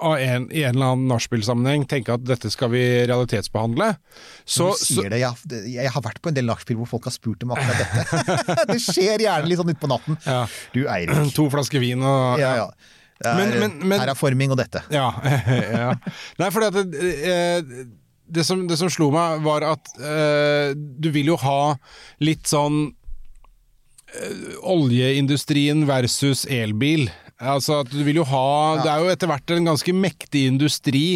av 0.00 0.14
en, 0.16 0.46
i 0.48 0.64
en 0.64 0.78
eller 0.78 0.94
annen 0.94 1.12
nachspiel-sammenheng 1.12 1.84
tenke 1.90 2.16
at 2.16 2.24
dette 2.24 2.48
skal 2.52 2.72
vi 2.72 2.82
realitetsbehandle, 3.10 3.90
så, 4.44 4.70
du 4.72 4.80
så 4.80 4.88
sier 4.94 5.12
det, 5.12 5.20
ja, 5.20 5.34
Jeg 5.68 5.92
har 5.92 6.04
vært 6.04 6.22
på 6.24 6.32
en 6.32 6.40
del 6.40 6.48
nachspiel 6.48 6.80
hvor 6.80 6.88
folk 6.94 7.10
har 7.10 7.16
spurt 7.16 7.44
om 7.44 7.52
akkurat 7.52 7.84
dette. 7.84 8.64
det 8.72 8.80
skjer 8.80 9.26
gjerne 9.26 9.52
litt 9.52 9.60
sånn 9.60 9.74
utpå 9.74 9.92
natten. 9.92 10.16
Ja. 10.24 10.46
Du 10.72 10.86
Eirik. 10.88 11.36
To 11.36 11.50
flasker 11.52 11.84
vin 11.84 12.00
og 12.00 12.40
Ja, 12.40 12.56
ja. 12.64 12.68
Er 13.24 13.36
Men- 13.38 13.58
men- 13.60 13.88
men- 13.88 14.00
terraforming 14.00 14.50
og 14.54 14.58
dette. 14.58 14.82
Ja. 14.92 15.10
ja. 15.82 15.94
Nei, 16.38 16.50
fordi 16.50 16.70
at 16.70 16.92
det, 16.92 17.12
eh, 17.32 17.84
det, 18.32 18.44
som, 18.46 18.66
det 18.68 18.78
som 18.80 18.90
slo 18.92 19.10
meg, 19.14 19.42
var 19.44 19.64
at 19.74 19.92
uh, 20.00 20.72
du 20.74 21.10
vil 21.12 21.32
jo 21.34 21.36
ha 21.42 21.74
litt 22.24 22.48
sånn 22.48 22.86
uh, 24.12 24.54
Oljeindustrien 24.72 25.84
versus 25.88 26.46
elbil. 26.48 27.10
Altså 27.42 27.80
at 27.82 27.90
du 27.90 28.04
vil 28.06 28.20
jo 28.20 28.24
ha 28.30 28.78
Det 28.78 28.90
er 28.92 29.00
jo 29.02 29.10
etter 29.10 29.26
hvert 29.26 29.50
en 29.50 29.66
ganske 29.66 29.92
mektig 29.96 30.44
industri 30.46 31.06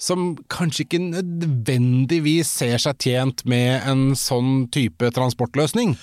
som 0.00 0.32
kanskje 0.50 0.88
ikke 0.88 1.00
nødvendigvis 1.04 2.50
ser 2.50 2.82
seg 2.82 2.98
tjent 3.04 3.44
med 3.46 3.86
en 3.86 4.08
sånn 4.18 4.66
type 4.74 5.12
transportløsning. 5.14 5.94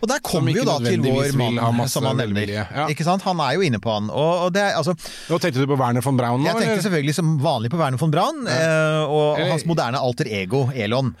Og 0.00 0.08
der 0.08 0.22
kommer 0.24 0.52
vi 0.52 0.60
jo 0.60 0.64
da 0.68 0.78
til 0.82 1.02
vår 1.04 1.34
mann 1.36 1.82
som 1.92 2.06
han 2.08 2.20
nevner. 2.20 2.52
Ja. 2.54 2.86
Ikke 2.92 3.04
sant? 3.06 3.24
Han 3.28 3.40
er 3.44 3.58
jo 3.58 3.64
inne 3.66 3.80
på 3.82 3.92
han. 3.92 4.08
Og, 4.08 4.46
og 4.46 4.54
det 4.56 4.64
altså, 4.72 4.94
Nå 5.28 5.38
tenkte 5.42 5.60
du 5.60 5.68
på 5.70 5.78
Werner 5.80 6.04
von 6.04 6.16
Braun 6.18 6.40
nå? 6.40 6.48
jeg 6.48 6.56
tenkte 6.56 6.72
eller? 6.78 6.86
selvfølgelig 6.88 7.16
som 7.20 7.36
vanlig 7.42 7.72
på 7.72 7.80
Werner 7.80 8.00
von 8.00 8.14
Braun 8.14 8.42
ja. 8.48 9.04
og 9.06 9.38
Eller- 9.38 9.54
hans 9.54 9.66
moderne 9.68 10.00
alter 10.00 10.30
ego, 10.40 10.68
Elon. 10.74 11.14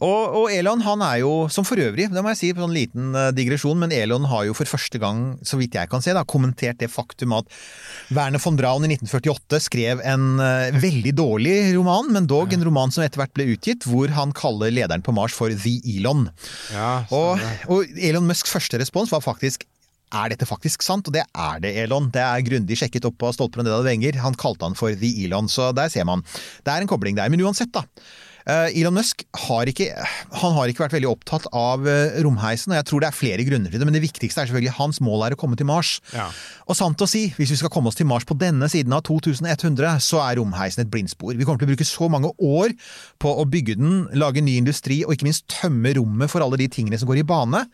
Og, 0.00 0.36
og 0.40 0.46
Elon 0.54 0.80
han 0.86 1.02
er 1.04 1.18
jo, 1.20 1.32
som 1.52 1.66
for 1.68 1.80
øvrig, 1.82 2.08
det 2.12 2.22
må 2.24 2.32
jeg 2.32 2.40
si 2.40 2.50
på 2.52 2.62
en 2.62 2.66
sånn 2.68 2.76
liten 2.76 3.18
eh, 3.18 3.30
digresjon, 3.36 3.78
men 3.82 3.92
Elon 3.92 4.24
har 4.30 4.46
jo 4.48 4.56
for 4.56 4.70
første 4.70 5.00
gang, 5.02 5.24
så 5.44 5.58
vidt 5.60 5.76
jeg 5.76 5.90
kan 5.92 6.04
se, 6.04 6.14
da, 6.16 6.24
kommentert 6.28 6.80
det 6.80 6.88
faktum 6.92 7.34
at 7.36 7.50
Werner 8.14 8.40
von 8.42 8.56
Braun 8.58 8.86
i 8.86 8.92
1948 8.94 9.60
skrev 9.66 10.00
en 10.08 10.40
eh, 10.42 10.78
veldig 10.82 11.12
dårlig 11.18 11.56
roman, 11.76 12.08
men 12.14 12.30
dog 12.30 12.54
en 12.56 12.64
roman 12.68 12.94
som 12.94 13.04
etter 13.04 13.20
hvert 13.20 13.34
ble 13.36 13.50
utgitt, 13.52 13.84
hvor 13.88 14.12
han 14.16 14.32
kaller 14.36 14.72
lederen 14.72 15.04
på 15.04 15.14
Mars 15.16 15.36
for 15.36 15.52
The 15.52 15.76
Elon. 15.98 16.28
Ja, 16.72 17.04
Og, 17.12 17.42
og 17.72 18.00
Elon 18.00 18.26
Musks 18.30 18.52
første 18.54 18.80
respons 18.80 19.12
var 19.12 19.24
faktisk 19.24 19.66
er 20.12 20.32
dette 20.32 20.48
faktisk 20.48 20.84
sant? 20.84 21.08
Og 21.08 21.14
det 21.16 21.22
er 21.24 21.62
det, 21.64 21.72
Elon. 21.84 22.10
Det 22.12 22.20
er 22.20 22.44
grundig 22.44 22.76
sjekket 22.80 23.06
opp 23.08 23.24
av 23.24 23.32
Stolper 23.36 23.62
og 23.62 23.68
Nedad 23.68 23.86
Wenger. 23.86 24.18
Han 24.24 24.36
kalte 24.38 24.68
han 24.68 24.76
for 24.78 24.92
The 24.92 25.12
Elon, 25.24 25.48
så 25.48 25.70
der 25.76 25.88
ser 25.92 26.04
man. 26.08 26.24
Det 26.64 26.72
er 26.74 26.84
en 26.84 26.90
kobling 26.90 27.16
der. 27.16 27.32
Men 27.32 27.44
uansett, 27.46 27.72
da. 27.72 27.86
Eh, 28.48 28.80
Elon 28.80 28.96
Musk 28.96 29.22
har 29.44 29.70
ikke, 29.70 29.88
han 30.40 30.54
har 30.56 30.70
ikke 30.70 30.84
vært 30.84 30.96
veldig 30.96 31.10
opptatt 31.10 31.46
av 31.54 31.86
eh, 31.88 32.18
romheisen, 32.24 32.72
og 32.72 32.80
jeg 32.80 32.88
tror 32.88 33.02
det 33.02 33.08
er 33.10 33.16
flere 33.16 33.46
grunner 33.46 33.70
til 33.70 33.82
det, 33.82 33.88
men 33.88 33.96
det 33.96 34.02
viktigste 34.04 34.42
er 34.42 34.50
selvfølgelig 34.50 34.74
hans 34.78 34.98
mål 35.04 35.26
er 35.26 35.36
å 35.36 35.38
komme 35.38 35.58
til 35.58 35.68
Mars. 35.68 35.94
Ja. 36.14 36.28
Og 36.66 36.78
sant 36.78 37.02
å 37.02 37.08
si, 37.10 37.28
hvis 37.36 37.54
vi 37.54 37.60
skal 37.60 37.72
komme 37.72 37.92
oss 37.92 37.98
til 37.98 38.08
Mars 38.10 38.26
på 38.28 38.36
denne 38.38 38.68
siden 38.72 38.94
av 38.96 39.04
2100, 39.06 40.02
så 40.02 40.22
er 40.24 40.40
romheisen 40.40 40.84
et 40.84 40.92
blindspor. 40.92 41.36
Vi 41.38 41.46
kommer 41.46 41.62
til 41.62 41.70
å 41.70 41.72
bruke 41.74 41.86
så 41.86 42.10
mange 42.12 42.32
år 42.42 42.74
på 43.22 43.34
å 43.38 43.46
bygge 43.48 43.78
den, 43.78 44.06
lage 44.18 44.42
ny 44.44 44.58
industri 44.60 45.02
og 45.06 45.14
ikke 45.14 45.28
minst 45.28 45.46
tømme 45.52 45.94
rommet 45.98 46.32
for 46.32 46.44
alle 46.44 46.58
de 46.60 46.70
tingene 46.72 46.98
som 46.98 47.10
går 47.10 47.22
i 47.22 47.26
bane. 47.28 47.64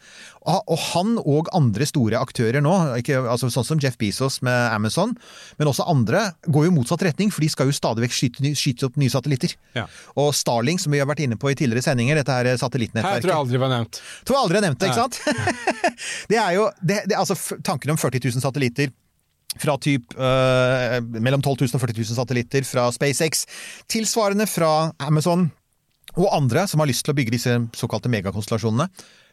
Og 0.48 0.72
og 0.72 0.78
han 0.80 1.16
og 1.20 1.48
andre 1.56 1.86
store 1.88 2.20
aktører 2.20 2.62
nå, 2.64 2.72
ikke, 3.02 3.20
altså 3.28 3.50
sånn 3.52 3.66
som 3.66 3.80
Jeff 3.82 3.98
Bezos 4.00 4.38
med 4.46 4.56
Amazon, 4.72 5.12
men 5.60 5.68
også 5.70 5.86
andre, 5.90 6.22
går 6.48 6.68
jo 6.68 6.74
motsatt 6.78 7.04
retning, 7.04 7.32
for 7.34 7.44
de 7.44 7.50
skal 7.52 7.68
jo 7.68 7.76
stadig 7.76 8.06
vekk 8.06 8.16
skyte, 8.16 8.52
skyte 8.56 8.88
opp 8.88 8.96
nye 9.00 9.12
satellitter. 9.12 9.52
Ja. 9.76 9.84
Og 10.20 10.30
Starling, 10.36 10.80
som 10.80 10.94
vi 10.94 11.02
har 11.02 11.08
vært 11.10 11.20
inne 11.26 11.36
på 11.40 11.52
i 11.52 11.58
tidligere 11.58 11.84
sendinger, 11.84 12.20
dette 12.20 12.32
her 12.32 12.48
Her 13.04 13.20
tror 13.24 13.34
jeg 13.34 13.42
aldri 13.42 13.60
var 13.60 13.74
nevnt. 13.74 14.00
Tror 14.24 14.38
jeg 14.38 14.46
aldri 14.46 14.60
jeg 14.60 14.66
nevnte 14.68 14.88
ikke 14.88 15.02
sant? 15.02 15.20
det 16.32 16.40
er 16.40 16.56
jo 16.56 16.64
det, 16.80 17.02
det, 17.10 17.18
altså, 17.18 17.36
tanken 17.66 17.92
om 17.92 18.00
40 18.00 18.24
000 18.30 18.44
satellitter 18.44 18.94
fra 19.58 19.76
typ 19.80 20.12
øh, 20.16 20.98
mellom 21.18 21.42
12 21.42 21.64
000 21.66 21.76
og 21.76 21.82
40 21.82 22.00
000 22.00 22.18
satellitter 22.18 22.66
fra 22.68 22.88
SpaceX, 22.94 23.46
tilsvarende 23.90 24.46
fra 24.48 24.92
Amazon 25.02 25.48
og 26.18 26.28
andre 26.32 26.64
som 26.68 26.82
har 26.82 26.88
lyst 26.90 27.04
til 27.06 27.14
å 27.14 27.18
bygge 27.18 27.34
disse 27.34 27.54
såkalte 27.76 28.10
megakonstellasjonene. 28.12 28.88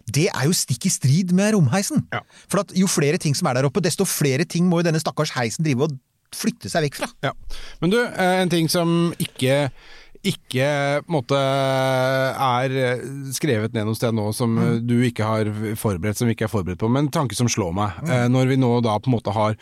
Det 0.06 0.28
er 0.30 0.46
jo 0.46 0.54
stikk 0.54 0.86
i 0.86 0.94
strid 0.94 1.34
med 1.36 1.56
romheisen. 1.56 2.06
Ja. 2.14 2.22
For 2.52 2.62
at 2.62 2.74
jo 2.78 2.90
flere 2.92 3.20
ting 3.22 3.38
som 3.38 3.50
er 3.50 3.58
der 3.58 3.70
oppe, 3.70 3.84
desto 3.84 4.06
flere 4.06 4.46
ting 4.46 4.70
må 4.70 4.82
jo 4.82 4.90
denne 4.90 5.02
stakkars 5.02 5.34
heisen 5.38 5.66
drive 5.66 5.88
og 5.88 6.00
flytte 6.36 6.70
seg 6.72 6.86
vekk 6.86 7.00
fra. 7.00 7.10
Ja. 7.26 7.32
Men 7.82 7.94
du, 7.94 8.00
eh, 8.04 8.42
en 8.44 8.52
ting 8.52 8.70
som 8.72 9.14
ikke 9.22 9.70
ikke 10.26 11.04
måte 11.12 11.38
er 11.38 12.74
eh, 12.74 13.04
skrevet 13.36 13.76
ned 13.76 13.86
noe 13.86 13.98
sted 13.98 14.16
nå 14.18 14.32
som 14.34 14.56
mm. 14.58 14.80
du 14.88 14.96
ikke 15.06 15.28
har 15.28 15.52
forberedt, 15.78 16.18
som 16.18 16.30
vi 16.30 16.34
ikke 16.34 16.48
er 16.48 16.54
forberedt 16.54 16.82
på, 16.82 16.90
men 16.90 17.06
en 17.06 17.14
tanke 17.14 17.38
som 17.38 17.50
slår 17.52 17.76
meg. 17.78 18.00
Mm. 18.02 18.34
Når 18.34 18.50
vi 18.50 18.58
nå 18.58 18.72
da 18.86 18.98
på 18.98 19.12
en 19.12 19.18
måte 19.20 19.36
har 19.36 19.58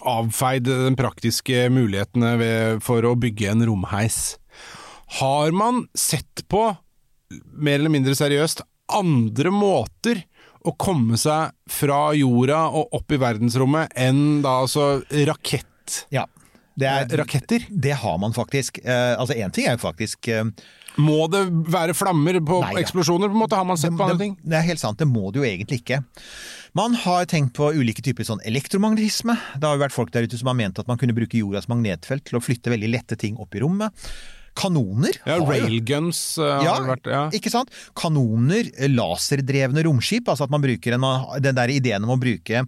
avfeid 0.00 0.66
den 0.66 0.96
praktiske 0.98 1.68
mulighetene 1.72 2.34
ved, 2.40 2.84
for 2.84 3.04
å 3.06 3.16
bygge 3.20 3.50
en 3.52 3.64
romheis. 3.68 4.38
Har 5.20 5.52
man 5.56 5.84
sett 5.98 6.44
på, 6.50 6.70
mer 7.30 7.78
eller 7.78 7.92
mindre 7.92 8.16
seriøst, 8.18 8.64
andre 8.98 9.52
måter 9.54 10.24
å 10.66 10.74
komme 10.76 11.16
seg 11.16 11.54
fra 11.72 12.10
jorda 12.16 12.66
og 12.76 12.92
opp 12.98 13.14
i 13.16 13.20
verdensrommet 13.20 13.94
enn 13.96 14.42
da 14.44 14.58
altså 14.66 15.00
rakett? 15.28 16.04
Ja. 16.12 16.26
Det 16.80 16.86
er, 16.88 17.08
Raketter? 17.18 17.64
Det 17.68 17.92
har 17.98 18.18
man 18.22 18.32
faktisk. 18.32 18.78
Eh, 18.84 19.14
altså 19.20 19.34
Én 19.36 19.52
ting 19.52 19.66
er 19.68 19.74
jo 19.74 19.82
faktisk 19.82 20.28
eh, 20.32 20.46
Må 21.02 21.26
det 21.28 21.42
være 21.68 21.92
flammer 21.98 22.38
på 22.46 22.60
Nei 22.62 22.78
eksplosjoner? 22.80 23.28
på 23.28 23.36
en 23.36 23.42
måte? 23.42 23.58
Har 23.58 23.66
man 23.68 23.76
sett 23.80 23.92
på 23.98 24.06
andre 24.06 24.22
ting? 24.22 24.36
Det 24.40 24.56
er 24.56 24.64
helt 24.64 24.80
sant, 24.80 24.96
det 25.02 25.08
må 25.10 25.28
det 25.34 25.42
jo 25.42 25.48
egentlig 25.48 25.82
ikke. 25.82 25.98
Man 26.78 26.94
har 27.02 27.26
tenkt 27.28 27.52
på 27.58 27.68
ulike 27.74 28.04
typer 28.06 28.24
sånn 28.24 28.40
elektromagnetisme. 28.48 29.34
Det 29.58 29.66
har 29.66 29.76
jo 29.76 29.82
vært 29.82 29.96
folk 29.96 30.12
der 30.14 30.24
ute 30.24 30.38
som 30.40 30.48
har 30.52 30.56
ment 30.56 30.78
at 30.80 30.88
man 30.88 31.00
kunne 31.00 31.16
bruke 31.16 31.42
jordas 31.42 31.68
magnetfelt 31.68 32.24
til 32.30 32.38
å 32.38 32.44
flytte 32.44 32.72
veldig 32.72 32.92
lette 32.94 33.18
ting 33.18 33.36
opp 33.42 33.58
i 33.58 33.64
rommet. 33.64 34.08
Kanoner 34.58 35.14
Ja, 35.26 35.38
Railguns 35.44 36.22
uh, 36.40 36.58
ja, 36.64 36.74
vært 36.86 37.10
ja. 37.10 37.26
ikke 37.36 37.52
sant? 37.52 37.70
Kanoner, 37.98 38.72
laserdrevne 38.90 39.84
romskip, 39.86 40.28
altså 40.28 40.48
at 40.48 40.52
man 40.52 40.64
bruker 40.64 40.96
en, 40.96 41.06
den 41.42 41.58
der 41.58 41.72
ideen 41.72 42.06
om 42.06 42.16
å 42.16 42.20
bruke 42.20 42.64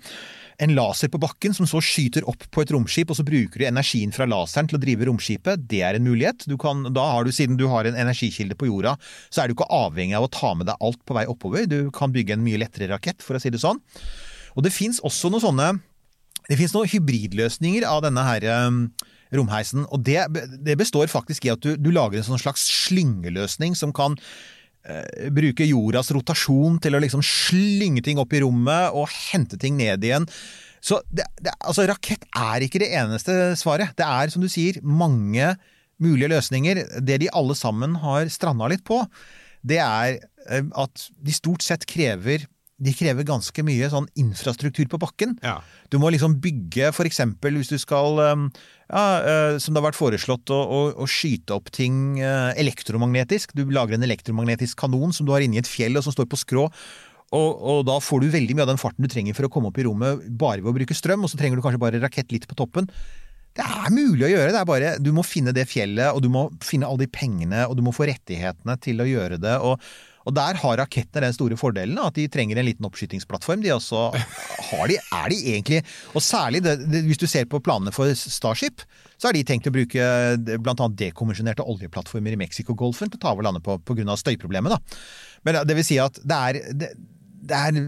en 0.63 0.75
laser 0.77 1.11
på 1.11 1.19
bakken 1.19 1.55
som 1.57 1.67
så 1.67 1.81
skyter 1.83 2.27
opp 2.31 2.45
på 2.55 2.63
et 2.63 2.73
romskip, 2.75 3.11
og 3.11 3.19
så 3.19 3.25
bruker 3.27 3.63
du 3.63 3.67
energien 3.67 4.13
fra 4.15 4.29
laseren 4.31 4.69
til 4.71 4.79
å 4.79 4.83
drive 4.83 5.09
romskipet. 5.09 5.65
Det 5.69 5.81
er 5.83 5.99
en 5.99 6.07
mulighet. 6.07 6.47
Du 6.51 6.55
kan, 6.61 6.85
da 6.95 7.07
har 7.15 7.27
du, 7.27 7.33
siden 7.35 7.59
du 7.59 7.67
har 7.73 7.89
en 7.89 7.99
energikilde 7.99 8.57
på 8.59 8.69
jorda, 8.71 8.95
så 9.33 9.43
er 9.43 9.51
du 9.51 9.57
ikke 9.57 9.71
avhengig 9.75 10.19
av 10.19 10.29
å 10.29 10.33
ta 10.33 10.53
med 10.59 10.71
deg 10.71 10.85
alt 10.87 11.01
på 11.09 11.17
vei 11.19 11.25
oppover. 11.31 11.67
Du 11.71 11.91
kan 11.95 12.15
bygge 12.15 12.37
en 12.37 12.45
mye 12.45 12.61
lettere 12.63 12.91
rakett, 12.93 13.25
for 13.25 13.39
å 13.39 13.43
si 13.43 13.51
det 13.53 13.63
sånn. 13.63 13.81
Og 14.55 14.67
det 14.67 14.75
fins 14.75 15.01
også 15.03 15.33
noen 15.33 15.47
sånne 15.47 15.73
Det 16.51 16.57
fins 16.59 16.73
noen 16.75 16.91
hybridløsninger 16.91 17.85
av 17.87 18.01
denne 18.03 18.23
her 18.27 18.45
um, 18.67 18.81
romheisen, 19.37 19.87
og 19.89 20.03
det, 20.07 20.27
det 20.65 20.77
består 20.81 21.11
faktisk 21.11 21.47
i 21.47 21.53
at 21.55 21.63
du, 21.65 21.75
du 21.81 21.91
lager 21.95 22.21
en 22.21 22.27
sånn 22.33 22.43
slags 22.43 22.65
slyngeløsning 22.87 23.77
som 23.79 23.95
kan 23.97 24.19
eh, 24.85 25.31
bruke 25.35 25.67
jordas 25.69 26.13
rotasjon 26.15 26.81
til 26.83 26.97
å 26.97 27.03
liksom 27.03 27.25
slynge 27.25 28.05
ting 28.05 28.21
opp 28.23 28.35
i 28.37 28.43
rommet 28.45 28.93
og 28.97 29.11
hente 29.33 29.61
ting 29.61 29.79
ned 29.81 30.05
igjen. 30.05 30.29
Så 30.83 30.99
det, 31.15 31.29
det, 31.41 31.55
altså, 31.63 31.87
rakett 31.89 32.27
er 32.35 32.65
ikke 32.67 32.83
det 32.83 32.91
eneste 32.99 33.55
svaret. 33.61 33.95
Det 33.99 34.07
er, 34.07 34.33
som 34.35 34.43
du 34.43 34.51
sier, 34.51 34.81
mange 34.83 35.55
mulige 36.03 36.33
løsninger. 36.33 36.83
Det 37.07 37.21
de 37.23 37.31
alle 37.33 37.55
sammen 37.59 37.95
har 38.03 38.27
stranda 38.33 38.69
litt 38.73 38.83
på, 38.87 38.99
det 39.63 39.79
er 39.83 40.19
eh, 40.51 40.67
at 40.75 41.09
de 41.23 41.37
stort 41.37 41.65
sett 41.65 41.87
krever 41.89 42.49
de 42.83 42.95
krever 42.97 43.27
ganske 43.27 43.65
mye 43.67 43.89
sånn 43.93 44.09
infrastruktur 44.19 44.89
på 44.91 45.01
bakken. 45.03 45.37
Ja. 45.45 45.61
Du 45.93 45.99
må 46.03 46.11
liksom 46.13 46.39
bygge, 46.43 46.91
eksempel 47.07 47.59
hvis 47.59 47.71
du 47.71 47.79
skal, 47.81 48.19
um, 48.33 48.49
ja, 48.89 49.05
eh, 49.21 49.59
som 49.63 49.75
det 49.75 49.83
har 49.83 49.89
vært 49.91 50.01
foreslått, 50.01 50.51
å, 50.51 50.59
å, 50.59 50.83
å 51.05 51.09
skyte 51.11 51.55
opp 51.55 51.71
ting 51.75 52.19
eh, 52.21 52.51
elektromagnetisk. 52.61 53.55
Du 53.59 53.65
lager 53.71 53.97
en 53.97 54.07
elektromagnetisk 54.07 54.79
kanon 54.83 55.15
som 55.15 55.29
du 55.29 55.35
har 55.35 55.45
inni 55.45 55.63
et 55.63 55.71
fjell 55.71 55.99
og 55.99 56.07
som 56.07 56.15
står 56.15 56.29
på 56.31 56.41
skrå. 56.43 56.69
Og, 57.33 57.51
og 57.65 57.83
da 57.89 57.97
får 58.03 58.23
du 58.23 58.33
veldig 58.33 58.59
mye 58.59 58.67
av 58.67 58.73
den 58.75 58.81
farten 58.81 59.07
du 59.07 59.11
trenger 59.13 59.37
for 59.37 59.49
å 59.49 59.53
komme 59.53 59.71
opp 59.71 59.79
i 59.81 59.87
rommet 59.87 60.27
bare 60.29 60.61
ved 60.61 60.73
å 60.73 60.77
bruke 60.77 60.97
strøm, 60.97 61.25
og 61.25 61.33
så 61.33 61.41
trenger 61.41 61.57
du 61.57 61.65
kanskje 61.65 61.81
bare 61.81 62.03
rakett 62.03 62.35
litt 62.35 62.49
på 62.51 62.59
toppen. 62.59 62.91
Det 63.57 63.65
er 63.65 63.93
mulig 63.93 64.27
å 64.27 64.31
gjøre, 64.33 64.53
det 64.53 64.61
er 64.63 64.69
bare 64.69 64.95
Du 65.01 65.11
må 65.13 65.25
finne 65.25 65.53
det 65.53 65.67
fjellet, 65.69 66.13
og 66.13 66.23
du 66.25 66.31
må 66.33 66.47
finne 66.65 66.89
alle 66.89 67.05
de 67.05 67.13
pengene, 67.13 67.67
og 67.69 67.77
du 67.77 67.85
må 67.85 67.93
få 67.93 68.09
rettighetene 68.09 68.79
til 68.85 69.01
å 69.05 69.09
gjøre 69.09 69.41
det. 69.41 69.59
og 69.61 69.81
og 70.27 70.35
Der 70.37 70.55
har 70.63 70.77
rakettene 70.79 71.25
den 71.27 71.35
store 71.37 71.57
fordelen 71.59 71.99
at 71.99 72.15
de 72.15 72.29
trenger 72.31 72.59
en 72.61 72.67
liten 72.69 72.87
oppskytingsplattform. 72.87 73.63
De 73.65 73.73
også 73.75 74.05
har 74.71 74.87
de, 74.91 74.97
er 74.99 75.29
de 75.33 75.39
egentlig 75.55 75.81
Og 76.15 76.23
særlig 76.23 76.63
det, 76.63 76.77
det, 76.93 77.03
hvis 77.09 77.19
du 77.19 77.27
ser 77.27 77.45
på 77.51 77.61
planene 77.65 77.93
for 77.95 78.13
Starship, 78.15 78.85
så 79.19 79.29
har 79.31 79.37
de 79.39 79.43
tenkt 79.49 79.67
å 79.67 79.75
bruke 79.75 80.07
bl.a. 80.63 80.89
dekommisjonerte 81.03 81.67
oljeplattformer 81.67 82.37
i 82.37 82.41
Mexicogolfen 82.45 83.11
til 83.11 83.19
å 83.19 83.25
ta 83.27 83.33
over 83.35 83.49
landet 83.49 83.65
på 83.67 83.79
pga. 83.83 84.17
støyproblemet. 84.19 84.77
da. 84.77 85.03
Men 85.47 85.61
det 85.67 85.77
vil 85.81 85.87
si 85.87 85.99
at 86.03 86.19
det 86.23 86.39
er, 86.39 86.61
det, 86.83 86.93
det 87.43 87.59
er 87.59 87.83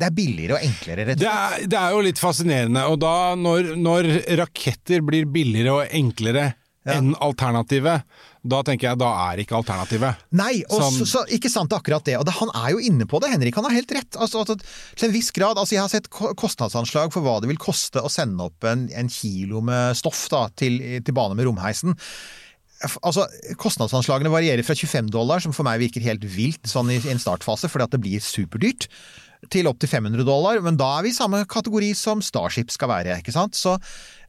det 0.00 0.06
er 0.08 0.14
billigere 0.16 0.56
og 0.56 0.62
enklere, 0.64 1.04
rett 1.04 1.18
og 1.18 1.20
Det 1.20 1.28
slett. 1.28 1.58
er, 1.60 1.68
det 1.74 1.78
er 1.82 1.90
jo 1.92 2.04
litt 2.06 2.20
fascinerende, 2.22 2.86
og 2.88 3.00
da 3.02 3.10
når, 3.36 3.74
når 3.76 4.06
raketter 4.40 5.02
blir 5.04 5.26
billigere 5.28 5.74
og 5.82 5.92
enklere 5.98 6.46
Ja. 6.88 6.94
enn 6.96 7.10
alternativet, 7.20 8.06
da 8.40 8.62
tenker 8.64 8.88
jeg 8.88 9.00
da 9.00 9.10
er 9.28 9.42
ikke 9.42 9.58
alternativet. 9.58 10.20
Nei, 10.36 10.62
og 10.70 10.80
som... 10.80 10.94
så, 11.02 11.06
så, 11.10 11.22
ikke 11.36 11.50
sant 11.52 11.72
akkurat 11.76 12.04
det. 12.08 12.16
Og 12.16 12.24
det, 12.24 12.34
han 12.38 12.52
er 12.56 12.72
jo 12.72 12.80
inne 12.88 13.04
på 13.08 13.20
det, 13.20 13.32
Henrik. 13.34 13.58
Han 13.60 13.68
har 13.68 13.76
helt 13.76 13.92
rett. 13.92 14.16
Altså, 14.16 14.40
altså, 14.44 14.56
til 14.96 15.10
en 15.10 15.14
viss 15.14 15.28
grad, 15.36 15.60
altså 15.60 15.76
Jeg 15.76 15.84
har 15.84 15.92
sett 15.92 16.08
kostnadsanslag 16.10 17.12
for 17.12 17.26
hva 17.26 17.38
det 17.42 17.50
vil 17.52 17.60
koste 17.60 18.00
å 18.00 18.12
sende 18.12 18.48
opp 18.48 18.64
en, 18.68 18.88
en 18.96 19.12
kilo 19.12 19.60
med 19.64 19.98
stoff 19.98 20.24
da, 20.32 20.46
til, 20.56 20.80
til 21.04 21.16
bane 21.16 21.36
med 21.36 21.50
romheisen. 21.50 21.96
Altså, 23.04 23.26
Kostnadsanslagene 23.60 24.32
varierer 24.32 24.64
fra 24.64 24.72
25 24.72 25.10
dollar, 25.12 25.42
som 25.44 25.52
for 25.52 25.68
meg 25.68 25.82
virker 25.82 26.04
helt 26.06 26.24
vilt 26.24 26.64
sånn 26.68 26.88
i 26.94 27.00
en 27.12 27.20
startfase, 27.20 27.68
fordi 27.68 27.84
at 27.84 27.92
det 27.92 28.00
blir 28.00 28.24
superdyrt, 28.24 28.88
til 29.52 29.68
opp 29.68 29.80
til 29.80 29.88
500 29.88 30.24
dollar. 30.28 30.60
Men 30.64 30.80
da 30.80 30.88
er 30.98 31.04
vi 31.06 31.12
i 31.12 31.16
samme 31.16 31.42
kategori 31.48 31.92
som 31.96 32.24
Starship 32.24 32.72
skal 32.72 32.92
være. 32.92 33.20
ikke 33.20 33.36
sant? 33.36 33.56
Så 33.56 33.76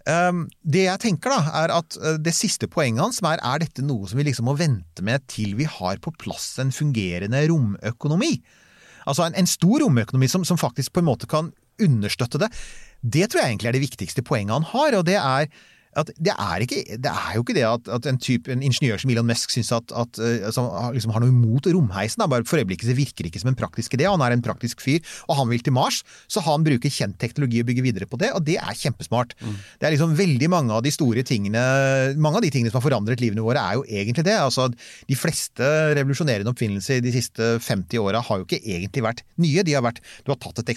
det 0.06 0.86
jeg 0.86 1.02
tenker, 1.04 1.34
da, 1.34 1.64
er 1.64 1.74
at 1.76 1.98
uh, 2.02 2.16
det 2.22 2.34
siste 2.36 2.70
poenget 2.72 3.04
hans 3.04 3.22
er 3.22 3.42
er 3.42 3.62
dette 3.64 3.84
noe 3.86 4.10
som 4.10 4.20
vi 4.20 4.26
liksom 4.28 4.48
må 4.50 4.56
vente 4.60 5.06
med 5.06 5.24
til 5.32 5.56
vi 5.60 5.68
har 5.70 6.02
på 6.02 6.14
plass 6.22 6.56
en 6.62 6.74
fungerende 6.74 7.44
romøkonomi? 7.52 8.36
Altså 9.10 9.26
en, 9.26 9.36
en 9.38 9.50
stor 9.50 9.82
romøkonomi 9.84 10.30
som, 10.30 10.46
som 10.46 10.60
faktisk 10.62 10.94
på 10.94 11.02
en 11.02 11.10
måte 11.10 11.30
kan 11.30 11.52
understøtte 11.82 12.42
det. 12.42 12.52
Det 13.02 13.30
tror 13.30 13.42
jeg 13.42 13.54
egentlig 13.54 13.72
er 13.72 13.78
det 13.78 13.86
viktigste 13.86 14.26
poenget 14.26 14.60
han 14.60 14.68
har, 14.74 14.98
og 15.00 15.06
det 15.08 15.18
er 15.18 15.50
det 15.92 16.32
er, 16.32 16.64
ikke, 16.64 16.82
det 17.04 17.12
er 17.12 17.34
jo 17.36 17.44
ikke 17.44 17.56
det 17.58 17.66
at, 17.68 17.90
at 17.98 18.06
en, 18.08 18.18
type, 18.22 18.48
en 18.52 18.62
ingeniør 18.64 19.02
som 19.02 19.12
Elon 19.12 19.28
Musk 19.28 19.52
syns 19.52 19.72
at, 19.76 19.92
at 19.92 20.20
som 20.56 20.70
har- 20.72 20.94
liksom 20.96 21.12
har 21.12 21.24
noe 21.24 21.34
imot 21.34 21.68
romheisen. 21.68 22.22
Da. 22.22 22.28
Bare 22.32 22.46
for 22.48 22.62
øyeblikket 22.62 22.88
så 22.88 22.96
virker 22.96 23.26
det 23.26 23.32
ikke 23.34 23.42
som 23.44 23.52
en 23.52 23.60
praktisk 23.60 23.98
idé. 23.98 24.08
Han 24.08 24.24
er 24.24 24.36
en 24.36 24.44
praktisk 24.46 24.80
fyr, 24.84 25.02
og 25.28 25.36
han 25.42 25.50
vil 25.52 25.60
til 25.66 25.76
Mars, 25.76 26.02
så 26.32 26.44
han 26.46 26.64
bruker 26.64 26.92
kjent 26.92 27.18
teknologi 27.22 27.60
og 27.64 27.68
bygger 27.68 27.84
videre 27.86 28.08
på 28.10 28.20
det, 28.22 28.32
og 28.38 28.46
det 28.48 28.56
er 28.62 28.78
kjempesmart. 28.78 29.36
Det 29.82 29.88
er 29.90 29.96
liksom 29.96 30.16
veldig 30.18 30.50
mange 30.52 30.72
av 30.76 30.84
de 30.86 30.92
store 30.94 31.24
tingene 31.28 31.62
Mange 32.22 32.40
av 32.40 32.44
de 32.46 32.50
tingene 32.54 32.72
som 32.72 32.80
har 32.80 32.86
forandret 32.88 33.22
livene 33.22 33.44
våre, 33.44 33.60
er 33.62 33.78
jo 33.80 33.84
egentlig 33.88 34.24
det. 34.26 34.36
Altså, 34.40 34.68
de 35.08 35.16
fleste 35.18 35.66
revolusjonerende 35.98 36.52
oppfinnelser 36.52 37.02
de 37.04 37.12
siste 37.14 37.52
50 37.64 38.00
åra 38.02 38.22
har 38.26 38.42
jo 38.42 38.48
ikke 38.48 38.62
egentlig 38.64 39.04
vært 39.06 39.24
nye. 39.42 39.64
De 39.68 39.76
har 39.76 39.84
vært 39.86 40.02
Du 40.26 40.32
har 40.32 40.40
tatt 40.42 40.62
et 40.64 40.72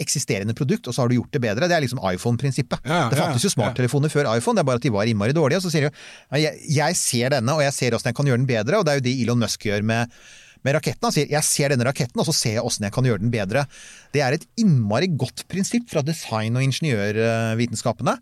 eksisterende 0.00 0.54
produkt, 0.56 0.88
og 0.88 0.94
så 0.94 1.04
har 1.04 1.10
du 1.12 1.16
gjort 1.18 1.32
det 1.34 1.42
bedre. 1.44 1.68
Det 1.68 1.76
er 1.76 1.84
liksom 1.84 2.00
iPhone-prinsippet. 2.00 2.84
Ja, 2.86 3.04
ja, 3.04 3.08
det 3.12 3.18
fantes 3.20 3.44
jo 3.44 3.50
ja. 3.50 3.54
smarttelefoner 3.56 4.12
før 4.12 4.30
iPhone, 4.36 4.53
det 4.56 4.64
er 4.64 4.70
bare 4.70 4.80
at 4.82 4.86
de 4.86 4.94
var 4.94 5.10
innmari 5.10 5.34
dårlige. 5.36 5.60
Og 5.60 5.66
så 5.66 5.72
sier 5.72 5.88
de 5.88 5.90
jo 5.90 6.54
jeg, 6.78 6.96
ser 7.00 7.36
denne, 7.36 7.54
og 7.54 7.62
jeg 7.64 7.76
ser 7.76 7.96
åssen 7.96 8.10
jeg 8.10 8.18
kan 8.18 8.30
gjøre 8.30 8.42
den 8.42 8.50
bedre, 8.50 8.80
og 8.80 8.86
det 8.86 8.94
er 8.94 9.00
jo 9.00 9.06
det 9.08 9.14
Elon 9.24 9.44
Musk 9.44 9.68
gjør 9.68 9.86
med 9.86 10.16
med 10.64 10.78
raketten. 10.78 11.04
Han 11.04 11.12
sier 11.12 11.28
'jeg 11.28 11.44
ser 11.44 11.68
denne 11.68 11.84
raketten, 11.84 12.20
og 12.20 12.24
så 12.24 12.32
ser 12.32 12.54
jeg 12.56 12.64
åssen 12.64 12.84
jeg 12.84 12.92
kan 12.92 13.04
gjøre 13.04 13.20
den 13.20 13.30
bedre'. 13.30 13.66
Det 14.12 14.22
er 14.22 14.32
et 14.32 14.46
innmari 14.56 15.08
godt 15.12 15.44
prinsipp 15.46 15.90
fra 15.90 16.00
design- 16.00 16.56
og 16.56 16.62
ingeniørvitenskapene. 16.64 18.16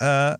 Uh, 0.00 0.36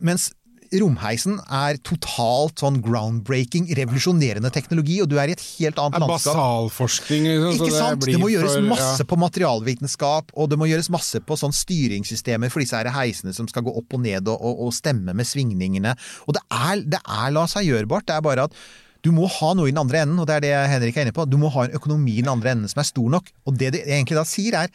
mens 0.00 0.30
romheisen 0.78 1.40
er 1.50 1.78
totalt 1.82 2.60
sånn 2.62 2.76
groundbreaking, 2.84 3.66
revolusjonerende 3.74 4.52
teknologi, 4.54 5.00
og 5.02 5.08
du 5.10 5.16
er 5.18 5.32
i 5.32 5.34
et 5.34 5.42
helt 5.58 5.80
annet 5.82 5.98
landskap. 6.04 6.36
basalforskning, 6.36 7.26
liksom. 7.26 7.56
Ikke 7.66 7.74
sant? 7.74 8.04
Det, 8.04 8.12
Det, 8.14 8.20
må 8.22 8.28
gjøres 8.30 8.54
for- 8.54 8.68
masse 8.70 9.02
ja. 9.02 9.08
på 9.10 9.18
materialvitenskap, 9.18 10.30
og 10.34 10.50
det 10.50 10.58
må 10.60 10.68
gjøres 10.70 10.90
masse 10.94 11.18
på 11.20 11.38
sånn 11.40 11.54
styringssystemer 11.56 12.52
for 12.52 12.62
disse 12.62 12.76
her 12.78 12.90
heisene 12.94 13.34
som 13.34 13.48
skal 13.50 13.66
gå 13.66 13.74
opp 13.76 13.98
og 13.98 14.00
ned 14.04 14.28
og, 14.28 14.38
og, 14.38 14.66
og 14.68 14.72
stemme 14.76 15.14
med 15.16 15.26
svingningene. 15.26 15.96
Og 16.28 16.34
det 16.38 16.44
er, 16.50 16.84
det 16.86 17.02
er 17.02 17.34
la 17.34 17.46
seg 17.50 17.66
gjørbart. 17.66 18.06
Det 18.06 18.14
er 18.14 18.22
bare 18.22 18.46
at 18.46 18.54
du 19.02 19.10
må 19.16 19.26
ha 19.26 19.54
noe 19.56 19.66
i 19.66 19.72
den 19.72 19.80
andre 19.80 20.04
enden, 20.04 20.18
og 20.20 20.28
det 20.28 20.38
er 20.38 20.44
det 20.44 20.54
Henrik 20.70 20.96
er 20.96 21.08
inne 21.08 21.16
på. 21.16 21.24
Du 21.26 21.38
må 21.40 21.50
ha 21.50 21.64
en 21.66 21.74
økonomi 21.74 22.18
i 22.18 22.22
den 22.22 22.30
andre 22.30 22.52
enden 22.52 22.68
som 22.68 22.82
er 22.82 22.88
stor 22.88 23.10
nok. 23.10 23.32
Og 23.48 23.56
det 23.58 23.72
det 23.74 23.86
egentlig 23.88 24.18
da 24.18 24.26
sier 24.28 24.54
er, 24.54 24.68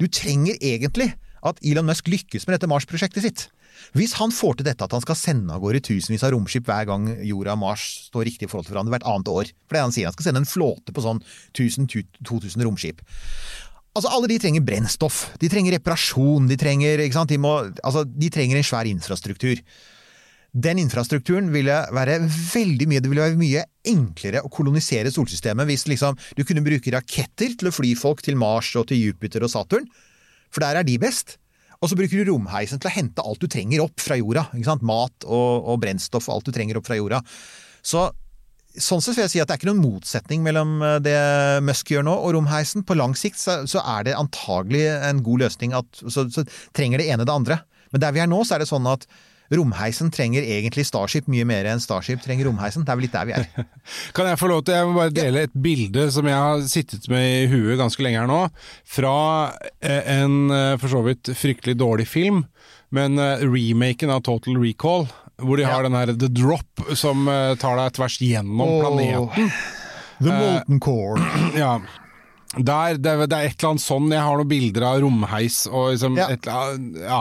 du 0.00 0.06
trenger 0.10 0.58
egentlig 0.60 1.14
at 1.46 1.56
Elon 1.64 1.86
Musk 1.88 2.08
lykkes 2.10 2.46
med 2.46 2.58
dette 2.58 2.68
Mars-prosjektet 2.68 3.24
sitt. 3.24 3.46
Hvis 3.96 4.14
han 4.20 4.34
får 4.34 4.58
til 4.58 4.68
dette 4.68 4.86
at 4.86 4.94
han 4.94 5.04
skal 5.04 5.18
sende 5.18 5.54
av 5.54 5.62
gårde 5.62 5.82
tusenvis 5.86 6.24
av 6.26 6.34
romskip 6.34 6.68
hver 6.68 6.88
gang 6.90 7.08
jorda 7.26 7.56
og 7.56 7.62
Mars 7.64 7.86
står 8.10 8.28
riktig 8.28 8.48
i 8.48 8.50
forhold 8.50 8.68
til 8.68 8.76
hverandre 8.76 8.94
hvert 8.96 9.08
annet 9.10 9.32
år 9.32 9.52
For 9.66 9.76
det 9.76 9.84
han 9.86 9.94
sier, 9.96 10.10
han 10.10 10.16
skal 10.16 10.28
sende 10.28 10.44
en 10.44 10.50
flåte 10.50 10.94
på 10.94 11.04
sånn 11.04 11.22
1000-2000 11.56 12.66
romskip. 12.66 13.02
Altså, 13.90 14.10
Alle 14.14 14.28
de 14.30 14.38
trenger 14.38 14.62
brennstoff, 14.62 15.22
de 15.42 15.48
trenger 15.50 15.74
reparasjon, 15.74 16.46
de 16.50 16.58
trenger? 16.58 17.02
De, 17.02 17.38
må, 17.42 17.56
altså, 17.82 18.04
de 18.06 18.28
trenger 18.30 18.60
en 18.60 18.66
svær 18.66 18.86
infrastruktur. 18.86 19.58
Den 20.50 20.80
infrastrukturen 20.82 21.50
ville 21.54 21.74
være 21.94 22.16
veldig 22.26 22.88
mye 22.90 23.00
Det 23.02 23.10
ville 23.10 23.22
være 23.22 23.38
mye 23.38 23.60
enklere 23.86 24.40
å 24.42 24.50
kolonisere 24.50 25.12
solsystemet 25.14 25.68
hvis 25.68 25.86
liksom, 25.86 26.16
du 26.34 26.42
kunne 26.46 26.64
bruke 26.66 26.90
raketter 26.90 27.54
til 27.54 27.70
å 27.70 27.74
fly 27.74 27.92
folk 27.98 28.24
til 28.26 28.38
Mars 28.38 28.72
og 28.78 28.88
til 28.90 28.98
Jupiter 28.98 29.46
og 29.46 29.52
Saturn, 29.52 29.86
for 30.50 30.66
der 30.66 30.80
er 30.80 30.86
de 30.86 30.98
best. 30.98 31.38
Og 31.80 31.88
så 31.88 31.96
bruker 31.96 32.20
du 32.20 32.32
romheisen 32.32 32.80
til 32.80 32.90
å 32.90 32.92
hente 32.92 33.24
alt 33.24 33.40
du 33.40 33.48
trenger 33.48 33.84
opp 33.86 34.02
fra 34.02 34.18
jorda. 34.20 34.46
Ikke 34.52 34.68
sant? 34.68 34.84
Mat 34.86 35.24
og, 35.24 35.68
og 35.72 35.78
brennstoff 35.80 36.28
og 36.28 36.36
alt 36.36 36.50
du 36.50 36.56
trenger 36.56 36.80
opp 36.80 36.88
fra 36.90 36.98
jorda. 37.00 37.22
Så 37.82 38.10
Sånn 38.70 39.00
sett 39.02 39.16
vil 39.16 39.24
jeg 39.24 39.30
si 39.32 39.40
at 39.42 39.48
det 39.50 39.56
er 39.56 39.58
ikke 39.58 39.66
noen 39.66 39.82
motsetning 39.82 40.44
mellom 40.46 40.76
eh, 40.86 41.00
det 41.02 41.16
Musk 41.66 41.88
gjør 41.90 42.04
nå 42.06 42.12
og 42.14 42.36
romheisen. 42.36 42.84
På 42.86 42.94
lang 42.94 43.16
sikt 43.18 43.40
så, 43.40 43.56
så 43.66 43.82
er 43.82 44.04
det 44.06 44.14
antagelig 44.14 44.84
en 44.94 45.24
god 45.26 45.42
løsning 45.42 45.74
at 45.74 46.02
så, 46.04 46.28
så 46.30 46.44
trenger 46.76 47.02
det 47.02 47.08
ene 47.10 47.26
det 47.26 47.34
andre. 47.34 47.58
Men 47.90 48.04
der 48.04 48.14
vi 48.14 48.22
er 48.22 48.30
nå, 48.30 48.38
så 48.46 48.54
er 48.54 48.62
det 48.62 48.70
sånn 48.70 48.86
at 48.86 49.08
romheisen 49.50 50.10
trenger 50.14 50.44
egentlig 50.46 50.84
Starship 50.86 51.26
mye 51.30 51.44
mer 51.48 51.66
enn 51.66 51.80
Starship 51.82 52.20
trenger 52.22 52.46
romheisen. 52.46 52.84
Det 52.86 52.92
er 52.92 52.98
vel 53.00 53.06
litt 53.08 53.14
der 53.16 53.26
vi 53.28 53.34
er. 53.34 53.46
Kan 54.16 54.28
jeg 54.30 54.38
få 54.40 54.50
lov 54.52 54.62
til, 54.66 54.76
jeg 54.78 54.86
må 54.86 54.94
bare 55.00 55.14
dele 55.14 55.44
et 55.48 55.56
bilde 55.58 56.06
som 56.14 56.28
jeg 56.30 56.38
har 56.38 56.62
sittet 56.70 57.08
med 57.10 57.24
i 57.26 57.48
huet 57.50 57.78
ganske 57.80 58.04
lenge 58.06 58.20
her 58.22 58.30
nå, 58.30 58.42
fra 58.86 59.14
eh, 59.82 60.02
en 60.20 60.36
eh, 60.54 60.76
for 60.80 60.92
så 60.92 61.02
vidt 61.06 61.32
fryktelig 61.34 61.74
dårlig 61.80 62.06
film, 62.10 62.44
men 62.94 63.18
eh, 63.18 63.42
remaken 63.42 64.12
av 64.14 64.22
Total 64.26 64.58
Recall, 64.62 65.08
hvor 65.40 65.56
de 65.58 65.64
har 65.66 65.82
Ja. 65.82 65.88
den 65.88 65.98
her 65.98 66.12
The 66.14 66.28
Drop 66.28 66.84
som 66.98 67.24
tar 67.58 67.78
deg 67.80 67.94
tvers 67.96 68.18
gjennom 68.20 68.74
planeten. 68.82 69.50
The 70.20 70.34
Molten 70.36 70.80
Core. 70.84 71.22
Ja. 71.56 71.78
Der, 72.50 72.96
det, 72.98 73.06
er- 73.06 73.28
det 73.30 73.36
er 73.36 73.44
et 73.46 73.60
eller 73.60 73.70
annet 73.76 73.84
sånn, 73.84 74.08
jeg 74.10 74.24
har 74.26 74.36
noen 74.40 74.48
bilder 74.50 74.82
av 74.88 74.96
romheis 75.04 75.58
og 75.70 75.92
liksom 75.92 76.16
Ja. 76.18 76.24
et 76.34 76.42
eller 76.48 76.72
annet 76.74 76.96
Ja. 77.04 77.20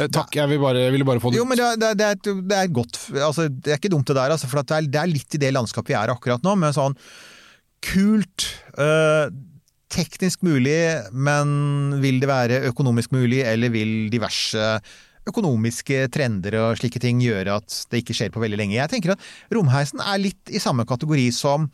Eh, 0.00 0.06
Takk, 0.08 0.30
jeg, 0.38 0.48
vil 0.48 0.58
bare, 0.62 0.78
jeg 0.86 0.92
ville 0.94 1.04
bare 1.04 1.20
få 1.20 1.30
det 1.34 1.36
Jo, 1.36 1.44
men 1.44 1.58
det 1.60 1.66
er, 1.66 1.76
det 1.76 1.90
er, 1.90 1.94
det 2.00 2.06
er, 2.06 2.16
et- 2.16 2.52
er 2.62 2.72
godt 2.72 2.96
altså, 3.12 3.48
Det 3.52 3.74
er 3.74 3.76
ikke 3.76 3.92
dumt 3.92 4.06
det 4.08 4.16
der, 4.16 4.30
altså, 4.32 4.48
for 4.48 4.62
det, 4.62 4.70
er, 4.72 4.88
det 4.88 5.00
er 5.02 5.12
litt 5.12 5.34
i 5.36 5.42
det 5.42 5.52
landskapet 5.52 5.92
vi 5.92 5.98
er 6.00 6.08
akkurat 6.14 6.42
nå, 6.42 6.56
med 6.56 6.72
sånn 6.72 6.96
kult 7.84 8.46
øh, 8.80 9.28
Teknisk 9.94 10.40
mulig, 10.42 10.80
men 11.12 12.00
vil 12.02 12.16
det 12.18 12.26
være 12.26 12.62
økonomisk 12.72 13.12
mulig, 13.14 13.44
eller 13.46 13.70
vil 13.70 14.08
diverse 14.10 14.80
økonomiske 15.28 16.08
trender 16.12 16.56
og 16.58 16.80
slike 16.80 16.98
ting 17.04 17.20
gjøre 17.22 17.60
at 17.60 17.76
det 17.92 18.00
ikke 18.02 18.16
skjer 18.16 18.32
på 18.34 18.42
veldig 18.42 18.58
lenge? 18.58 18.74
Jeg 18.80 18.90
tenker 18.90 19.12
at 19.14 19.22
romheisen 19.54 20.02
er 20.02 20.18
litt 20.18 20.50
i 20.50 20.58
samme 20.58 20.82
kategori 20.88 21.28
som 21.36 21.68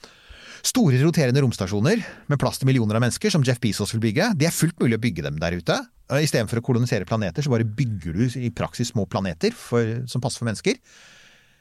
Store 0.67 0.99
roterende 1.01 1.41
romstasjoner 1.41 2.03
med 2.29 2.41
plass 2.41 2.61
til 2.61 2.69
millioner 2.69 2.99
av 2.99 3.05
mennesker, 3.05 3.33
som 3.33 3.45
Jeff 3.47 3.61
Bezos 3.63 3.95
vil 3.95 4.03
bygge. 4.03 4.33
Det 4.37 4.49
er 4.49 4.55
fullt 4.55 4.77
mulig 4.83 4.99
å 4.99 5.03
bygge 5.03 5.25
dem 5.25 5.39
der 5.41 5.57
ute. 5.57 5.79
Istedenfor 6.21 6.61
å 6.61 6.65
kolonisere 6.67 7.07
planeter, 7.09 7.45
så 7.45 7.53
bare 7.53 7.65
bygger 7.65 8.19
du 8.19 8.25
i 8.43 8.51
praksis 8.53 8.91
små 8.93 9.07
planeter 9.09 9.55
for, 9.57 10.03
som 10.11 10.23
passer 10.23 10.43
for 10.43 10.51
mennesker. 10.51 10.81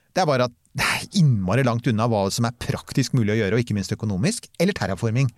Det 0.09 0.23
er 0.23 0.27
bare 0.27 0.49
at 0.49 0.55
det 0.75 0.85
er 0.85 1.19
innmari 1.21 1.63
langt 1.65 1.87
unna 1.89 2.07
hva 2.09 2.25
som 2.33 2.47
er 2.49 2.57
praktisk 2.59 3.15
mulig 3.17 3.35
å 3.35 3.39
gjøre, 3.39 3.55
og 3.55 3.63
ikke 3.63 3.77
minst 3.77 3.93
økonomisk. 3.95 4.49
Eller 4.59 4.75
terraforming. 4.75 5.29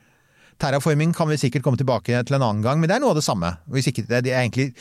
Terraforming 0.61 1.13
kan 1.17 1.29
vi 1.29 1.39
sikkert 1.41 1.65
komme 1.65 1.79
tilbake 1.79 2.23
til 2.27 2.37
en 2.37 2.45
annen 2.45 2.63
gang, 2.65 2.79
men 2.81 2.89
det 2.89 2.97
er 2.97 3.03
noe 3.03 3.13
av 3.13 3.19
det 3.19 3.25
samme. 3.25 3.53
Ikke 3.77 4.05
det, 4.07 4.23
egentlig 4.29 4.71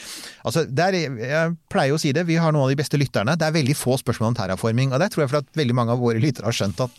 Altså, 0.45 0.65
det 0.69 0.87
er, 0.87 0.99
jeg 1.21 1.55
pleier 1.73 1.97
å 1.97 2.01
si 2.01 2.15
det, 2.17 2.27
vi 2.29 2.39
har 2.41 2.53
noen 2.53 2.69
av 2.69 2.73
de 2.73 2.81
beste 2.81 3.01
lytterne. 3.01 3.37
Det 3.41 3.49
er 3.49 3.57
veldig 3.57 3.77
få 3.79 3.97
spørsmål 4.01 4.33
om 4.33 4.41
terraforming, 4.41 4.93
og 4.93 5.03
det 5.03 5.11
tror 5.13 5.25
jeg 5.25 5.33
for 5.35 5.43
at 5.43 5.61
veldig 5.61 5.77
mange 5.77 5.97
av 5.97 6.03
våre 6.03 6.23
lyttere 6.23 6.49
har 6.49 6.57
skjønt 6.57 6.85
at 6.85 6.99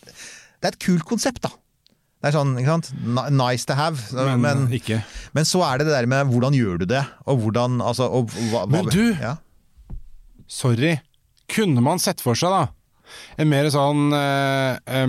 det 0.62 0.70
er 0.70 0.74
et 0.76 0.82
kult 0.82 1.06
konsept, 1.10 1.44
da. 1.46 1.54
Det 2.22 2.30
er 2.30 2.36
sånn, 2.36 2.52
ikke 2.62 2.70
sant? 2.76 2.90
Nice 3.34 3.66
to 3.66 3.74
have. 3.74 3.98
Men, 4.14 4.44
men, 4.44 4.68
ikke. 4.78 5.00
men 5.34 5.48
så 5.50 5.64
er 5.66 5.82
det 5.82 5.88
det 5.90 5.96
der 5.96 6.10
med 6.10 6.30
hvordan 6.30 6.54
gjør 6.54 6.84
du 6.84 6.86
det, 6.92 7.02
og 7.26 7.42
hvordan 7.42 7.80
altså, 7.82 8.06
og, 8.14 8.30
hva, 8.52 8.68
Men 8.70 8.92
du! 8.94 9.16
ja. 9.18 9.40
Sorry. 10.52 11.00
Kunne 11.52 11.82
man 11.82 12.02
sett 12.04 12.22
for 12.22 12.38
seg, 12.38 12.54
da, 12.54 13.16
en 13.42 13.50
mer 13.52 13.68
sånn 13.74 14.14
eh, 14.16 15.04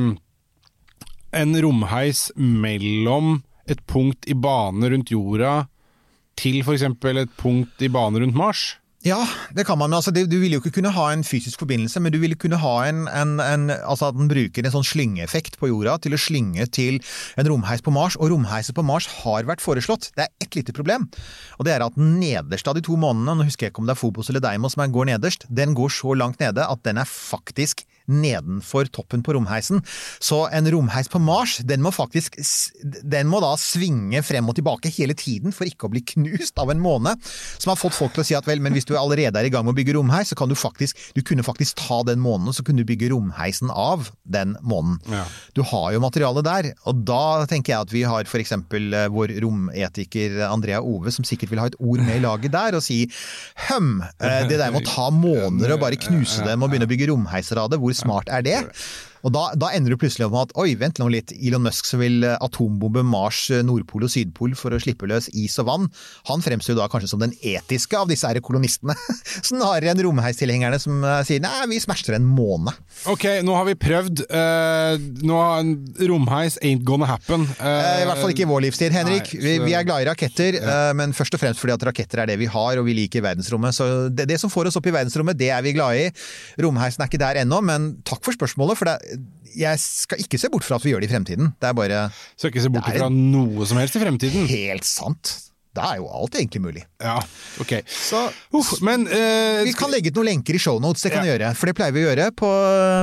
En 1.42 1.52
romheis 1.62 2.30
mellom 2.34 3.42
et 3.70 3.82
punkt 3.86 4.26
i 4.26 4.34
bane 4.34 4.88
rundt 4.90 5.12
jorda 5.12 5.66
til 6.40 6.62
f.eks. 6.64 6.88
et 6.88 7.36
punkt 7.38 7.84
i 7.84 7.90
bane 7.92 8.24
rundt 8.24 8.38
Mars? 8.38 8.64
Ja, 9.02 9.18
det 9.50 9.64
kan 9.66 9.80
man. 9.80 9.90
Altså, 9.90 10.12
du 10.14 10.36
vil 10.38 10.52
jo 10.54 10.60
ikke 10.60 10.76
kunne 10.76 10.92
ha 10.94 11.08
en 11.10 11.24
fysisk 11.26 11.58
forbindelse, 11.58 11.98
men 11.98 12.12
du 12.14 12.20
vil 12.22 12.36
kunne 12.38 12.60
ha 12.62 12.74
en, 12.86 13.08
en, 13.10 13.32
en 13.42 13.72
altså 13.74 14.12
at 14.12 14.14
den 14.14 14.28
bruker 14.30 14.62
en 14.62 14.74
sånn 14.76 14.86
slyngeeffekt 14.86 15.56
på 15.58 15.72
jorda 15.72 15.96
til 16.04 16.14
å 16.14 16.20
slynge 16.22 16.68
til 16.70 17.00
en 17.34 17.50
romheis 17.50 17.82
på 17.82 17.90
Mars. 17.90 18.14
Og 18.22 18.30
romheiser 18.30 18.76
på 18.76 18.84
Mars 18.86 19.08
har 19.24 19.48
vært 19.48 19.64
foreslått. 19.64 20.12
Det 20.14 20.28
er 20.28 20.46
ett 20.46 20.54
lite 20.54 20.74
problem. 20.76 21.08
Og 21.58 21.66
det 21.66 21.74
er 21.74 21.82
at 21.82 21.98
den 21.98 22.14
nederste 22.20 22.70
av 22.70 22.78
de 22.78 22.84
to 22.86 22.94
månedene, 22.94 23.40
nå 23.40 23.48
husker 23.48 23.66
jeg 23.66 23.74
ikke 23.74 23.82
om 23.82 23.90
det 23.90 23.96
er 23.96 24.02
Fobos 24.04 24.30
eller 24.30 24.44
Deimos 24.44 24.78
som 24.78 24.94
går 24.94 25.10
nederst, 25.10 25.48
den 25.50 25.74
går 25.74 25.90
så 25.90 26.14
langt 26.14 26.38
nede 26.38 26.62
at 26.62 26.86
den 26.86 27.02
er 27.02 27.10
faktisk 27.10 27.82
nedenfor 28.10 28.90
toppen 28.92 29.22
på 29.22 29.36
romheisen. 29.36 29.82
Så 30.22 30.44
en 30.52 30.70
romheis 30.72 31.10
på 31.12 31.20
Mars, 31.22 31.58
den 31.66 31.82
må 31.84 31.92
faktisk 31.94 32.38
den 32.82 33.28
må 33.30 33.40
da 33.42 33.52
svinge 33.60 34.22
frem 34.26 34.48
og 34.50 34.56
tilbake 34.58 34.90
hele 34.92 35.14
tiden 35.18 35.54
for 35.54 35.68
ikke 35.68 35.88
å 35.88 35.92
bli 35.92 36.02
knust 36.14 36.58
av 36.60 36.72
en 36.72 36.82
måne. 36.82 37.14
Som 37.58 37.72
har 37.72 37.80
fått 37.80 37.96
folk 37.96 38.14
til 38.16 38.24
å 38.24 38.26
si 38.26 38.36
at 38.38 38.48
vel, 38.48 38.62
men 38.62 38.74
hvis 38.76 38.88
du 38.88 38.94
allerede 38.98 39.38
er 39.38 39.48
i 39.48 39.52
gang 39.52 39.66
med 39.66 39.74
å 39.74 39.78
bygge 39.78 39.96
romheis, 39.96 40.32
så 40.32 40.38
kan 40.38 40.50
du 40.50 40.56
faktisk 40.58 40.98
du 41.16 41.22
kunne 41.26 41.44
faktisk 41.46 41.78
ta 41.80 42.00
den 42.06 42.22
månen, 42.22 42.48
og 42.50 42.56
så 42.56 42.64
kunne 42.66 42.82
du 42.82 42.88
bygge 42.88 43.10
romheisen 43.12 43.70
av 43.70 44.10
den 44.24 44.56
månen. 44.62 44.98
Ja. 45.10 45.24
Du 45.56 45.62
har 45.66 45.90
jo 45.94 46.02
materialet 46.02 46.46
der, 46.46 46.70
og 46.88 47.02
da 47.08 47.44
tenker 47.50 47.74
jeg 47.74 47.86
at 47.86 47.94
vi 47.94 48.04
har 48.08 48.28
for 48.30 48.42
eksempel 48.42 48.92
eh, 48.96 49.08
vår 49.12 49.36
rometiker 49.44 50.40
Andrea 50.48 50.82
Ove, 50.82 51.12
som 51.14 51.26
sikkert 51.26 51.52
vil 51.52 51.62
ha 51.62 51.68
et 51.70 51.78
ord 51.80 52.02
med 52.02 52.18
i 52.18 52.24
laget 52.24 52.54
der, 52.54 52.78
og 52.78 52.84
si 52.84 53.04
høm, 53.68 53.94
eh, 54.02 54.42
det 54.50 54.58
der 54.58 54.72
med 54.74 54.82
å 54.82 54.92
ta 54.92 55.08
måner 55.14 55.74
og 55.74 55.82
bare 55.82 56.00
knuse 56.00 56.44
dem 56.46 56.62
og 56.62 56.72
begynne 56.72 56.88
å 56.88 56.92
bygge 56.92 57.10
romheiser 57.12 57.60
av 57.62 57.70
det, 57.72 57.80
hvor 57.82 57.91
smart 57.96 58.28
er 58.32 58.40
det? 58.40 58.60
Og 59.22 59.30
da, 59.34 59.42
da 59.54 59.68
ender 59.76 59.94
du 59.94 59.98
plutselig 60.02 60.26
opp 60.26 60.32
med 60.34 60.48
at 60.48 60.54
oi, 60.58 60.72
vent 60.80 60.98
nå 60.98 61.06
litt, 61.12 61.30
Elon 61.38 61.62
Musk 61.62 61.86
som 61.86 62.00
vil 62.02 62.24
eh, 62.26 62.36
atombombe 62.42 63.04
Mars, 63.06 63.44
eh, 63.54 63.62
Nordpol 63.66 64.02
og 64.06 64.10
Sydpol 64.10 64.56
for 64.58 64.74
å 64.74 64.80
slippe 64.82 65.06
løs 65.06 65.28
is 65.38 65.54
og 65.62 65.68
vann, 65.68 65.88
han 66.28 66.42
fremstår 66.42 66.74
jo 66.74 66.80
da 66.80 66.88
kanskje 66.90 67.10
som 67.12 67.22
den 67.22 67.34
etiske 67.46 67.94
av 67.98 68.10
disse 68.10 68.26
her 68.26 68.40
kolonistene, 68.42 68.96
snarere 69.50 69.92
enn 69.92 70.02
romheistilhengerne 70.08 70.80
som 70.82 71.04
eh, 71.06 71.20
sier 71.28 71.42
nei, 71.44 71.52
vi 71.70 71.78
smasher 71.82 72.16
en 72.18 72.26
måne. 72.26 72.74
Ok, 73.10 73.28
nå 73.46 73.54
har 73.56 73.66
vi 73.68 73.76
prøvd. 73.78 74.24
Uh, 74.30 74.98
nå 75.22 75.38
har 75.38 75.62
en 75.62 75.72
Romheis 76.10 76.58
ain't 76.62 76.82
gonna 76.86 77.06
happen. 77.08 77.46
Eh, 77.58 78.02
I 78.02 78.06
hvert 78.08 78.20
fall 78.22 78.34
ikke 78.34 78.44
i 78.46 78.50
vår 78.50 78.64
livstid, 78.66 78.94
Henrik. 78.96 79.30
nei, 79.32 79.42
vi, 79.42 79.54
så- 79.58 79.66
vi 79.68 79.76
er 79.78 79.86
glad 79.86 80.02
i 80.04 80.08
raketter, 80.10 80.58
eh, 80.60 80.90
men 80.98 81.14
først 81.16 81.34
og 81.38 81.42
fremst 81.42 81.62
fordi 81.62 81.74
at 81.76 81.86
raketter 81.88 82.22
er 82.24 82.32
det 82.32 82.38
vi 82.42 82.50
har, 82.50 82.78
og 82.80 82.86
vi 82.88 82.94
liker 82.98 83.22
verdensrommet. 83.24 83.74
Så 83.78 83.88
det, 84.10 84.26
det 84.30 84.38
som 84.42 84.50
får 84.52 84.70
oss 84.70 84.78
opp 84.80 84.86
i 84.90 84.94
verdensrommet, 84.94 85.38
det 85.38 85.50
er 85.54 85.62
vi 85.66 85.74
glad 85.78 85.98
i. 86.02 86.04
Romheisen 86.62 87.02
er 87.06 87.10
ikke 87.10 87.22
der 87.22 87.42
ennå, 87.44 87.62
men 87.64 87.92
takk 88.08 88.22
for 88.26 88.34
spørsmålet. 88.36 88.78
for 88.82 88.90
det, 88.90 89.11
jeg 89.56 89.78
skal 89.82 90.20
ikke 90.24 90.38
se 90.40 90.48
bort 90.52 90.64
fra 90.64 90.76
at 90.80 90.84
vi 90.86 90.92
gjør 90.94 91.02
det 91.04 91.10
i 91.10 91.12
fremtiden. 91.12 91.50
Det 91.60 91.68
er 91.68 91.74
bare 91.76 92.02
Skal 92.36 92.50
ikke 92.52 92.62
se 92.64 92.70
bort 92.72 92.86
fra 92.88 93.08
noe 93.12 93.66
som 93.68 93.80
helst 93.82 93.96
i 93.98 94.02
fremtiden. 94.04 94.46
helt 94.48 94.84
sant. 94.88 95.34
Da 95.72 95.94
er 95.94 96.02
jo 96.02 96.08
alt 96.12 96.34
egentlig 96.36 96.60
mulig. 96.60 96.82
Ja, 97.00 97.14
ok. 97.60 97.78
Så 97.88 98.26
Uff, 98.52 98.74
men 98.84 99.06
uh, 99.08 99.62
vi 99.64 99.72
kan 99.72 99.88
legge 99.92 100.10
ut 100.12 100.18
noen 100.20 100.28
lenker 100.28 100.56
i 100.56 100.60
shownotes, 100.60 101.00
det 101.06 101.12
kan 101.14 101.24
vi 101.24 101.30
Ja. 101.30 101.38
gjøre. 101.38 101.54
For 101.56 101.70
det 101.70 101.76
pleier 101.78 101.94
vi 101.96 102.02
å 102.04 102.10
gjøre 102.10 102.26
på, 102.36 102.50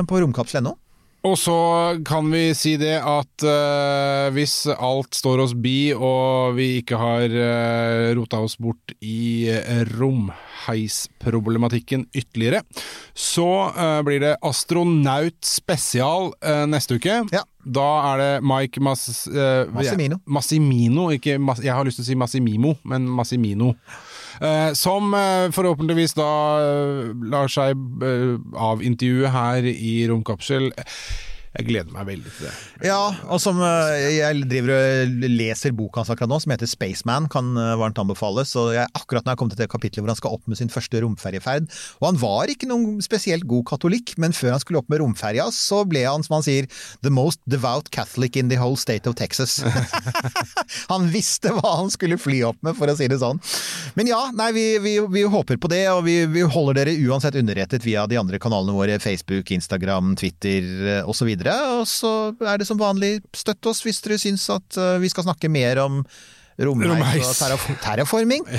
på 0.06 0.20
romkapsel.no. 0.22 0.76
Og 1.20 1.34
så 1.36 2.00
kan 2.06 2.30
vi 2.32 2.54
si 2.56 2.76
det 2.80 2.94
at 2.96 3.44
uh, 3.44 4.32
hvis 4.32 4.64
alt 4.72 5.12
står 5.18 5.42
oss 5.44 5.52
bi, 5.52 5.92
og 5.92 6.56
vi 6.56 6.80
ikke 6.80 6.96
har 6.96 7.28
uh, 7.28 8.16
rota 8.16 8.40
oss 8.40 8.56
bort 8.56 8.94
i 9.04 9.44
uh, 9.52 9.84
romheisproblematikken 9.98 12.08
ytterligere, 12.16 12.64
så 13.12 13.68
uh, 13.68 14.00
blir 14.06 14.20
det 14.24 14.38
astronaut 14.40 15.36
spesial 15.44 16.32
neste 16.72 16.96
uke. 16.96 17.28
Ja. 17.34 17.44
Da 17.60 18.14
er 18.14 18.16
det 18.22 18.40
Mike 18.48 18.80
Mas, 18.80 19.28
Massimino. 19.28 20.16
Massimino, 20.24 21.12
ikke 21.12 21.36
Mas, 21.36 21.60
jeg 21.60 21.76
har 21.76 21.84
lyst 21.84 22.00
til 22.00 22.06
å 22.06 22.08
si 22.08 22.16
Massimimo, 22.16 22.80
men 22.88 23.04
Massimino. 23.04 23.76
Eh, 24.40 24.72
som 24.72 25.14
eh, 25.14 25.50
forhåpentligvis 25.52 26.14
da 26.16 26.30
eh, 26.64 27.10
lar 27.28 27.50
seg 27.52 27.76
av 28.56 28.78
avintervjue 28.78 29.32
her 29.34 29.66
i 29.68 29.94
Romkapsel. 30.08 30.70
Jeg 31.50 31.66
gleder 31.66 31.90
meg 31.90 32.04
veldig 32.06 32.30
til 32.30 32.46
det. 32.46 32.50
Ja, 32.86 32.98
og 33.26 33.40
som 33.42 33.58
eh, 33.66 34.20
jeg 34.20 34.44
driver 34.46 34.70
og 34.70 35.24
leser 35.32 35.72
boka 35.74 35.98
hans 35.98 36.10
akkurat 36.12 36.30
nå, 36.30 36.36
som 36.44 36.52
heter 36.54 36.68
Spaceman, 36.70 37.24
kan 37.32 37.48
eh, 37.58 37.72
varmt 37.80 37.98
anbefales. 37.98 38.52
Og 38.60 38.68
jeg, 38.76 38.86
akkurat 38.94 39.26
nå 39.26 39.32
har 39.32 39.34
jeg 39.34 39.40
kommet 39.40 39.56
til 39.56 39.64
det 39.64 39.72
kapitlet 39.72 40.04
hvor 40.04 40.12
han 40.12 40.18
skal 40.20 40.36
opp 40.36 40.46
med 40.46 40.60
sin 40.60 40.70
første 40.70 41.00
romferjeferd. 41.02 41.66
Og 41.98 42.06
han 42.06 42.20
var 42.22 42.52
ikke 42.52 42.68
noen 42.70 43.00
spesielt 43.02 43.48
god 43.50 43.66
katolikk, 43.72 44.12
men 44.22 44.36
før 44.36 44.54
han 44.54 44.62
skulle 44.62 44.78
opp 44.78 44.92
med 44.94 45.02
romferja, 45.02 45.48
så 45.50 45.80
ble 45.90 46.04
han, 46.06 46.22
som 46.22 46.36
han 46.38 46.46
sier, 46.46 46.68
the 47.02 47.10
most 47.10 47.42
devout 47.50 47.90
Catholic 47.90 48.38
in 48.38 48.52
the 48.52 48.60
whole 48.60 48.78
state 48.78 49.10
of 49.10 49.18
Texas. 49.18 49.58
han 50.92 51.10
visste 51.10 51.50
hva 51.56 51.80
han 51.80 51.90
skulle 51.90 52.20
fly 52.20 52.44
opp 52.52 52.62
med, 52.62 52.78
for 52.78 52.94
å 52.94 52.94
si 52.94 53.10
det 53.10 53.18
sånn. 53.24 53.42
Men 53.98 54.12
ja, 54.12 54.20
nei, 54.38 54.52
vi, 54.54 54.66
vi, 54.86 54.94
vi 55.02 55.26
håper 55.26 55.58
på 55.58 55.72
det, 55.74 55.82
og 55.96 56.06
vi, 56.06 56.20
vi 56.30 56.46
holder 56.46 56.84
dere 56.84 56.94
uansett 57.10 57.42
underrettet 57.42 57.82
via 57.82 58.06
de 58.06 58.22
andre 58.22 58.38
kanalene 58.38 58.78
våre, 58.78 59.02
Facebook, 59.02 59.50
Instagram, 59.58 60.14
Twitter 60.22 61.02
osv. 61.10 61.39
Og 61.48 61.86
så 61.88 62.34
er 62.44 62.58
det 62.60 62.66
som 62.68 62.78
vanlig, 62.80 63.20
støtt 63.36 63.64
oss 63.70 63.80
hvis 63.86 64.02
dere 64.04 64.18
syns 64.20 64.44
at 64.52 64.76
eh, 64.76 64.98
vi 65.00 65.08
skal 65.08 65.24
snakke 65.24 65.48
mer 65.48 65.80
om 65.86 66.02
romheis 66.60 67.24
og 67.24 67.36
terraf- 67.38 67.70
terraforming. 67.80 68.42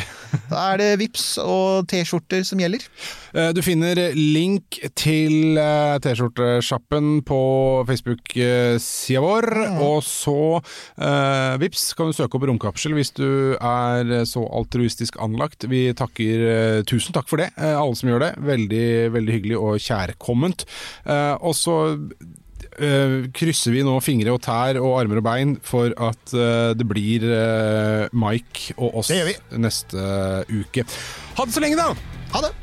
Da 0.51 0.61
er 0.73 0.79
det 0.79 0.87
vips 0.99 1.25
og 1.43 1.85
T-skjorter 1.91 2.41
som 2.47 2.59
gjelder. 2.59 2.81
Eh, 3.35 3.51
Du 3.53 3.59
finner 3.61 3.99
link 4.15 4.79
til 4.97 5.59
eh, 5.59 5.99
T-skjortesjappen 6.01 7.21
på 7.27 7.37
Facebook-sida 7.87 9.21
vår, 9.23 9.47
og 9.83 9.99
så 10.07 10.35
eh, 10.97 11.57
vips 11.61 11.91
kan 11.99 12.09
du 12.11 12.15
søke 12.17 12.39
opp 12.39 12.47
Romkapsel 12.49 12.95
hvis 12.97 13.13
du 13.17 13.27
er 13.59 14.25
så 14.27 14.43
altruistisk 14.49 15.19
anlagt. 15.21 15.67
Vi 15.71 15.85
takker 15.93 16.81
Tusen 16.89 17.13
takk 17.15 17.29
for 17.31 17.43
det, 17.43 17.51
alle 17.59 17.95
som 17.99 18.09
gjør 18.11 18.25
det. 18.25 18.31
Veldig, 18.49 18.85
veldig 19.13 19.37
hyggelig 19.37 19.59
og 19.61 19.77
kjærkomment. 19.83 20.65
Eh, 21.05 21.35
Og 21.41 21.53
så 21.59 21.77
eh, 22.79 23.15
krysser 23.35 23.75
vi 23.75 23.83
nå 23.85 23.95
fingre 24.03 24.33
og 24.35 24.41
tær 24.45 24.79
og 24.81 24.99
armer 25.01 25.21
og 25.21 25.25
bein 25.25 25.55
for 25.65 25.93
at 25.97 26.35
eh, 26.35 26.71
det 26.77 26.87
blir 26.89 27.25
eh, 27.27 28.05
Mike 28.11 28.77
og 28.77 29.01
oss 29.01 29.11
neste 29.11 30.05
uke. 30.51 30.85
Ha 31.37 31.47
det 31.47 31.57
så 31.57 31.63
lenge, 31.63 31.79
da! 31.79 31.91
Ha 32.35 32.45
det! 32.47 32.53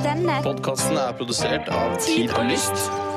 Denne 0.00 0.40
Podkasten 0.44 0.96
er 0.96 1.14
produsert 1.18 1.68
av 1.74 1.96
Tid 2.00 2.32
og 2.32 2.48
Lyst. 2.48 3.09